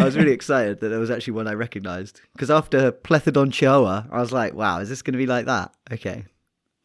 I 0.00 0.04
was 0.04 0.16
really 0.16 0.32
excited 0.40 0.80
that 0.80 0.88
there 0.88 1.00
was 1.00 1.10
actually 1.10 1.34
one 1.34 1.48
I 1.48 1.54
recognised 1.54 2.20
because 2.32 2.50
after 2.50 2.92
Plethodon 2.92 3.52
chihuahua, 3.52 4.04
I 4.10 4.20
was 4.20 4.32
like, 4.32 4.54
"Wow, 4.54 4.78
is 4.80 4.88
this 4.88 5.02
going 5.02 5.12
to 5.12 5.18
be 5.18 5.26
like 5.26 5.46
that?" 5.46 5.74
Okay, 5.92 6.24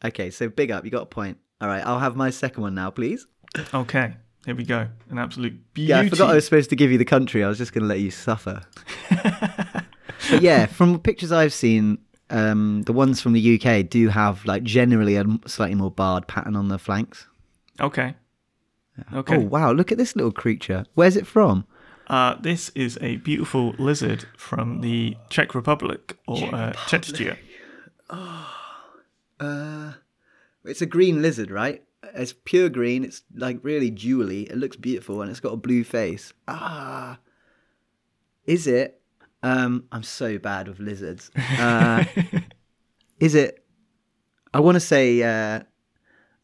okay. 0.04 0.30
So 0.30 0.48
big 0.48 0.70
up, 0.70 0.84
you 0.84 0.90
got 0.90 1.02
a 1.02 1.06
point. 1.06 1.38
All 1.60 1.68
right, 1.68 1.84
I'll 1.84 2.00
have 2.00 2.16
my 2.16 2.30
second 2.30 2.62
one 2.62 2.74
now, 2.74 2.90
please. 2.90 3.26
Okay, 3.72 4.14
here 4.44 4.54
we 4.54 4.64
go. 4.64 4.88
An 5.10 5.18
absolute 5.18 5.72
beauty. 5.72 5.90
Yeah, 5.90 6.00
I 6.00 6.08
forgot 6.08 6.30
I 6.30 6.34
was 6.34 6.44
supposed 6.44 6.70
to 6.70 6.76
give 6.76 6.90
you 6.90 6.98
the 6.98 7.04
country. 7.04 7.44
I 7.44 7.48
was 7.48 7.58
just 7.58 7.72
going 7.72 7.82
to 7.82 7.88
let 7.88 8.00
you 8.00 8.10
suffer. 8.10 8.62
but 9.10 10.40
yeah, 10.40 10.66
from 10.66 10.98
pictures 10.98 11.30
I've 11.30 11.54
seen, 11.54 11.98
um, 12.30 12.82
the 12.82 12.92
ones 12.92 13.20
from 13.20 13.32
the 13.32 13.60
UK 13.60 13.88
do 13.88 14.08
have 14.08 14.44
like 14.44 14.62
generally 14.62 15.16
a 15.16 15.24
slightly 15.46 15.74
more 15.74 15.90
barred 15.90 16.26
pattern 16.26 16.56
on 16.56 16.68
the 16.68 16.78
flanks. 16.78 17.26
Okay. 17.80 18.14
Okay. 19.12 19.36
Oh 19.36 19.40
wow, 19.40 19.72
look 19.72 19.90
at 19.90 19.98
this 19.98 20.14
little 20.14 20.32
creature. 20.32 20.84
Where's 20.94 21.16
it 21.16 21.26
from? 21.26 21.66
Uh, 22.06 22.36
this 22.40 22.70
is 22.70 22.98
a 23.00 23.16
beautiful 23.16 23.74
lizard 23.78 24.26
from 24.36 24.80
the 24.82 25.16
Czech 25.30 25.54
Republic 25.54 26.16
or 26.28 26.54
uh, 26.54 26.72
Czechia. 26.86 27.36
Uh, 29.40 29.92
it's 30.64 30.82
a 30.82 30.86
green 30.86 31.22
lizard, 31.22 31.50
right? 31.50 31.82
It's 32.14 32.34
pure 32.44 32.68
green. 32.68 33.04
It's 33.04 33.22
like 33.34 33.58
really 33.62 33.90
jewelly. 33.90 34.42
It 34.42 34.56
looks 34.56 34.76
beautiful, 34.76 35.22
and 35.22 35.30
it's 35.30 35.40
got 35.40 35.54
a 35.54 35.56
blue 35.56 35.82
face. 35.82 36.32
Ah, 36.46 37.18
is 38.46 38.66
it? 38.66 39.00
Um, 39.44 39.84
I'm 39.92 40.02
so 40.02 40.38
bad 40.38 40.68
with 40.68 40.78
lizards. 40.80 41.30
Uh, 41.58 42.04
is 43.20 43.34
it? 43.34 43.62
I 44.54 44.60
want 44.60 44.76
to 44.76 44.80
say 44.80 45.22
uh, 45.22 45.60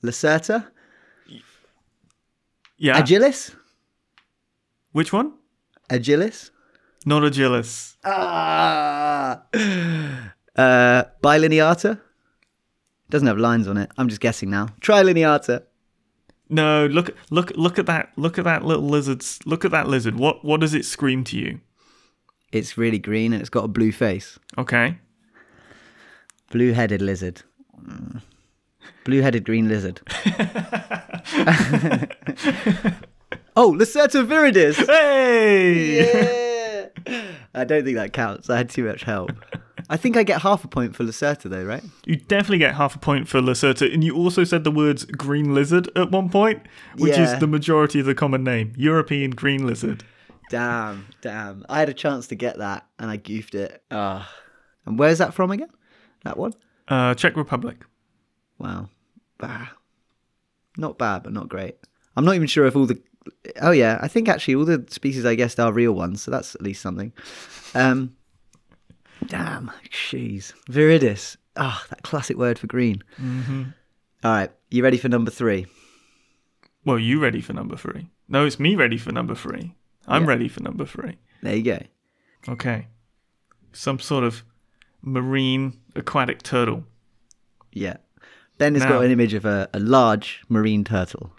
Lacerta, 0.05 0.67
Yeah. 2.77 3.01
Agilis, 3.01 3.55
Which 4.93 5.13
one? 5.13 5.33
Agilis. 5.89 6.51
Not 7.07 7.23
Agilis. 7.23 7.97
Ah, 8.05 9.43
uh, 10.57 11.05
bilineata. 11.23 12.01
Doesn't 13.09 13.27
have 13.29 13.39
lines 13.39 13.67
on 13.67 13.77
it. 13.79 13.91
I'm 13.99 14.09
just 14.09 14.21
guessing 14.21 14.51
now. 14.51 14.67
Trilineata. 14.81 15.63
No, 16.49 16.87
look, 16.87 17.11
look, 17.31 17.53
look 17.57 17.79
at 17.79 17.87
that! 17.87 18.11
Look 18.17 18.39
at 18.39 18.45
that 18.45 18.65
little 18.65 18.89
lizard's. 18.89 19.39
Look 19.47 19.65
at 19.65 19.71
that 19.71 19.87
lizard. 19.89 20.17
What, 20.17 20.45
what 20.45 20.61
does 20.61 20.75
it 20.75 20.85
scream 20.85 21.25
to 21.25 21.39
you? 21.39 21.61
It's 22.53 22.77
really 22.77 22.99
green 22.99 23.33
and 23.33 23.41
it's 23.41 23.51
got 23.51 23.65
a 23.65 23.69
blue 23.69 23.93
face. 23.93 24.39
Okay. 24.59 24.99
Blue-headed 26.51 27.01
lizard. 27.01 27.43
Mm. 27.87 28.23
Blue-headed 29.05 29.45
green 29.45 29.69
lizard. 29.69 30.01
oh, 33.57 33.73
Lacerta 33.73 34.27
viridis. 34.27 34.77
Hey! 34.87 35.99
Yeah. 37.07 37.21
I 37.55 37.65
don't 37.65 37.85
think 37.85 37.97
that 37.97 38.13
counts. 38.13 38.51
I 38.51 38.57
had 38.57 38.69
too 38.71 38.85
much 38.85 39.03
help. 39.05 39.33
I 39.89 39.97
think 39.97 40.17
I 40.17 40.23
get 40.23 40.43
half 40.43 40.65
a 40.65 40.69
point 40.69 40.95
for 40.95 41.03
Lacerta 41.05 41.51
though, 41.51 41.65
right? 41.65 41.83
You 42.07 42.15
definitely 42.17 42.59
get 42.59 42.75
half 42.77 42.95
a 42.95 42.99
point 42.99 43.27
for 43.27 43.41
Lacerta, 43.41 43.93
and 43.93 44.05
you 44.05 44.15
also 44.15 44.45
said 44.45 44.63
the 44.63 44.71
words 44.71 45.05
green 45.05 45.53
lizard 45.55 45.89
at 45.97 46.11
one 46.13 46.29
point, 46.29 46.63
which 46.97 47.17
Yeah. 47.17 47.33
is 47.35 47.41
the 47.41 47.49
majority 47.49 47.99
of 47.99 48.07
the 48.07 48.15
common 48.15 48.45
name. 48.45 48.73
European 48.77 49.33
green 49.33 49.67
lizard. 49.67 50.05
Damn, 50.51 51.07
damn. 51.23 51.65
I 51.69 51.79
had 51.79 51.89
a 51.89 51.95
chance 51.95 52.27
to 52.27 52.35
get 52.35 52.59
that 52.59 52.85
and 52.99 53.09
I 53.09 53.17
goofed 53.17 53.55
it. 53.55 53.83
Ah. 53.91 54.31
And 54.85 54.99
where's 54.99 55.19
that 55.19 55.33
from 55.33 55.53
again? 55.53 55.71
That 56.25 56.37
one? 56.37 56.53
Uh, 56.89 57.15
Czech 57.15 57.37
Republic. 57.37 57.79
Wow. 58.59 58.91
Bah. 59.39 59.69
Not 60.77 60.99
bad, 60.99 61.23
but 61.23 61.33
not 61.33 61.49
great. 61.49 61.77
I'm 62.17 62.25
not 62.25 62.35
even 62.35 62.49
sure 62.49 62.67
if 62.67 62.75
all 62.75 62.87
the. 62.87 63.01
Oh, 63.63 63.71
yeah. 63.71 63.99
I 64.03 64.09
think 64.09 64.29
actually 64.29 64.57
all 64.57 64.65
the 64.65 64.85
species 64.91 65.25
I 65.25 65.37
guessed 65.37 65.61
are 65.61 65.73
real 65.73 65.93
ones, 65.93 66.23
so 66.23 66.33
that's 66.33 66.57
at 66.57 66.63
least 66.63 66.83
something. 66.83 67.13
Um, 67.75 68.17
damn. 69.27 69.71
Jeez. 69.91 70.53
Viridis. 70.69 71.37
Ah, 71.57 71.85
that 71.91 72.03
classic 72.03 72.37
word 72.37 72.59
for 72.59 72.67
green. 72.67 73.05
Mm-hmm. 73.23 73.65
right. 74.25 74.51
You 74.69 74.83
ready 74.83 74.99
for 74.99 75.09
number 75.09 75.31
three? 75.31 75.67
Well, 76.85 76.99
you 76.99 77.21
ready 77.21 77.41
for 77.41 77.53
number 77.53 77.77
three? 77.77 78.09
No, 78.29 78.47
it's 78.47 78.59
me 78.59 78.75
ready 78.75 78.99
for 78.99 79.13
number 79.13 79.37
three. 79.37 79.75
I'm 80.07 80.23
Yeah. 80.25 80.29
ready 80.29 80.49
for 80.49 80.63
number 80.63 80.85
three. 80.87 81.17
There 81.43 81.57
you 81.57 81.63
go. 81.63 81.79
Okay. 82.49 82.89
Some 83.73 83.99
sort 83.99 84.25
of 84.25 84.43
marine 85.03 85.79
aquatic 85.95 86.43
turtle. 86.43 86.85
Yeah. 87.73 87.97
Ben 88.59 88.75
has 88.75 88.83
Now- 88.83 88.91
got 88.91 89.05
an 89.05 89.11
image 89.11 89.35
of 89.35 89.45
a, 89.45 89.69
a 89.73 89.79
large 89.81 90.43
marine 90.49 90.85
turtle. 90.85 91.33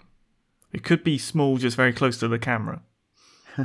It 0.72 0.82
could 0.82 1.04
be 1.04 1.18
small, 1.18 1.58
just 1.58 1.76
very 1.76 1.92
close 1.92 2.16
to 2.18 2.28
the 2.28 2.38
camera. 2.38 2.82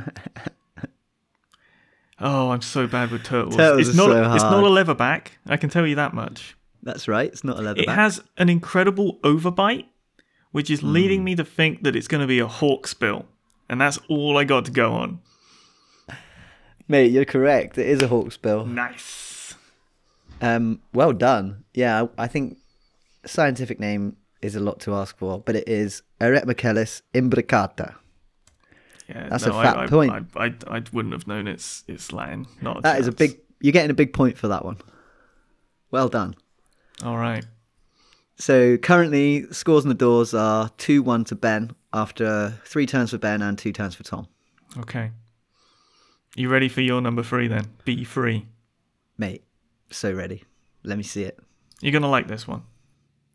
oh, 2.20 2.50
I'm 2.50 2.60
so 2.62 2.86
bad 2.86 3.10
with 3.10 3.24
turtles. 3.24 3.56
Turtles 3.56 3.88
it's 3.88 3.96
not. 3.96 4.08
so 4.10 4.32
It's 4.34 4.42
not 4.42 4.62
a 4.64 4.66
leatherback. 4.66 5.28
I 5.46 5.56
can 5.56 5.70
tell 5.70 5.86
you 5.86 5.94
that 5.96 6.14
much. 6.14 6.56
That's 6.82 7.08
right. 7.08 7.30
It's 7.30 7.44
not 7.44 7.58
a 7.58 7.62
leatherback. 7.62 7.82
It 7.82 7.88
has 7.88 8.22
an 8.36 8.48
incredible 8.48 9.18
overbite, 9.24 9.86
which 10.52 10.70
is 10.70 10.80
Hmm. 10.80 10.92
leading 10.92 11.24
me 11.24 11.34
to 11.36 11.44
think 11.44 11.82
that 11.82 11.96
it's 11.96 12.08
going 12.08 12.20
to 12.20 12.26
be 12.26 12.38
a 12.40 12.46
hawksbill, 12.46 13.24
and 13.68 13.80
that's 13.80 13.98
all 14.08 14.36
I 14.36 14.44
got 14.44 14.64
to 14.66 14.70
go 14.70 14.92
on. 14.92 15.20
Mate, 16.88 17.12
you're 17.12 17.26
correct. 17.26 17.76
It 17.76 17.86
is 17.86 18.00
a 18.00 18.08
Hawks 18.08 18.36
bill. 18.36 18.64
Nice. 18.64 19.54
Um, 20.40 20.80
well 20.94 21.12
done. 21.12 21.64
Yeah, 21.74 22.04
I, 22.04 22.24
I 22.24 22.26
think 22.28 22.58
scientific 23.26 23.78
name 23.78 24.16
is 24.40 24.54
a 24.54 24.60
lot 24.60 24.80
to 24.80 24.94
ask 24.94 25.16
for, 25.18 25.40
but 25.40 25.56
it 25.56 25.68
is 25.68 26.02
Eretmochelys 26.20 27.02
imbricata. 27.12 27.94
Yeah, 29.08 29.28
That's 29.28 29.46
no, 29.46 29.58
a 29.58 29.62
fat 29.62 29.76
I, 29.76 29.84
I, 29.84 29.86
point. 29.86 30.12
I, 30.36 30.44
I, 30.44 30.54
I 30.68 30.82
wouldn't 30.92 31.14
have 31.14 31.26
known 31.26 31.48
it's 31.48 31.82
it's 31.88 32.12
Latin. 32.12 32.46
Not 32.60 32.78
a 32.78 32.80
That 32.82 33.00
is 33.00 33.06
a 33.06 33.12
big. 33.12 33.38
You're 33.60 33.72
getting 33.72 33.90
a 33.90 33.94
big 33.94 34.12
point 34.12 34.36
for 34.38 34.48
that 34.48 34.64
one. 34.64 34.76
Well 35.90 36.08
done. 36.08 36.36
All 37.02 37.16
right. 37.16 37.44
So 38.36 38.76
currently, 38.76 39.50
scores 39.50 39.84
on 39.84 39.88
the 39.88 39.94
doors 39.94 40.34
are 40.34 40.70
two 40.76 41.02
one 41.02 41.24
to 41.24 41.34
Ben 41.34 41.72
after 41.92 42.60
three 42.64 42.86
turns 42.86 43.10
for 43.10 43.18
Ben 43.18 43.42
and 43.42 43.58
two 43.58 43.72
turns 43.72 43.94
for 43.94 44.02
Tom. 44.04 44.28
Okay. 44.78 45.10
You 46.36 46.48
ready 46.48 46.68
for 46.68 46.80
your 46.82 47.00
number 47.00 47.22
three 47.22 47.48
then? 47.48 47.66
B 47.84 48.04
three. 48.04 48.46
Mate, 49.16 49.42
so 49.90 50.12
ready. 50.12 50.44
Let 50.84 50.96
me 50.98 51.04
see 51.04 51.22
it. 51.24 51.38
You're 51.80 51.92
gonna 51.92 52.10
like 52.10 52.28
this 52.28 52.46
one. 52.46 52.62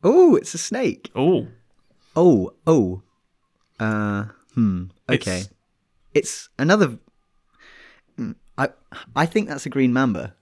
Oh, 0.04 0.36
it's 0.36 0.54
a 0.54 0.58
snake. 0.58 1.12
Oh, 1.16 1.48
Oh, 2.16 2.54
oh. 2.68 3.02
Uh, 3.80 4.26
hmm. 4.54 4.86
Okay. 5.10 5.40
It's- 5.40 5.50
It's, 6.14 6.50
another. 6.60 7.00
Hmm, 8.18 8.34
I 8.58 8.70
I 9.16 9.26
think 9.26 9.48
that's 9.50 9.66
a 9.66 9.70
green 9.70 9.92
mamba. 9.94 10.36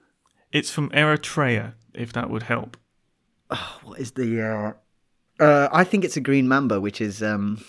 it's 0.52 0.70
from 0.70 0.90
Eritrea. 0.90 1.74
If 1.94 2.12
that 2.14 2.30
would 2.30 2.44
help. 2.44 2.76
What 3.84 4.00
is 4.00 4.12
the? 4.12 4.42
Uh, 4.42 5.44
uh, 5.44 5.70
I 5.72 5.84
think 5.86 6.04
it's 6.06 6.18
a 6.18 6.22
green 6.22 6.48
mamba, 6.48 6.80
which 6.82 7.00
is 7.02 7.22
um, 7.24 7.64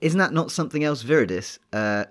isn't 0.00 0.18
that 0.18 0.32
not 0.32 0.50
something 0.50 0.84
else 0.84 1.02
viridis? 1.02 1.58
Uh, 1.72 2.04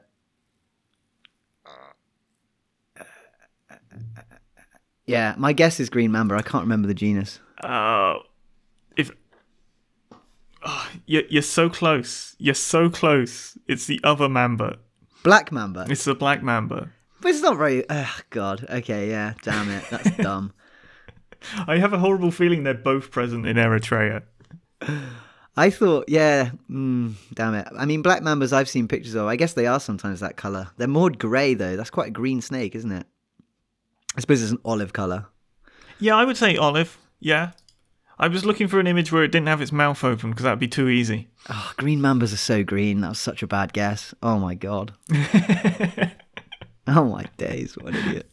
yeah, 5.05 5.33
my 5.37 5.53
guess 5.53 5.79
is 5.79 5.89
green 5.89 6.11
mamba. 6.11 6.35
I 6.35 6.41
can't 6.41 6.63
remember 6.63 6.87
the 6.87 6.93
genus. 6.93 7.39
Uh, 7.63 8.15
if 8.95 9.11
oh, 10.63 10.89
you're 11.05 11.23
you're 11.29 11.41
so 11.41 11.69
close. 11.69 12.35
You're 12.37 12.53
so 12.53 12.89
close. 12.89 13.57
It's 13.67 13.85
the 13.85 13.99
other 14.03 14.29
mamba. 14.29 14.77
Black 15.23 15.51
mamba. 15.51 15.87
It's 15.89 16.05
the 16.05 16.15
black 16.15 16.43
mamba. 16.43 16.91
But 17.21 17.29
it's 17.29 17.41
not 17.41 17.57
very. 17.57 17.83
Oh 17.89 18.19
God. 18.29 18.65
Okay. 18.69 19.09
Yeah. 19.09 19.33
Damn 19.41 19.69
it. 19.69 19.83
That's 19.89 20.15
dumb. 20.17 20.53
I 21.67 21.77
have 21.77 21.93
a 21.93 21.99
horrible 21.99 22.31
feeling 22.31 22.63
they're 22.63 22.73
both 22.73 23.11
present 23.11 23.45
in 23.47 23.57
Eritrea. 23.57 24.23
I 25.59 25.71
thought, 25.71 26.05
yeah, 26.07 26.51
mm, 26.71 27.15
damn 27.33 27.53
it. 27.53 27.67
I 27.77 27.85
mean, 27.85 28.01
black 28.01 28.21
mambas 28.21 28.53
I've 28.53 28.69
seen 28.69 28.87
pictures 28.87 29.13
of. 29.13 29.25
I 29.27 29.35
guess 29.35 29.51
they 29.51 29.67
are 29.67 29.81
sometimes 29.81 30.21
that 30.21 30.37
color. 30.37 30.69
They're 30.77 30.87
more 30.87 31.09
grey 31.09 31.53
though. 31.53 31.75
That's 31.75 31.89
quite 31.89 32.07
a 32.07 32.11
green 32.11 32.39
snake, 32.39 32.75
isn't 32.75 32.93
it? 32.93 33.05
I 34.15 34.21
suppose 34.21 34.41
it's 34.41 34.53
an 34.53 34.61
olive 34.63 34.93
color. 34.93 35.25
Yeah, 35.99 36.15
I 36.15 36.23
would 36.23 36.37
say 36.37 36.55
olive. 36.55 36.97
Yeah. 37.19 37.51
I 38.17 38.29
was 38.29 38.45
looking 38.45 38.69
for 38.69 38.79
an 38.79 38.87
image 38.87 39.11
where 39.11 39.25
it 39.25 39.33
didn't 39.33 39.49
have 39.49 39.61
its 39.61 39.73
mouth 39.73 40.01
open 40.01 40.29
because 40.29 40.43
that'd 40.43 40.59
be 40.59 40.69
too 40.69 40.87
easy. 40.87 41.27
Oh, 41.49 41.73
green 41.75 41.99
mambas 41.99 42.33
are 42.33 42.37
so 42.37 42.63
green. 42.63 43.01
That 43.01 43.09
was 43.09 43.19
such 43.19 43.43
a 43.43 43.47
bad 43.47 43.73
guess. 43.73 44.13
Oh 44.23 44.39
my 44.39 44.55
god. 44.55 44.93
oh 46.87 47.03
my 47.03 47.25
days, 47.35 47.75
what 47.75 47.93
an 47.93 48.07
idiot. 48.07 48.31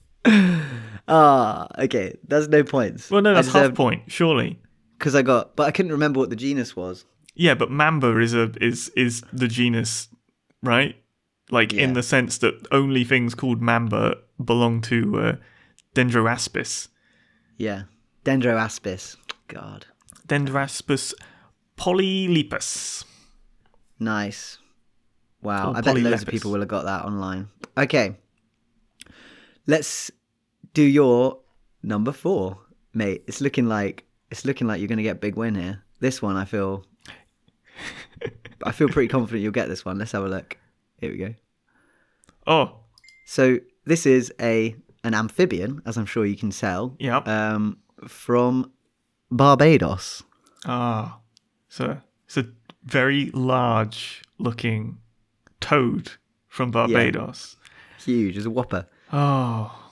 Ah, 1.08 1.66
okay. 1.78 2.16
That's 2.26 2.46
no 2.46 2.62
points. 2.62 3.10
Well, 3.10 3.22
no, 3.22 3.34
that's 3.34 3.52
half 3.52 3.74
point, 3.74 4.10
surely. 4.12 4.60
Because 4.98 5.14
I 5.14 5.22
got, 5.22 5.56
but 5.56 5.64
I 5.66 5.70
couldn't 5.72 5.92
remember 5.92 6.20
what 6.20 6.30
the 6.30 6.36
genus 6.36 6.74
was. 6.74 7.04
Yeah, 7.38 7.54
but 7.54 7.70
mamba 7.70 8.18
is 8.18 8.34
a 8.34 8.50
is 8.60 8.88
is 8.96 9.22
the 9.32 9.46
genus, 9.46 10.08
right? 10.62 10.96
Like 11.50 11.72
in 11.72 11.92
the 11.92 12.02
sense 12.02 12.38
that 12.38 12.54
only 12.72 13.04
things 13.04 13.34
called 13.34 13.60
mamba 13.62 14.16
belong 14.42 14.80
to 14.82 15.20
uh, 15.20 15.36
Dendroaspis. 15.94 16.88
Yeah, 17.56 17.82
Dendroaspis. 18.24 19.16
God, 19.48 19.86
Dendroaspis 20.26 21.14
polylepis. 21.76 23.04
nice. 24.00 24.58
Wow, 25.42 25.72
Or 25.72 25.76
I 25.76 25.80
bet 25.82 25.96
loads 25.98 26.22
of 26.22 26.28
people 26.28 26.50
will 26.50 26.60
have 26.60 26.68
got 26.68 26.84
that 26.86 27.04
online. 27.04 27.48
Okay, 27.78 28.16
let's 29.66 30.10
do 30.74 30.82
your 30.82 31.38
number 31.82 32.10
four, 32.10 32.58
mate. 32.94 33.22
It's 33.28 33.40
looking 33.40 33.66
like 33.66 34.04
it's 34.30 34.44
looking 34.44 34.66
like 34.66 34.80
you're 34.80 34.88
going 34.88 34.96
to 34.96 35.04
get 35.04 35.16
a 35.16 35.20
big 35.20 35.36
win 35.36 35.54
here. 35.54 35.84
This 36.00 36.20
one, 36.20 36.36
I 36.36 36.44
feel, 36.44 36.84
I 38.62 38.72
feel 38.72 38.88
pretty 38.88 39.08
confident 39.08 39.42
you'll 39.42 39.52
get 39.52 39.68
this 39.68 39.84
one. 39.84 39.98
Let's 39.98 40.12
have 40.12 40.24
a 40.24 40.28
look. 40.28 40.56
Here 40.98 41.10
we 41.10 41.18
go. 41.18 41.34
Oh, 42.46 42.76
So 43.26 43.58
this 43.84 44.06
is 44.06 44.32
a 44.40 44.76
an 45.04 45.14
amphibian, 45.14 45.82
as 45.86 45.96
I'm 45.96 46.06
sure 46.06 46.24
you 46.26 46.36
can 46.36 46.50
tell. 46.50 46.96
Yep. 46.98 47.28
Um, 47.28 47.78
from 48.08 48.72
Barbados. 49.30 50.22
ah, 50.66 51.18
so 51.68 51.98
it's 52.26 52.36
a 52.36 52.46
very 52.84 53.30
large 53.32 54.22
looking 54.38 54.98
toad 55.60 56.12
from 56.48 56.70
Barbados. 56.70 57.56
Huge, 58.04 58.36
as 58.36 58.46
a 58.46 58.50
whopper. 58.50 58.86
Oh. 59.12 59.82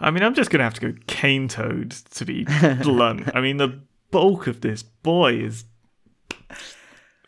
I 0.00 0.10
mean, 0.10 0.22
I'm 0.22 0.34
just 0.34 0.50
going 0.50 0.58
to 0.60 0.64
have 0.64 0.74
to 0.74 0.92
go 0.92 0.98
cane 1.06 1.48
toad 1.48 1.90
to 1.90 2.24
be 2.24 2.44
blunt. 2.82 3.34
I 3.34 3.40
mean, 3.40 3.56
the 3.56 3.80
bulk 4.10 4.46
of 4.46 4.60
this 4.60 4.82
boy 4.82 5.34
is 5.34 5.64
Yeah, 5.64 5.71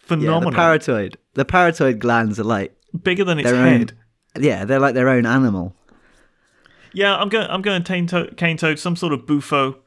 phenomenal. 0.07 0.51
the 0.51 0.57
parotoid. 0.57 1.17
The 1.35 1.45
parotoid 1.45 1.99
glands 1.99 2.39
are 2.41 2.45
like 2.45 2.75
Bigger 3.03 3.25
than 3.25 3.39
its 3.39 3.51
their 3.51 3.61
own. 3.61 3.79
head. 3.79 3.93
Yeah, 4.39 4.65
they're 4.65 4.81
like 4.81 4.95
their 4.95 5.09
own 5.09 5.27
animal. 5.27 5.75
Yeah, 6.93 7.17
I'm 7.17 7.29
going. 7.29 7.49
I'm 7.51 7.63
going 7.63 7.83
cane 7.83 8.07
toad, 8.07 8.37
cane 8.37 8.57
toad, 8.57 8.79
some 8.79 8.95
sort 8.97 9.13
of 9.13 9.27
bufo. 9.27 9.79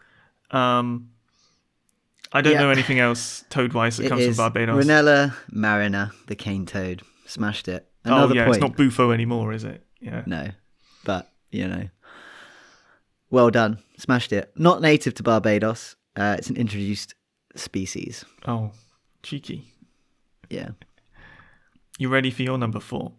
Um, 0.52 1.10
I 2.34 2.42
don't 2.42 2.54
Yeah. 2.54 2.60
know 2.64 2.70
anything 2.70 3.00
else 3.00 3.46
toad 3.50 3.74
wise 3.74 3.96
that 3.98 4.06
It 4.06 4.10
comes 4.10 4.26
from 4.26 4.36
Barbados. 4.36 4.86
Rhinella 4.86 5.34
marina, 5.52 6.12
the 6.28 6.36
cane 6.36 6.66
toad. 6.66 7.02
Smashed 7.26 7.68
it. 7.70 7.88
oh 8.06 8.34
yeah, 8.34 8.44
point. 8.46 8.56
it's 8.58 8.62
not 8.62 8.76
bufo 8.76 9.12
anymore, 9.12 9.54
is 9.54 9.64
it? 9.64 9.86
Yeah. 10.02 10.24
No, 10.26 10.50
but 11.06 11.32
you 11.52 11.68
know, 11.68 11.88
well 13.30 13.50
done. 13.50 13.80
Smashed 13.98 14.34
it. 14.34 14.52
Not 14.58 14.82
native 14.82 15.14
to 15.16 15.24
Barbados. 15.24 15.96
Uh, 16.16 16.36
it's 16.38 16.50
an 16.50 16.56
introduced 16.58 17.16
species. 17.56 18.26
Oh, 18.46 18.72
cheeky. 19.24 19.72
Yeah. 20.50 20.70
You 22.00 22.10
ready 22.10 22.32
for 22.32 22.44
your 22.44 22.58
number 22.58 22.80
four? 22.80 23.14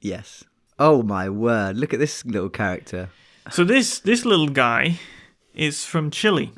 Yes. 0.00 0.44
Oh 0.78 1.02
my 1.02 1.28
word! 1.28 1.76
Look 1.76 1.92
at 1.92 2.00
this 2.00 2.24
little 2.24 2.48
character. 2.48 3.10
So 3.50 3.64
this 3.64 3.98
this 4.00 4.24
little 4.24 4.48
guy 4.48 4.98
is 5.54 5.84
from 5.84 6.10
Chile. 6.10 6.52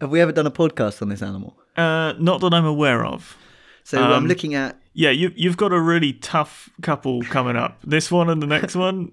Have 0.00 0.10
we 0.10 0.20
ever 0.20 0.32
done 0.32 0.46
a 0.46 0.50
podcast 0.50 1.00
on 1.02 1.08
this 1.08 1.22
animal? 1.22 1.56
Uh, 1.76 2.12
not 2.18 2.40
that 2.42 2.52
I'm 2.52 2.66
aware 2.66 3.04
of. 3.04 3.36
So 3.84 3.98
I'm 4.02 4.12
Um, 4.12 4.26
looking 4.26 4.54
at. 4.54 4.78
Yeah, 4.92 5.10
you 5.10 5.32
you've 5.36 5.56
got 5.56 5.72
a 5.72 5.80
really 5.80 6.12
tough 6.12 6.68
couple 6.82 7.22
coming 7.22 7.56
up. 7.56 7.78
This 7.84 8.10
one 8.10 8.28
and 8.30 8.42
the 8.42 8.46
next 8.46 8.74
one. 8.86 9.12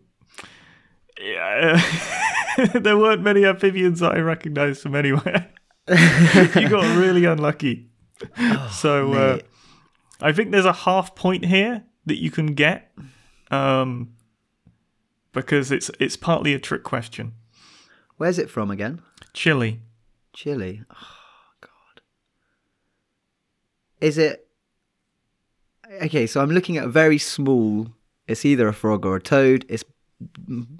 Yeah, 1.21 1.79
there 2.73 2.97
weren't 2.97 3.21
many 3.21 3.45
amphibians 3.45 3.99
that 3.99 4.13
I 4.13 4.19
recognised 4.19 4.81
from 4.81 4.95
anywhere. 4.95 5.49
you 5.89 6.67
got 6.69 6.97
really 6.97 7.25
unlucky. 7.25 7.89
so 8.71 9.13
uh. 9.13 9.39
I 10.23 10.31
think 10.31 10.51
there's 10.51 10.65
a 10.65 10.73
half 10.73 11.15
point 11.15 11.45
here 11.45 11.83
that 12.05 12.21
you 12.21 12.31
can 12.31 12.53
get, 12.53 12.91
um, 13.51 14.13
because 15.33 15.69
it's 15.69 15.91
it's 15.99 16.15
partly 16.15 16.53
a 16.53 16.59
trick 16.59 16.83
question. 16.83 17.33
Where's 18.17 18.39
it 18.39 18.49
from 18.49 18.71
again? 18.71 19.01
Chile. 19.33 19.81
Chile. 20.31 20.83
Oh 20.89 21.51
God. 21.59 22.01
Is 23.99 24.17
it? 24.17 24.47
Okay, 26.01 26.25
so 26.25 26.41
I'm 26.41 26.51
looking 26.51 26.77
at 26.77 26.85
a 26.85 26.89
very 26.89 27.17
small. 27.17 27.87
It's 28.25 28.45
either 28.45 28.69
a 28.69 28.73
frog 28.73 29.05
or 29.05 29.17
a 29.17 29.21
toad. 29.21 29.65
It's 29.67 29.83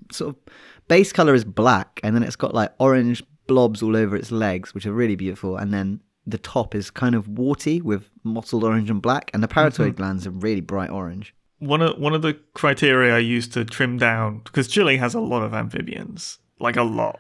sort 0.10 0.36
of 0.36 0.54
base 0.88 1.12
color 1.12 1.34
is 1.34 1.44
black, 1.44 2.00
and 2.02 2.16
then 2.16 2.24
it's 2.24 2.38
got 2.38 2.54
like 2.54 2.72
orange 2.80 3.24
blobs 3.48 3.84
all 3.84 3.98
over 3.98 4.16
its 4.16 4.32
legs, 4.32 4.74
which 4.74 4.86
are 4.86 4.94
really 4.94 5.18
beautiful. 5.18 5.58
And 5.58 5.74
then 5.74 6.00
the 6.26 6.38
top 6.38 6.74
is 6.74 6.90
kind 6.90 7.16
of 7.16 7.28
warty 7.28 7.82
with 7.82 8.10
mottled 8.24 8.64
orange 8.64 8.90
and 8.90 9.02
black, 9.02 9.30
and 9.34 9.44
the 9.44 9.48
parotoid 9.48 9.90
mm-hmm. 9.90 9.98
glands 9.98 10.28
are 10.28 10.32
really 10.32 10.62
bright 10.62 10.90
orange. 10.90 11.36
One 11.60 11.82
of 11.82 11.98
one 11.98 12.14
of 12.14 12.22
the 12.22 12.40
criteria 12.54 13.16
I 13.16 13.20
used 13.20 13.54
to 13.54 13.66
trim 13.66 13.98
down 13.98 14.42
because 14.44 14.68
Chile 14.68 14.98
has 14.98 15.14
a 15.14 15.20
lot 15.20 15.44
of 15.44 15.54
amphibians, 15.54 16.40
like 16.60 16.76
a 16.76 16.84
lot. 16.84 17.20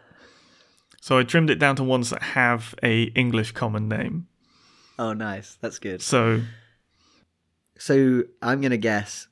So 1.01 1.18
I 1.18 1.24
trimmed 1.24 1.49
it 1.49 1.60
down 1.60 1.76
to 1.78 1.84
ones 1.84 2.12
that 2.12 2.22
have 2.22 2.76
a 2.82 3.04
English 3.08 3.51
common 3.51 3.89
name. 3.89 4.28
Oh, 4.97 5.12
nice. 5.14 5.58
That's 5.60 5.80
good. 5.80 6.01
So 6.01 6.41
So 7.78 8.24
I'm 8.41 8.62
gonna 8.62 8.78
guess. 8.78 9.28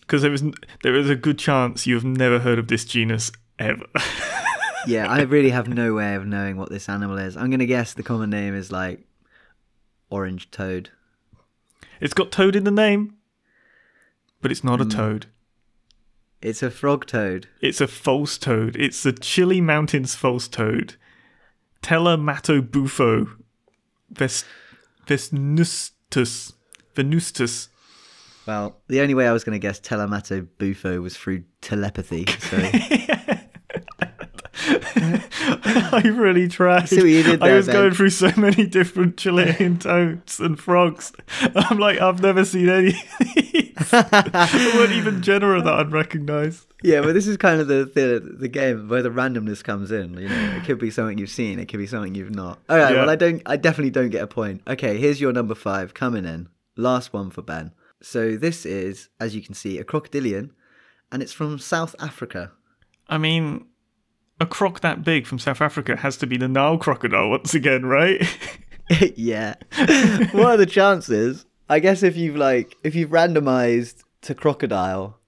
because 0.00 0.22
there 0.22 0.32
is 0.32 0.42
there 0.82 0.94
is 0.94 1.10
a 1.10 1.16
good 1.16 1.38
chance 1.38 1.86
you've 1.86 2.04
never 2.04 2.40
heard 2.40 2.58
of 2.58 2.68
this 2.68 2.84
genus 2.84 3.30
ever. 3.58 3.86
Yeah, 4.86 5.06
I 5.10 5.22
really 5.22 5.50
have 5.50 5.68
no 5.68 5.94
way 5.94 6.14
of 6.14 6.26
knowing 6.26 6.56
what 6.56 6.70
this 6.70 6.88
animal 6.88 7.18
is. 7.18 7.36
I'm 7.36 7.50
gonna 7.50 7.66
guess 7.66 7.94
the 7.94 8.02
common 8.02 8.30
name 8.30 8.54
is 8.54 8.70
like 8.72 9.06
orange 10.10 10.50
toad. 10.50 10.90
it's 12.00 12.14
got 12.14 12.30
toad 12.30 12.54
in 12.56 12.64
the 12.64 12.70
name, 12.70 13.14
but 14.40 14.50
it's 14.52 14.62
not 14.64 14.80
a 14.80 14.84
Hmm. 14.84 14.90
toad. 14.90 15.26
It's 16.42 16.62
a 16.62 16.70
frog 16.70 17.06
toad. 17.06 17.48
It's 17.60 17.80
a 17.80 17.88
false 17.88 18.36
toad. 18.38 18.76
It's 18.76 19.02
the 19.02 19.12
Chile 19.12 19.60
Mountains 19.60 20.14
false 20.14 20.46
toad. 20.48 20.94
Telmatobufo 21.82 23.28
ves, 24.10 24.44
vesnustus. 25.06 26.52
Venustus. 26.94 27.68
Well, 28.46 28.76
the 28.88 29.00
only 29.00 29.14
way 29.14 29.26
I 29.26 29.32
was 29.32 29.44
going 29.44 29.58
to 29.58 29.66
guess 29.66 29.80
Telemato 29.80 30.46
Bufo 30.58 31.00
was 31.00 31.16
through 31.16 31.44
telepathy. 31.60 32.26
So 32.40 32.56
I 34.68 36.02
really 36.14 36.48
tried. 36.48 36.88
see 36.88 36.96
what 36.98 37.04
you 37.06 37.22
did 37.22 37.42
I 37.42 37.54
was 37.54 37.66
Ben. 37.66 37.74
going 37.74 37.90
through 37.92 38.10
so 38.10 38.32
many 38.36 38.66
different 38.66 39.16
Chilean 39.16 39.78
toads 39.80 40.40
and 40.40 40.58
frogs. 40.58 41.12
I'm 41.54 41.78
like, 41.78 42.00
I've 42.00 42.20
never 42.22 42.44
seen 42.44 42.68
any. 42.68 42.88
of 42.88 43.34
these. 43.34 43.90
there 43.90 44.74
weren't 44.74 44.92
even 44.92 45.22
genera 45.22 45.60
that 45.62 45.72
I'd 45.74 45.92
recognise. 45.92 46.66
yeah, 46.82 47.00
but 47.00 47.12
this 47.14 47.26
is 47.26 47.36
kind 47.36 47.60
of 47.60 47.68
the, 47.68 47.90
the 47.94 48.36
the 48.38 48.48
game 48.48 48.88
where 48.88 49.02
the 49.02 49.10
randomness 49.10 49.62
comes 49.62 49.90
in. 49.92 50.14
You 50.16 50.28
know, 50.28 50.56
it 50.56 50.64
could 50.64 50.78
be 50.78 50.90
something 50.90 51.18
you've 51.18 51.30
seen, 51.30 51.58
it 51.58 51.66
could 51.66 51.78
be 51.78 51.86
something 51.86 52.14
you've 52.14 52.34
not. 52.34 52.58
All 52.68 52.76
right, 52.78 52.92
Yeah. 52.94 53.00
well, 53.00 53.10
I 53.10 53.16
don't, 53.16 53.42
I 53.46 53.56
definitely 53.56 53.90
don't 53.90 54.10
get 54.10 54.22
a 54.22 54.26
point. 54.26 54.62
Okay, 54.66 54.98
here's 54.98 55.20
your 55.20 55.32
number 55.32 55.54
five 55.54 55.94
coming 55.94 56.24
in. 56.24 56.48
Last 56.76 57.12
one 57.12 57.30
for 57.30 57.42
Ben. 57.42 57.72
So 58.02 58.36
this 58.36 58.66
is, 58.66 59.08
as 59.18 59.34
you 59.34 59.42
can 59.42 59.54
see, 59.54 59.78
a 59.78 59.84
crocodilian, 59.84 60.50
and 61.10 61.22
it's 61.22 61.32
from 61.32 61.58
South 61.58 61.94
Africa. 61.98 62.52
I 63.08 63.16
mean, 63.18 63.66
a 64.40 64.46
croc 64.46 64.80
that 64.80 65.02
big 65.04 65.26
from 65.26 65.38
South 65.38 65.60
Africa 65.60 65.96
has 65.96 66.16
to 66.18 66.26
be 66.26 66.36
the 66.36 66.48
Nile 66.48 66.78
crocodile 66.78 67.30
once 67.30 67.54
again, 67.54 67.86
right? 67.86 68.20
yeah. 69.16 69.54
what 70.32 70.46
are 70.46 70.56
the 70.56 70.66
chances? 70.66 71.46
I 71.68 71.80
guess 71.80 72.02
if 72.02 72.16
you've 72.16 72.36
like 72.36 72.76
if 72.84 72.94
you've 72.94 73.10
randomized 73.10 74.04
to 74.22 74.34
crocodile 74.34 75.18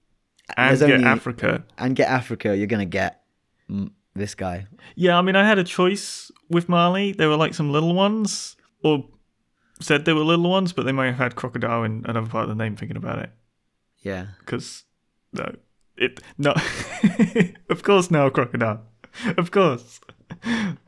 and 0.57 0.77
get 0.79 0.91
only- 0.91 1.05
Africa. 1.05 1.63
and 1.77 1.95
get 1.95 2.07
Africa, 2.09 2.55
you're 2.55 2.67
gonna 2.67 2.85
get 2.85 3.21
mm, 3.69 3.91
this 4.15 4.35
guy. 4.35 4.67
Yeah, 4.95 5.17
I 5.17 5.21
mean, 5.21 5.35
I 5.35 5.45
had 5.47 5.57
a 5.59 5.63
choice 5.63 6.31
with 6.49 6.69
Mali. 6.69 7.11
They 7.11 7.25
were 7.27 7.35
like 7.35 7.53
some 7.53 7.71
little 7.71 7.93
ones, 7.93 8.55
or 8.83 9.05
said 9.81 10.05
they 10.05 10.13
were 10.13 10.21
little 10.23 10.49
ones, 10.49 10.71
but 10.73 10.85
they 10.85 10.91
might 10.91 11.07
have 11.07 11.17
had 11.17 11.35
crocodile 11.35 11.83
in 11.83 12.05
another 12.07 12.27
part 12.27 12.43
of 12.43 12.49
the 12.49 12.55
name. 12.63 12.75
Thinking 12.75 12.97
about 12.97 13.19
it, 13.19 13.31
Yeah. 14.01 14.27
because 14.39 14.85
no, 15.33 15.55
it 15.97 16.21
no, 16.37 16.53
of 17.69 17.83
course 17.83 18.09
now 18.09 18.29
crocodile, 18.29 18.81
of 19.37 19.51
course. 19.51 19.99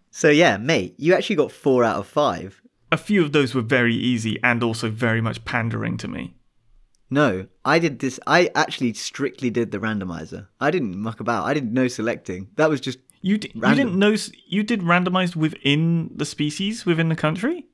So 0.09 0.29
yeah, 0.29 0.57
mate, 0.57 0.95
you 0.97 1.13
actually 1.13 1.37
got 1.37 1.51
four 1.51 1.83
out 1.83 1.97
of 1.97 2.07
five. 2.07 2.61
A 2.91 2.97
few 2.97 3.23
of 3.23 3.31
those 3.31 3.55
were 3.55 3.61
very 3.61 3.95
easy 3.95 4.37
and 4.43 4.61
also 4.61 4.89
very 4.89 5.21
much 5.21 5.45
pandering 5.45 5.97
to 5.97 6.07
me. 6.07 6.35
No, 7.09 7.47
I 7.65 7.79
did 7.79 7.99
this. 7.99 8.19
I 8.27 8.49
actually 8.55 8.93
strictly 8.93 9.49
did 9.49 9.71
the 9.71 9.79
randomizer. 9.79 10.47
I 10.59 10.71
didn't 10.71 10.97
muck 10.97 11.19
about. 11.19 11.45
I 11.45 11.53
didn't 11.53 11.73
know 11.73 11.87
selecting. 11.87 12.49
That 12.55 12.69
was 12.69 12.79
just 12.81 12.99
You 13.21 13.37
d- 13.37 13.51
you 13.53 13.61
didn't 13.61 13.97
know 13.97 14.15
you 14.47 14.63
did 14.63 14.81
randomized 14.81 15.35
within 15.35 16.11
the 16.15 16.25
species 16.25 16.85
within 16.85 17.09
the 17.09 17.15
country. 17.15 17.67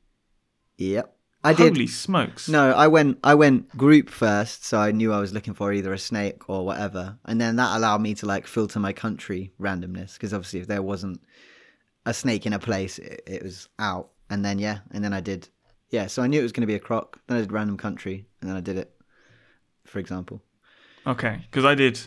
yep. 0.77 1.16
I 1.47 1.53
did. 1.53 1.73
Holy 1.73 1.87
smokes! 1.87 2.49
No, 2.49 2.71
I 2.71 2.87
went 2.87 3.19
I 3.23 3.35
went 3.35 3.69
group 3.77 4.09
first, 4.09 4.65
so 4.65 4.77
I 4.79 4.91
knew 4.91 5.13
I 5.13 5.19
was 5.19 5.33
looking 5.33 5.53
for 5.53 5.71
either 5.73 5.93
a 5.93 5.97
snake 5.97 6.49
or 6.49 6.65
whatever, 6.65 7.17
and 7.25 7.39
then 7.39 7.55
that 7.55 7.75
allowed 7.77 8.01
me 8.01 8.13
to 8.15 8.25
like 8.25 8.47
filter 8.47 8.79
my 8.79 8.93
country 8.93 9.53
randomness 9.59 10.13
because 10.13 10.33
obviously 10.33 10.59
if 10.59 10.67
there 10.67 10.81
wasn't 10.81 11.21
a 12.05 12.13
snake 12.13 12.45
in 12.45 12.53
a 12.53 12.59
place, 12.59 12.99
it, 12.99 13.21
it 13.25 13.43
was 13.43 13.69
out. 13.79 14.09
And 14.29 14.43
then 14.43 14.59
yeah, 14.59 14.79
and 14.91 15.03
then 15.03 15.13
I 15.13 15.21
did 15.21 15.49
yeah, 15.89 16.07
so 16.07 16.21
I 16.21 16.27
knew 16.27 16.39
it 16.39 16.43
was 16.43 16.51
going 16.51 16.61
to 16.61 16.67
be 16.67 16.75
a 16.75 16.79
croc. 16.79 17.19
Then 17.27 17.37
I 17.37 17.41
did 17.41 17.51
random 17.51 17.77
country, 17.77 18.25
and 18.41 18.49
then 18.49 18.57
I 18.57 18.61
did 18.61 18.77
it. 18.77 18.93
For 19.85 19.99
example, 19.99 20.41
Okay, 21.05 21.45
because 21.49 21.63
I 21.63 21.75
did 21.75 22.01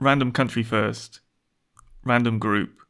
random 0.00 0.32
country 0.32 0.64
first, 0.64 1.20
random 2.04 2.40
group, 2.40 2.80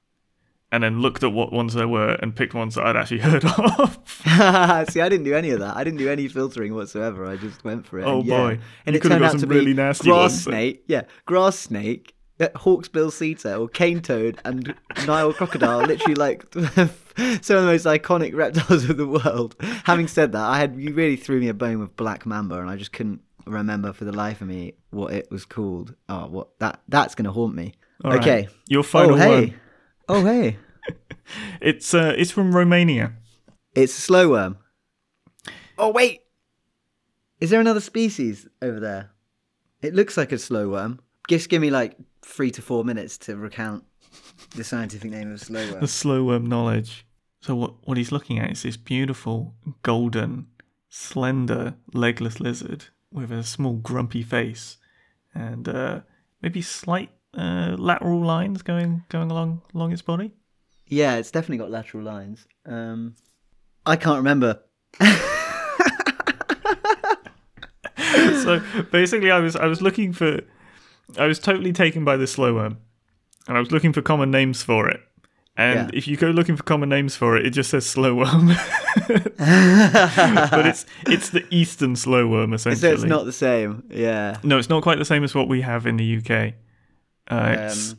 and 0.73 0.83
then 0.83 1.01
looked 1.01 1.23
at 1.23 1.33
what 1.33 1.53
ones 1.53 1.75
there 1.75 1.89
were 1.89 2.15
and 2.23 2.35
picked 2.35 2.55
ones 2.55 2.75
that 2.75 2.85
I'd 2.87 2.97
actually 2.97 3.21
heard 3.29 3.45
of. 3.45 3.99
See, 4.91 5.01
I 5.01 5.09
didn't 5.09 5.25
do 5.25 5.35
any 5.35 5.51
of 5.51 5.61
that. 5.61 5.77
I 5.77 5.85
didn't 5.85 5.99
do 5.99 6.11
any 6.11 6.29
filtering 6.29 6.75
whatsoever. 6.75 7.27
I 7.27 7.37
just 7.37 7.63
went 7.65 7.87
for 7.87 7.99
it. 8.01 8.05
Oh, 8.05 8.19
and 8.21 8.27
yeah. 8.27 8.37
boy. 8.39 8.59
And 8.85 8.95
You 8.95 9.01
it 9.01 9.03
turned 9.03 9.25
out 9.25 9.39
to 9.39 9.47
really 9.47 9.67
be 9.67 9.75
nasty 9.75 10.09
grass 10.09 10.33
ones. 10.33 10.43
snake. 10.43 10.85
Yeah, 10.89 11.03
grass 11.25 11.59
snake, 11.59 12.15
uh, 12.41 12.49
hawksbill 12.57 13.13
sea 13.13 13.35
turtle, 13.35 13.69
cane 13.69 14.01
toad, 14.03 14.41
and 14.45 14.75
Nile 15.07 15.33
crocodile. 15.33 15.79
literally, 15.87 16.15
like 16.17 16.45
some 16.53 16.89
of 16.89 17.47
the 17.47 17.63
most 17.63 17.87
iconic 17.87 18.35
reptiles 18.35 18.89
of 18.91 18.97
the 18.97 19.07
world. 19.07 19.55
Having 19.85 20.09
said 20.09 20.33
that, 20.33 20.45
I 20.45 20.59
had 20.59 20.77
you 20.77 20.93
really 20.93 21.17
threw 21.17 21.41
me 21.41 21.49
a 21.49 21.55
bone 21.55 21.79
with 21.79 21.97
black 21.97 22.27
mamba, 22.27 22.61
and 22.61 22.69
I 22.69 22.77
just 22.77 22.93
couldn't 22.93 23.21
remember 23.47 23.93
for 23.93 24.05
the 24.05 24.13
life 24.13 24.41
of 24.41 24.49
me 24.49 24.75
what 24.91 25.13
it 25.13 25.31
was 25.31 25.45
called. 25.45 25.95
Oh, 26.09 26.27
what 26.27 26.59
that 26.59 26.81
that's 26.89 27.15
gonna 27.15 27.33
haunt 27.33 27.55
me. 27.55 27.75
All 28.05 28.11
right. 28.11 28.21
okay. 28.21 28.49
Your 28.69 28.83
final 28.83 29.13
oh 29.15 29.17
hey. 29.17 29.41
one. 29.47 29.61
Oh 30.09 30.25
hey. 30.25 30.59
It's 31.61 31.93
uh, 31.93 32.15
it's 32.17 32.31
from 32.31 32.55
Romania. 32.55 33.15
It's 33.75 33.99
a 33.99 34.01
slow 34.01 34.31
worm. 34.31 34.59
Oh 35.77 35.91
wait, 35.91 36.21
is 37.41 37.51
there 37.51 37.61
another 37.61 37.81
species 37.81 38.47
over 38.63 38.79
there? 38.79 39.11
It 39.83 39.95
looks 39.95 40.17
like 40.17 40.31
a 40.31 40.39
slow 40.39 40.71
worm. 40.71 41.01
Just 41.29 41.49
give 41.49 41.61
me 41.61 41.71
like 41.71 41.97
three 42.23 42.53
to 42.53 42.63
four 42.63 42.85
minutes 42.85 43.19
to 43.19 43.37
recount 43.37 43.85
the 44.55 44.63
scientific 44.63 45.11
name 45.11 45.33
of 45.33 45.41
slow 45.41 45.69
worm. 45.73 45.81
The 45.81 45.89
slow 45.89 46.25
worm 46.25 46.47
knowledge. 46.47 47.07
So 47.41 47.57
what 47.57 47.75
what 47.85 47.99
he's 47.99 48.13
looking 48.13 48.39
at 48.39 48.53
is 48.53 48.63
this 48.63 48.77
beautiful 48.77 49.55
golden, 49.83 50.47
slender, 50.89 51.75
legless 51.93 52.41
lizard 52.41 52.87
with 53.13 53.33
a 53.33 53.43
small 53.43 53.75
grumpy 53.75 54.23
face 54.23 54.79
and 55.35 55.69
uh, 55.69 56.01
maybe 56.41 56.63
slight 56.63 57.11
uh, 57.35 57.77
lateral 57.79 58.21
lines 58.21 58.63
going 58.63 59.05
going 59.09 59.31
along 59.31 59.63
along 59.75 59.93
its 59.93 60.03
body. 60.03 60.33
Yeah, 60.89 61.17
it's 61.17 61.31
definitely 61.31 61.59
got 61.59 61.71
lateral 61.71 62.05
lines. 62.05 62.47
Um, 62.65 63.15
I 63.85 63.97
can't 63.97 64.19
remember. 64.19 64.61
so 67.97 68.63
basically, 68.93 69.31
I 69.31 69.39
was 69.41 69.57
I 69.57 69.67
was 69.67 69.83
looking 69.83 70.13
for, 70.13 70.41
I 71.19 71.27
was 71.27 71.39
totally 71.39 71.73
taken 71.73 72.05
by 72.05 72.17
the 72.17 72.27
slow 72.27 72.55
worm, 72.55 72.79
and 73.49 73.57
I 73.57 73.61
was 73.61 73.73
looking 73.73 73.93
for 73.93 74.03
common 74.03 74.31
names 74.31 74.63
for 74.63 74.89
it. 74.89 75.01
And 75.59 75.91
Yeah. 75.91 75.99
if 75.99 76.07
you 76.07 76.17
go 76.19 76.29
looking 76.31 76.55
for 76.57 76.63
common 76.65 76.91
names 76.91 77.17
for 77.17 77.37
it, 77.37 77.47
it 77.47 77.51
just 77.51 77.71
says 77.71 77.87
slow 77.87 78.15
worm. 78.15 78.49
but 79.09 80.67
it's 80.67 80.85
it's 81.07 81.31
the 81.31 81.45
eastern 81.51 81.97
slow 81.97 82.27
worm 82.29 82.53
essentially. 82.53 82.91
So 82.91 82.95
it's 82.95 83.05
not 83.05 83.25
the 83.25 83.33
same. 83.33 83.85
Yeah. 83.91 84.37
No, 84.43 84.59
it's 84.59 84.69
not 84.69 84.83
quite 84.83 84.99
the 84.99 85.05
same 85.05 85.25
as 85.25 85.35
what 85.35 85.49
we 85.49 85.63
have 85.63 85.87
in 85.87 85.97
the 85.97 86.19
UK. 86.19 86.55
Uh, 87.29 87.57
it's 87.59 87.93
Um, 87.93 87.99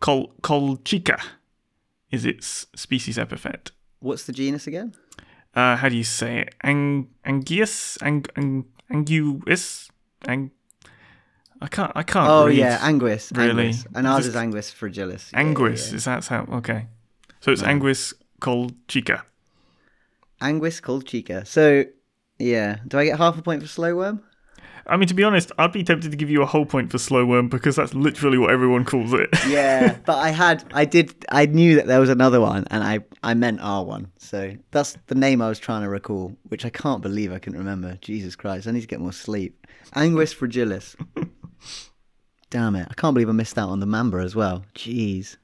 col 0.00 0.32
colchica 0.42 1.20
is 2.10 2.24
its 2.24 2.66
species 2.76 3.18
epithet. 3.18 3.70
what's 4.00 4.24
the 4.24 4.32
genus 4.32 4.66
again? 4.66 4.94
Uh, 5.54 5.76
how 5.76 5.88
do 5.88 5.96
you 5.96 6.04
say 6.04 6.38
it? 6.40 6.54
Ang 6.64 7.08
Angius 7.24 7.98
Ang 8.02 8.24
Ang 8.36 8.64
Anguis 8.90 9.88
Ang. 10.26 10.50
I 11.60 11.68
can't. 11.68 11.92
I 11.94 12.02
can't. 12.02 12.28
Oh 12.28 12.46
read. 12.46 12.56
yeah, 12.58 12.78
anguis. 12.80 13.30
really. 13.36 13.70
Anguis. 13.70 13.86
And 13.94 14.06
ours 14.06 14.26
is 14.26 14.34
anguis 14.34 14.72
fragilis. 14.74 15.30
Yeah, 15.32 15.40
yeah, 15.40 15.46
Anguis. 15.46 15.90
yeah. 15.90 15.96
Is 15.96 16.04
that 16.06 16.26
how? 16.26 16.46
Okay. 16.58 16.86
So 17.40 17.52
it's 17.52 17.62
Anguis 17.62 18.14
colchica. 18.40 19.22
Anguis 20.40 20.80
colchica. 20.80 21.46
So 21.46 21.84
yeah, 22.38 22.78
do 22.88 22.98
I 22.98 23.04
get 23.04 23.18
half 23.18 23.38
a 23.38 23.42
point 23.42 23.62
for 23.62 23.68
slow 23.68 23.94
worm? 23.96 24.22
I 24.86 24.96
mean, 24.96 25.06
to 25.08 25.14
be 25.14 25.22
honest, 25.22 25.52
I'd 25.58 25.72
be 25.72 25.84
tempted 25.84 26.10
to 26.10 26.16
give 26.16 26.28
you 26.30 26.42
a 26.42 26.46
whole 26.46 26.66
point 26.66 26.90
for 26.90 26.98
slow 26.98 27.24
worm 27.24 27.48
because 27.48 27.76
that's 27.76 27.94
literally 27.94 28.36
what 28.38 28.50
everyone 28.50 28.84
calls 28.84 29.12
it. 29.12 29.28
Yeah, 29.46 29.98
but 30.06 30.16
I 30.18 30.30
had, 30.30 30.64
I 30.72 30.84
did, 30.84 31.14
I 31.28 31.46
knew 31.46 31.76
that 31.76 31.86
there 31.86 32.00
was 32.00 32.08
another 32.08 32.40
one, 32.40 32.64
and 32.70 32.82
I, 32.82 33.00
I 33.22 33.34
meant 33.34 33.60
R 33.60 33.84
one. 33.84 34.10
So 34.18 34.54
that's 34.70 34.96
the 35.08 35.14
name 35.14 35.42
I 35.42 35.48
was 35.48 35.58
trying 35.58 35.82
to 35.82 35.88
recall, 35.88 36.34
which 36.48 36.64
I 36.64 36.70
can't 36.70 37.02
believe 37.02 37.32
I 37.32 37.38
couldn't 37.38 37.58
remember. 37.58 37.98
Jesus 38.00 38.34
Christ, 38.34 38.66
I 38.66 38.70
need 38.70 38.80
to 38.80 38.86
get 38.86 39.00
more 39.00 39.12
sleep. 39.12 39.66
Anguis 39.94 40.34
fragilis. 40.34 40.96
Damn 42.50 42.76
it, 42.76 42.86
I 42.90 42.94
can't 42.94 43.14
believe 43.14 43.28
I 43.28 43.32
missed 43.32 43.58
out 43.58 43.68
on 43.68 43.80
the 43.80 43.86
mamba 43.86 44.18
as 44.18 44.34
well. 44.34 44.64
Jeez. 44.74 45.36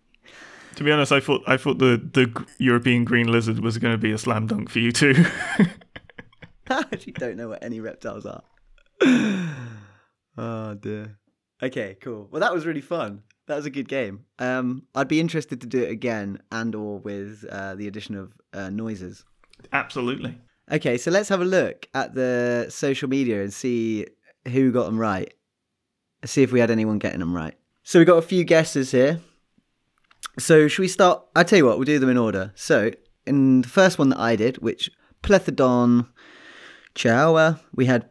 to 0.76 0.84
be 0.84 0.91
honest, 0.93 1.12
I 1.12 1.20
thought 1.20 1.43
I 1.47 1.57
thought 1.57 1.78
the 1.78 1.97
the 2.12 2.47
European 2.59 3.05
green 3.05 3.30
lizard 3.30 3.61
was 3.61 3.78
going 3.78 3.93
to 3.93 3.99
be 3.99 4.12
a 4.12 4.18
slam 4.18 4.47
dunk 4.47 4.70
for 4.70 4.78
you 4.78 4.93
too. 4.93 5.24
I 6.70 6.80
actually 6.93 7.12
don't 7.12 7.36
know 7.36 7.49
what 7.49 7.62
any 7.62 7.80
reptiles 7.80 8.24
are. 8.26 8.43
oh 10.36 10.74
dear. 10.74 11.18
Okay, 11.62 11.96
cool. 12.01 12.28
Well, 12.30 12.40
that 12.40 12.55
was 12.55 12.66
really 12.66 12.80
fun. 12.80 13.22
That 13.46 13.57
was 13.57 13.66
a 13.66 13.70
good 13.70 13.88
game. 13.88 14.24
Um, 14.38 14.86
I'd 14.94 15.09
be 15.09 15.20
interested 15.20 15.61
to 15.62 15.66
do 15.66 15.82
it 15.82 15.90
again, 15.90 16.40
and 16.53 16.74
or 16.74 16.99
with 16.99 17.44
uh, 17.51 17.74
the 17.74 17.88
addition 17.88 18.14
of 18.14 18.34
uh, 18.53 18.70
noises. 18.70 19.24
Absolutely. 19.72 20.38
Okay, 20.70 20.99
so 20.99 21.11
let's 21.11 21.30
have 21.30 21.40
a 21.40 21.46
look 21.46 21.88
at 21.94 22.14
the 22.14 22.66
social 22.68 23.09
media 23.09 23.42
and 23.42 23.53
see 23.53 24.07
who 24.46 24.70
got 24.70 24.84
them 24.84 24.99
right. 24.99 25.32
See 26.24 26.42
if 26.42 26.53
we 26.53 26.61
had 26.61 26.70
anyone 26.70 26.99
getting 26.99 27.20
them 27.20 27.34
right. 27.34 27.55
So 27.82 27.99
we 27.99 28.05
got 28.05 28.18
a 28.18 28.22
few 28.22 28.44
guesses 28.44 28.90
here. 28.90 29.20
So 30.38 30.68
should 30.68 30.82
we 30.82 30.88
start? 30.88 31.24
I 31.34 31.42
tell 31.42 31.57
you 31.57 31.64
what, 31.64 31.78
we'll 31.78 31.86
do 31.86 31.99
them 31.99 32.11
in 32.11 32.18
order. 32.18 32.53
So 32.55 32.90
in 33.26 33.62
the 33.62 33.68
first 33.68 33.99
one 33.99 34.11
that 34.11 34.18
I 34.18 34.36
did, 34.36 34.59
which 34.59 34.90
Plethodon 35.22 36.09
Cheoah, 36.94 37.61
we 37.74 37.86
had 37.86 38.09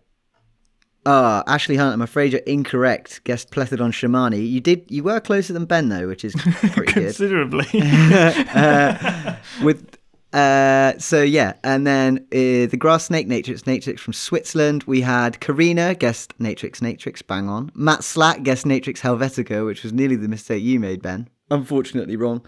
ah 1.07 1.43
Ashley 1.47 1.77
Hunt. 1.77 1.93
I'm 1.93 2.01
afraid 2.01 2.33
you're 2.33 2.41
incorrect. 2.41 3.23
Guessed 3.23 3.49
Plethodon 3.49 3.91
shermani. 3.91 4.47
You 4.47 4.59
did. 4.59 4.85
You 4.89 5.03
were 5.03 5.19
closer 5.19 5.53
than 5.53 5.65
Ben 5.65 5.89
though, 5.89 6.07
which 6.07 6.23
is 6.23 6.35
pretty 6.71 6.93
good 6.93 7.03
Considerably. 7.05 7.67
uh, 7.73 9.35
with 9.63 9.97
uh, 10.33 10.97
so 10.99 11.23
yeah, 11.23 11.53
and 11.63 11.87
then 11.87 12.17
uh, 12.31 12.67
the 12.67 12.77
grass 12.77 13.05
snake 13.05 13.27
Natrix 13.27 13.61
Natrix 13.61 13.99
from 13.99 14.13
Switzerland. 14.13 14.83
We 14.83 15.01
had 15.01 15.39
Karina 15.39 15.95
guessed 15.95 16.37
Natrix 16.37 16.79
Natrix, 16.81 17.25
bang 17.25 17.47
on. 17.47 17.71
Matt 17.73 18.03
Slack 18.03 18.43
guessed 18.43 18.65
Natrix 18.65 18.99
Helvetica, 18.99 19.65
which 19.65 19.83
was 19.83 19.93
nearly 19.93 20.17
the 20.17 20.27
mistake 20.27 20.61
you 20.61 20.79
made, 20.79 21.01
Ben. 21.01 21.29
Unfortunately, 21.49 22.17
wrong. 22.17 22.45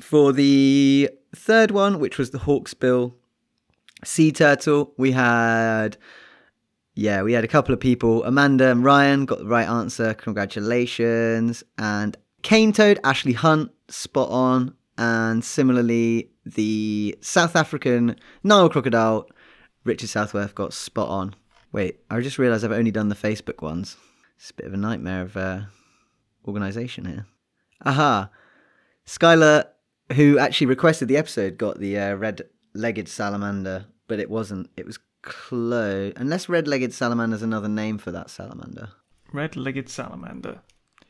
For 0.00 0.32
the 0.32 1.10
third 1.34 1.72
one, 1.72 1.98
which 1.98 2.16
was 2.16 2.30
the 2.30 2.38
Hawksbill 2.38 3.14
Sea 4.04 4.30
Turtle, 4.30 4.92
we 4.96 5.12
had 5.12 5.96
yeah, 6.96 7.22
we 7.22 7.34
had 7.34 7.44
a 7.44 7.48
couple 7.48 7.74
of 7.74 7.78
people. 7.78 8.24
Amanda 8.24 8.70
and 8.70 8.82
Ryan 8.82 9.26
got 9.26 9.38
the 9.38 9.46
right 9.46 9.68
answer. 9.68 10.14
Congratulations. 10.14 11.62
And 11.76 12.16
Cane 12.42 12.72
Toad, 12.72 12.98
Ashley 13.04 13.34
Hunt, 13.34 13.70
spot 13.88 14.30
on. 14.30 14.74
And 14.96 15.44
similarly, 15.44 16.30
the 16.46 17.18
South 17.20 17.54
African 17.54 18.16
Nile 18.42 18.70
Crocodile, 18.70 19.28
Richard 19.84 20.08
Southworth, 20.08 20.54
got 20.54 20.72
spot 20.72 21.08
on. 21.10 21.34
Wait, 21.70 22.00
I 22.10 22.18
just 22.20 22.38
realised 22.38 22.64
I've 22.64 22.72
only 22.72 22.90
done 22.90 23.10
the 23.10 23.14
Facebook 23.14 23.60
ones. 23.60 23.98
It's 24.38 24.50
a 24.50 24.54
bit 24.54 24.66
of 24.66 24.72
a 24.72 24.78
nightmare 24.78 25.20
of 25.20 25.36
uh, 25.36 25.60
organisation 26.48 27.04
here. 27.04 27.26
Aha. 27.84 28.30
Skylar, 29.06 29.66
who 30.14 30.38
actually 30.38 30.68
requested 30.68 31.08
the 31.08 31.18
episode, 31.18 31.58
got 31.58 31.78
the 31.78 31.98
uh, 31.98 32.14
red-legged 32.14 33.06
salamander, 33.06 33.84
but 34.08 34.18
it 34.18 34.30
wasn't. 34.30 34.70
It 34.78 34.86
was 34.86 34.98
Unless 35.50 36.48
red-legged 36.48 36.92
salamander 36.92 37.36
is 37.36 37.42
another 37.42 37.68
name 37.68 37.98
for 37.98 38.10
that 38.12 38.30
salamander. 38.30 38.90
Red-legged 39.32 39.88
salamander. 39.88 40.60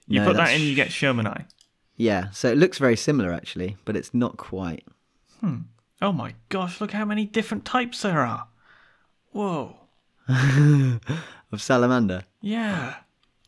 You 0.06 0.20
No, 0.20 0.26
put 0.26 0.36
that 0.36 0.54
in, 0.54 0.62
you 0.62 0.74
get 0.74 0.88
shermani. 0.88 1.46
Yeah, 1.96 2.30
so 2.30 2.50
it 2.50 2.58
looks 2.58 2.78
very 2.78 2.96
similar 2.96 3.32
actually, 3.32 3.76
but 3.84 3.96
it's 3.96 4.12
not 4.12 4.36
quite. 4.36 4.86
Hmm. 5.40 5.62
Oh 6.02 6.12
my 6.12 6.34
gosh! 6.50 6.80
Look 6.80 6.92
how 6.92 7.06
many 7.06 7.24
different 7.24 7.64
types 7.64 8.02
there 8.02 8.20
are. 8.20 8.48
Whoa. 9.32 9.76
of 10.28 11.62
salamander. 11.62 12.24
Yeah. 12.40 12.96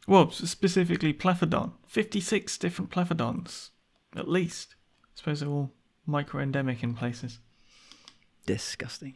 Well, 0.06 0.30
specifically 0.30 1.12
Plethodon. 1.12 1.72
56 1.86 2.56
different 2.58 2.90
Plethodons. 2.90 3.70
At 4.16 4.28
least. 4.28 4.74
I 5.04 5.18
suppose 5.18 5.40
they're 5.40 5.48
all 5.48 5.72
microendemic 6.08 6.82
in 6.82 6.94
places. 6.94 7.40
Disgusting. 8.46 9.14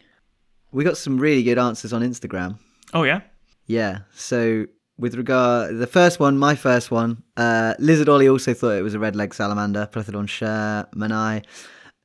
We 0.72 0.84
got 0.84 0.96
some 0.96 1.18
really 1.18 1.42
good 1.42 1.58
answers 1.58 1.92
on 1.92 2.02
Instagram. 2.02 2.58
Oh, 2.94 3.04
yeah? 3.04 3.20
Yeah, 3.66 4.00
so 4.12 4.66
with 4.98 5.14
regard 5.14 5.78
the 5.78 5.86
first 5.86 6.20
one, 6.20 6.38
my 6.38 6.54
first 6.54 6.90
one, 6.90 7.22
uh, 7.36 7.74
Lizard 7.78 8.08
Ollie 8.08 8.28
also 8.28 8.54
thought 8.54 8.76
it 8.76 8.82
was 8.82 8.94
a 8.94 8.98
red 8.98 9.16
leg 9.16 9.34
salamander, 9.34 9.88
Plethodon 9.92 10.26
shermani. 10.26 11.44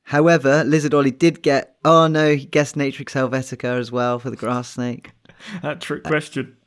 However, 0.03 0.63
Lizard 0.63 0.93
Ollie 0.93 1.11
did 1.11 1.41
get 1.41 1.77
oh 1.83 2.07
no, 2.07 2.35
he 2.35 2.45
guessed 2.45 2.75
Natrix 2.75 3.11
Helvetica 3.11 3.77
as 3.77 3.91
well 3.91 4.19
for 4.19 4.29
the 4.29 4.35
grass 4.35 4.69
snake. 4.69 5.11
That 5.61 5.81
trick 5.81 6.03
question. 6.03 6.57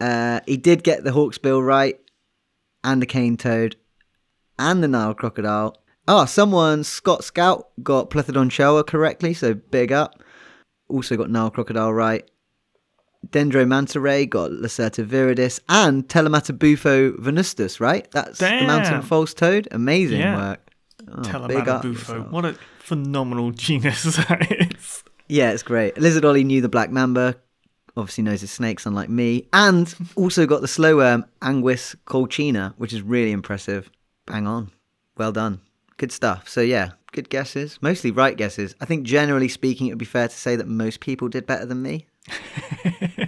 Uh, 0.00 0.40
he 0.46 0.56
did 0.56 0.82
get 0.82 1.04
the 1.04 1.12
hawksbill 1.12 1.64
right, 1.64 2.00
and 2.82 3.00
the 3.00 3.06
cane 3.06 3.36
toad, 3.36 3.76
and 4.58 4.82
the 4.82 4.88
Nile 4.88 5.14
crocodile. 5.14 5.76
Oh, 6.08 6.24
someone, 6.24 6.82
Scott 6.82 7.22
Scout, 7.22 7.68
got 7.82 8.10
Plethodon 8.10 8.50
cheoah 8.50 8.84
correctly, 8.84 9.32
so 9.32 9.54
big 9.54 9.92
up. 9.92 10.20
Also 10.88 11.16
got 11.16 11.30
Nile 11.30 11.50
crocodile 11.50 11.92
right. 11.92 12.28
Dendro 13.28 13.66
manta 13.66 13.98
ray 13.98 14.24
got 14.26 14.50
Lacerta 14.52 15.04
viridis 15.04 15.58
and 15.68 16.06
Telmatobufo 16.08 17.18
venustus, 17.18 17.80
right? 17.80 18.08
That's 18.12 18.38
the 18.38 18.62
mountain 18.66 19.02
false 19.02 19.34
toad. 19.34 19.66
Amazing 19.70 20.20
Yeah. 20.20 20.36
work. 20.36 20.70
Oh, 21.12 21.22
Tell 21.22 21.46
Bufo. 21.48 22.22
What 22.30 22.44
a 22.44 22.54
phenomenal 22.78 23.50
genus 23.52 24.02
that 24.28 24.46
is. 24.76 25.02
Yeah, 25.28 25.50
it's 25.52 25.62
great. 25.62 25.98
Lizard 25.98 26.24
Ollie 26.24 26.44
knew 26.44 26.60
the 26.60 26.68
black 26.68 26.90
mamba, 26.90 27.36
obviously 27.96 28.22
knows 28.22 28.40
his 28.40 28.50
snakes, 28.50 28.86
unlike 28.86 29.08
me, 29.08 29.48
and 29.52 29.92
also 30.14 30.46
got 30.46 30.60
the 30.60 30.68
slow 30.68 30.96
worm 30.96 31.24
Anguis 31.42 31.96
colchica, 32.06 32.74
which 32.76 32.92
is 32.92 33.02
really 33.02 33.32
impressive. 33.32 33.90
Bang 34.26 34.46
on. 34.46 34.70
Well 35.16 35.32
done. 35.32 35.60
Good 35.98 36.12
stuff. 36.12 36.48
So, 36.48 36.60
yeah, 36.60 36.90
good 37.12 37.28
guesses. 37.30 37.78
Mostly 37.80 38.10
right 38.10 38.36
guesses. 38.36 38.74
I 38.80 38.84
think 38.84 39.06
generally 39.06 39.48
speaking, 39.48 39.86
it 39.86 39.90
would 39.92 39.98
be 39.98 40.04
fair 40.04 40.28
to 40.28 40.34
say 40.34 40.56
that 40.56 40.68
most 40.68 41.00
people 41.00 41.28
did 41.28 41.46
better 41.46 41.64
than 41.66 41.82
me. 41.82 42.06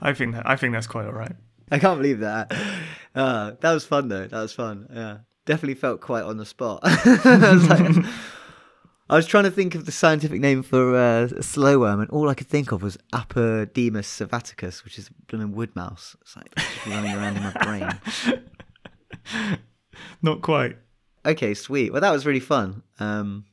I 0.00 0.12
think 0.14 0.34
that 0.34 0.42
I 0.48 0.56
think 0.56 0.72
that's 0.74 0.86
quite 0.86 1.06
all 1.06 1.12
right. 1.12 1.32
I 1.70 1.78
can't 1.78 1.98
believe 1.98 2.20
that. 2.20 2.52
Uh, 3.14 3.52
that 3.60 3.72
was 3.72 3.84
fun, 3.86 4.08
though. 4.08 4.26
That 4.26 4.40
was 4.40 4.52
fun. 4.52 4.86
Yeah. 4.92 5.18
Definitely 5.46 5.74
felt 5.74 6.00
quite 6.00 6.24
on 6.24 6.36
the 6.36 6.46
spot. 6.46 6.80
I, 6.84 7.52
was 7.52 7.68
like- 7.68 8.04
I 9.10 9.16
was 9.16 9.26
trying 9.26 9.44
to 9.44 9.50
think 9.50 9.74
of 9.74 9.84
the 9.86 9.92
scientific 9.92 10.40
name 10.40 10.62
for 10.62 10.96
uh, 10.96 11.24
a 11.36 11.42
slow 11.42 11.78
worm, 11.80 12.00
and 12.00 12.10
all 12.10 12.28
I 12.30 12.34
could 12.34 12.48
think 12.48 12.72
of 12.72 12.82
was 12.82 12.96
Apodemus 13.12 14.06
sylvaticus, 14.06 14.84
which 14.84 14.98
is 14.98 15.08
a 15.08 15.12
blooming 15.26 15.52
wood 15.52 15.74
mouse. 15.76 16.16
It's 16.22 16.36
like 16.36 16.50
running 16.86 17.12
around 17.14 17.36
in 17.36 17.42
my 17.42 17.52
brain. 17.62 19.60
Not 20.22 20.42
quite. 20.42 20.76
Okay, 21.26 21.54
sweet. 21.54 21.92
Well, 21.92 22.00
that 22.00 22.10
was 22.12 22.26
really 22.26 22.40
fun. 22.40 22.82
Um, 23.00 23.44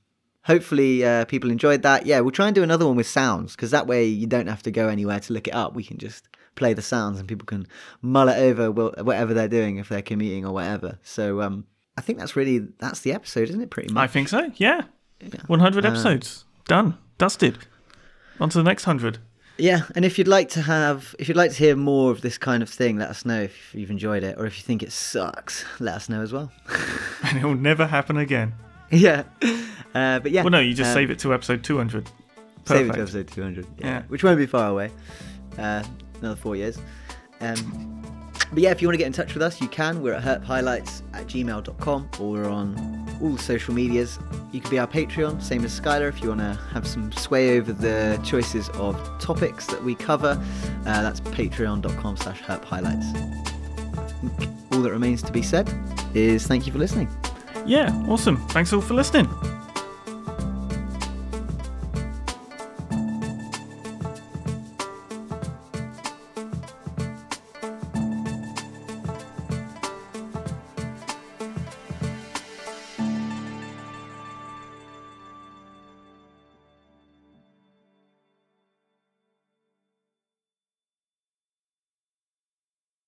hopefully, 0.43 1.05
uh, 1.05 1.25
people 1.25 1.49
enjoyed 1.51 1.83
that. 1.83 2.05
Yeah, 2.05 2.19
we'll 2.19 2.31
try 2.31 2.47
and 2.47 2.55
do 2.55 2.63
another 2.63 2.85
one 2.85 2.95
with 2.97 3.07
sounds 3.07 3.55
because 3.55 3.71
that 3.71 3.87
way 3.87 4.05
you 4.05 4.27
don't 4.27 4.47
have 4.47 4.63
to 4.63 4.71
go 4.71 4.89
anywhere 4.89 5.19
to 5.21 5.33
look 5.33 5.47
it 5.47 5.53
up. 5.53 5.73
We 5.73 5.83
can 5.83 5.97
just 5.97 6.27
play 6.55 6.73
the 6.73 6.81
sounds 6.81 7.17
and 7.19 7.27
people 7.29 7.45
can 7.45 7.65
mull 8.01 8.27
it 8.27 8.37
over 8.37 8.67
wh- 8.71 9.05
whatever 9.05 9.33
they're 9.33 9.47
doing 9.47 9.77
if 9.77 9.87
they're 9.87 10.01
commuting 10.01 10.45
or 10.45 10.53
whatever. 10.53 10.99
So 11.03 11.41
um, 11.41 11.65
I 11.97 12.01
think 12.01 12.19
that's 12.19 12.35
really 12.35 12.59
that's 12.79 13.01
the 13.01 13.13
episode, 13.13 13.49
isn't 13.49 13.61
it? 13.61 13.69
Pretty 13.69 13.93
much. 13.93 14.03
I 14.03 14.07
think 14.07 14.27
so. 14.27 14.51
Yeah. 14.55 14.81
100 15.47 15.85
episodes 15.85 16.45
done, 16.67 16.97
dusted. 17.17 17.59
On 18.39 18.49
to 18.49 18.57
the 18.57 18.63
next 18.63 18.85
hundred. 18.85 19.19
Yeah, 19.58 19.84
and 19.95 20.04
if 20.06 20.18
you'd 20.18 20.28
like 20.28 20.49
to 20.49 20.62
have, 20.62 21.16
if 21.20 21.28
you'd 21.28 21.38
like 21.38 21.52
to 21.52 21.58
hear 21.58 21.76
more 21.76 22.12
of 22.12 22.22
this 22.22 22.38
kind 22.38 22.64
of 22.64 22.70
thing, 22.70 22.97
let 22.97 23.10
us 23.10 23.26
know 23.26 23.41
if 23.41 23.76
you've 23.76 23.91
enjoyed 23.91 24.24
it, 24.24 24.38
or 24.39 24.45
if 24.45 24.58
you 24.58 24.64
think 24.64 24.82
it 24.82 24.91
sucks, 24.91 25.66
let 25.80 25.95
us 25.95 26.10
know 26.10 26.22
as 26.22 26.32
well. 26.34 26.52
And 27.24 27.38
it 27.38 27.45
will 27.45 27.56
never 27.56 27.86
happen 27.86 28.18
again. 28.18 28.56
yeah, 28.91 29.24
uh, 29.93 30.20
but 30.20 30.32
yeah. 30.32 30.41
Well, 30.41 30.49
no, 30.49 30.60
you 30.60 30.74
just 30.74 30.89
um, 30.89 30.95
save 30.95 31.12
it 31.12 31.20
to 31.20 31.34
episode 31.34 31.64
200. 31.64 32.10
Save 32.66 32.89
it 32.89 32.93
to 32.93 33.02
episode 33.02 33.28
200. 33.28 33.66
Yeah. 33.78 33.86
Yeah. 33.86 34.02
Which 34.08 34.24
won't 34.24 34.38
be 34.38 34.47
far 34.47 34.70
away. 34.70 34.91
Uh, 35.58 35.84
another 36.20 36.36
four 36.36 36.56
years. 36.56 36.80
Um, 37.39 38.02
but 38.52 38.64
yeah, 38.64 38.72
if 38.72 38.82
you 38.82 38.88
want 38.88 38.95
to 38.95 38.97
get 38.97 39.08
in 39.08 39.14
touch 39.14 39.34
with 39.34 39.43
us, 39.43 39.62
you 39.62 39.68
can. 39.68 40.02
We're 40.02 40.14
at 40.14 40.24
herphighlights 40.24 41.04
at 41.14 41.28
gmail.com 41.28 42.10
or 42.20 42.32
we're 42.32 42.49
on 42.49 43.06
all 43.22 43.30
the 43.30 43.41
social 43.41 43.74
medias. 43.74 44.19
You 44.51 44.61
can 44.61 44.69
be 44.69 44.80
our 44.80 44.88
Patreon, 44.88 45.41
same 45.41 45.63
as 45.63 45.80
Skylar, 45.80 46.09
if 46.09 46.22
you 46.22 46.30
want 46.30 46.41
to 46.41 46.59
have 46.74 46.88
some 46.88 47.11
sway 47.11 47.57
over 47.57 47.72
the 47.72 48.19
choices 48.24 48.69
of 48.69 48.95
topics 49.19 49.67
that 49.67 49.84
we 49.84 49.95
cover. 49.95 50.41
Uh, 50.86 51.01
that's 51.01 51.19
patreon.com 51.22 52.17
slash 52.17 52.41
herphighlights. 52.41 53.13
All 54.74 54.82
that 54.82 54.91
remains 54.91 55.22
to 55.24 55.32
be 55.32 55.41
said 55.41 55.72
is 56.13 56.47
thank 56.47 56.65
you 56.65 56.74
for 56.74 56.80
listening. 56.80 57.09
Yeah, 57.65 57.93
awesome. 58.07 58.38
Thanks 58.49 58.74
all 58.74 58.82
for 58.82 58.93
listening. 58.93 59.30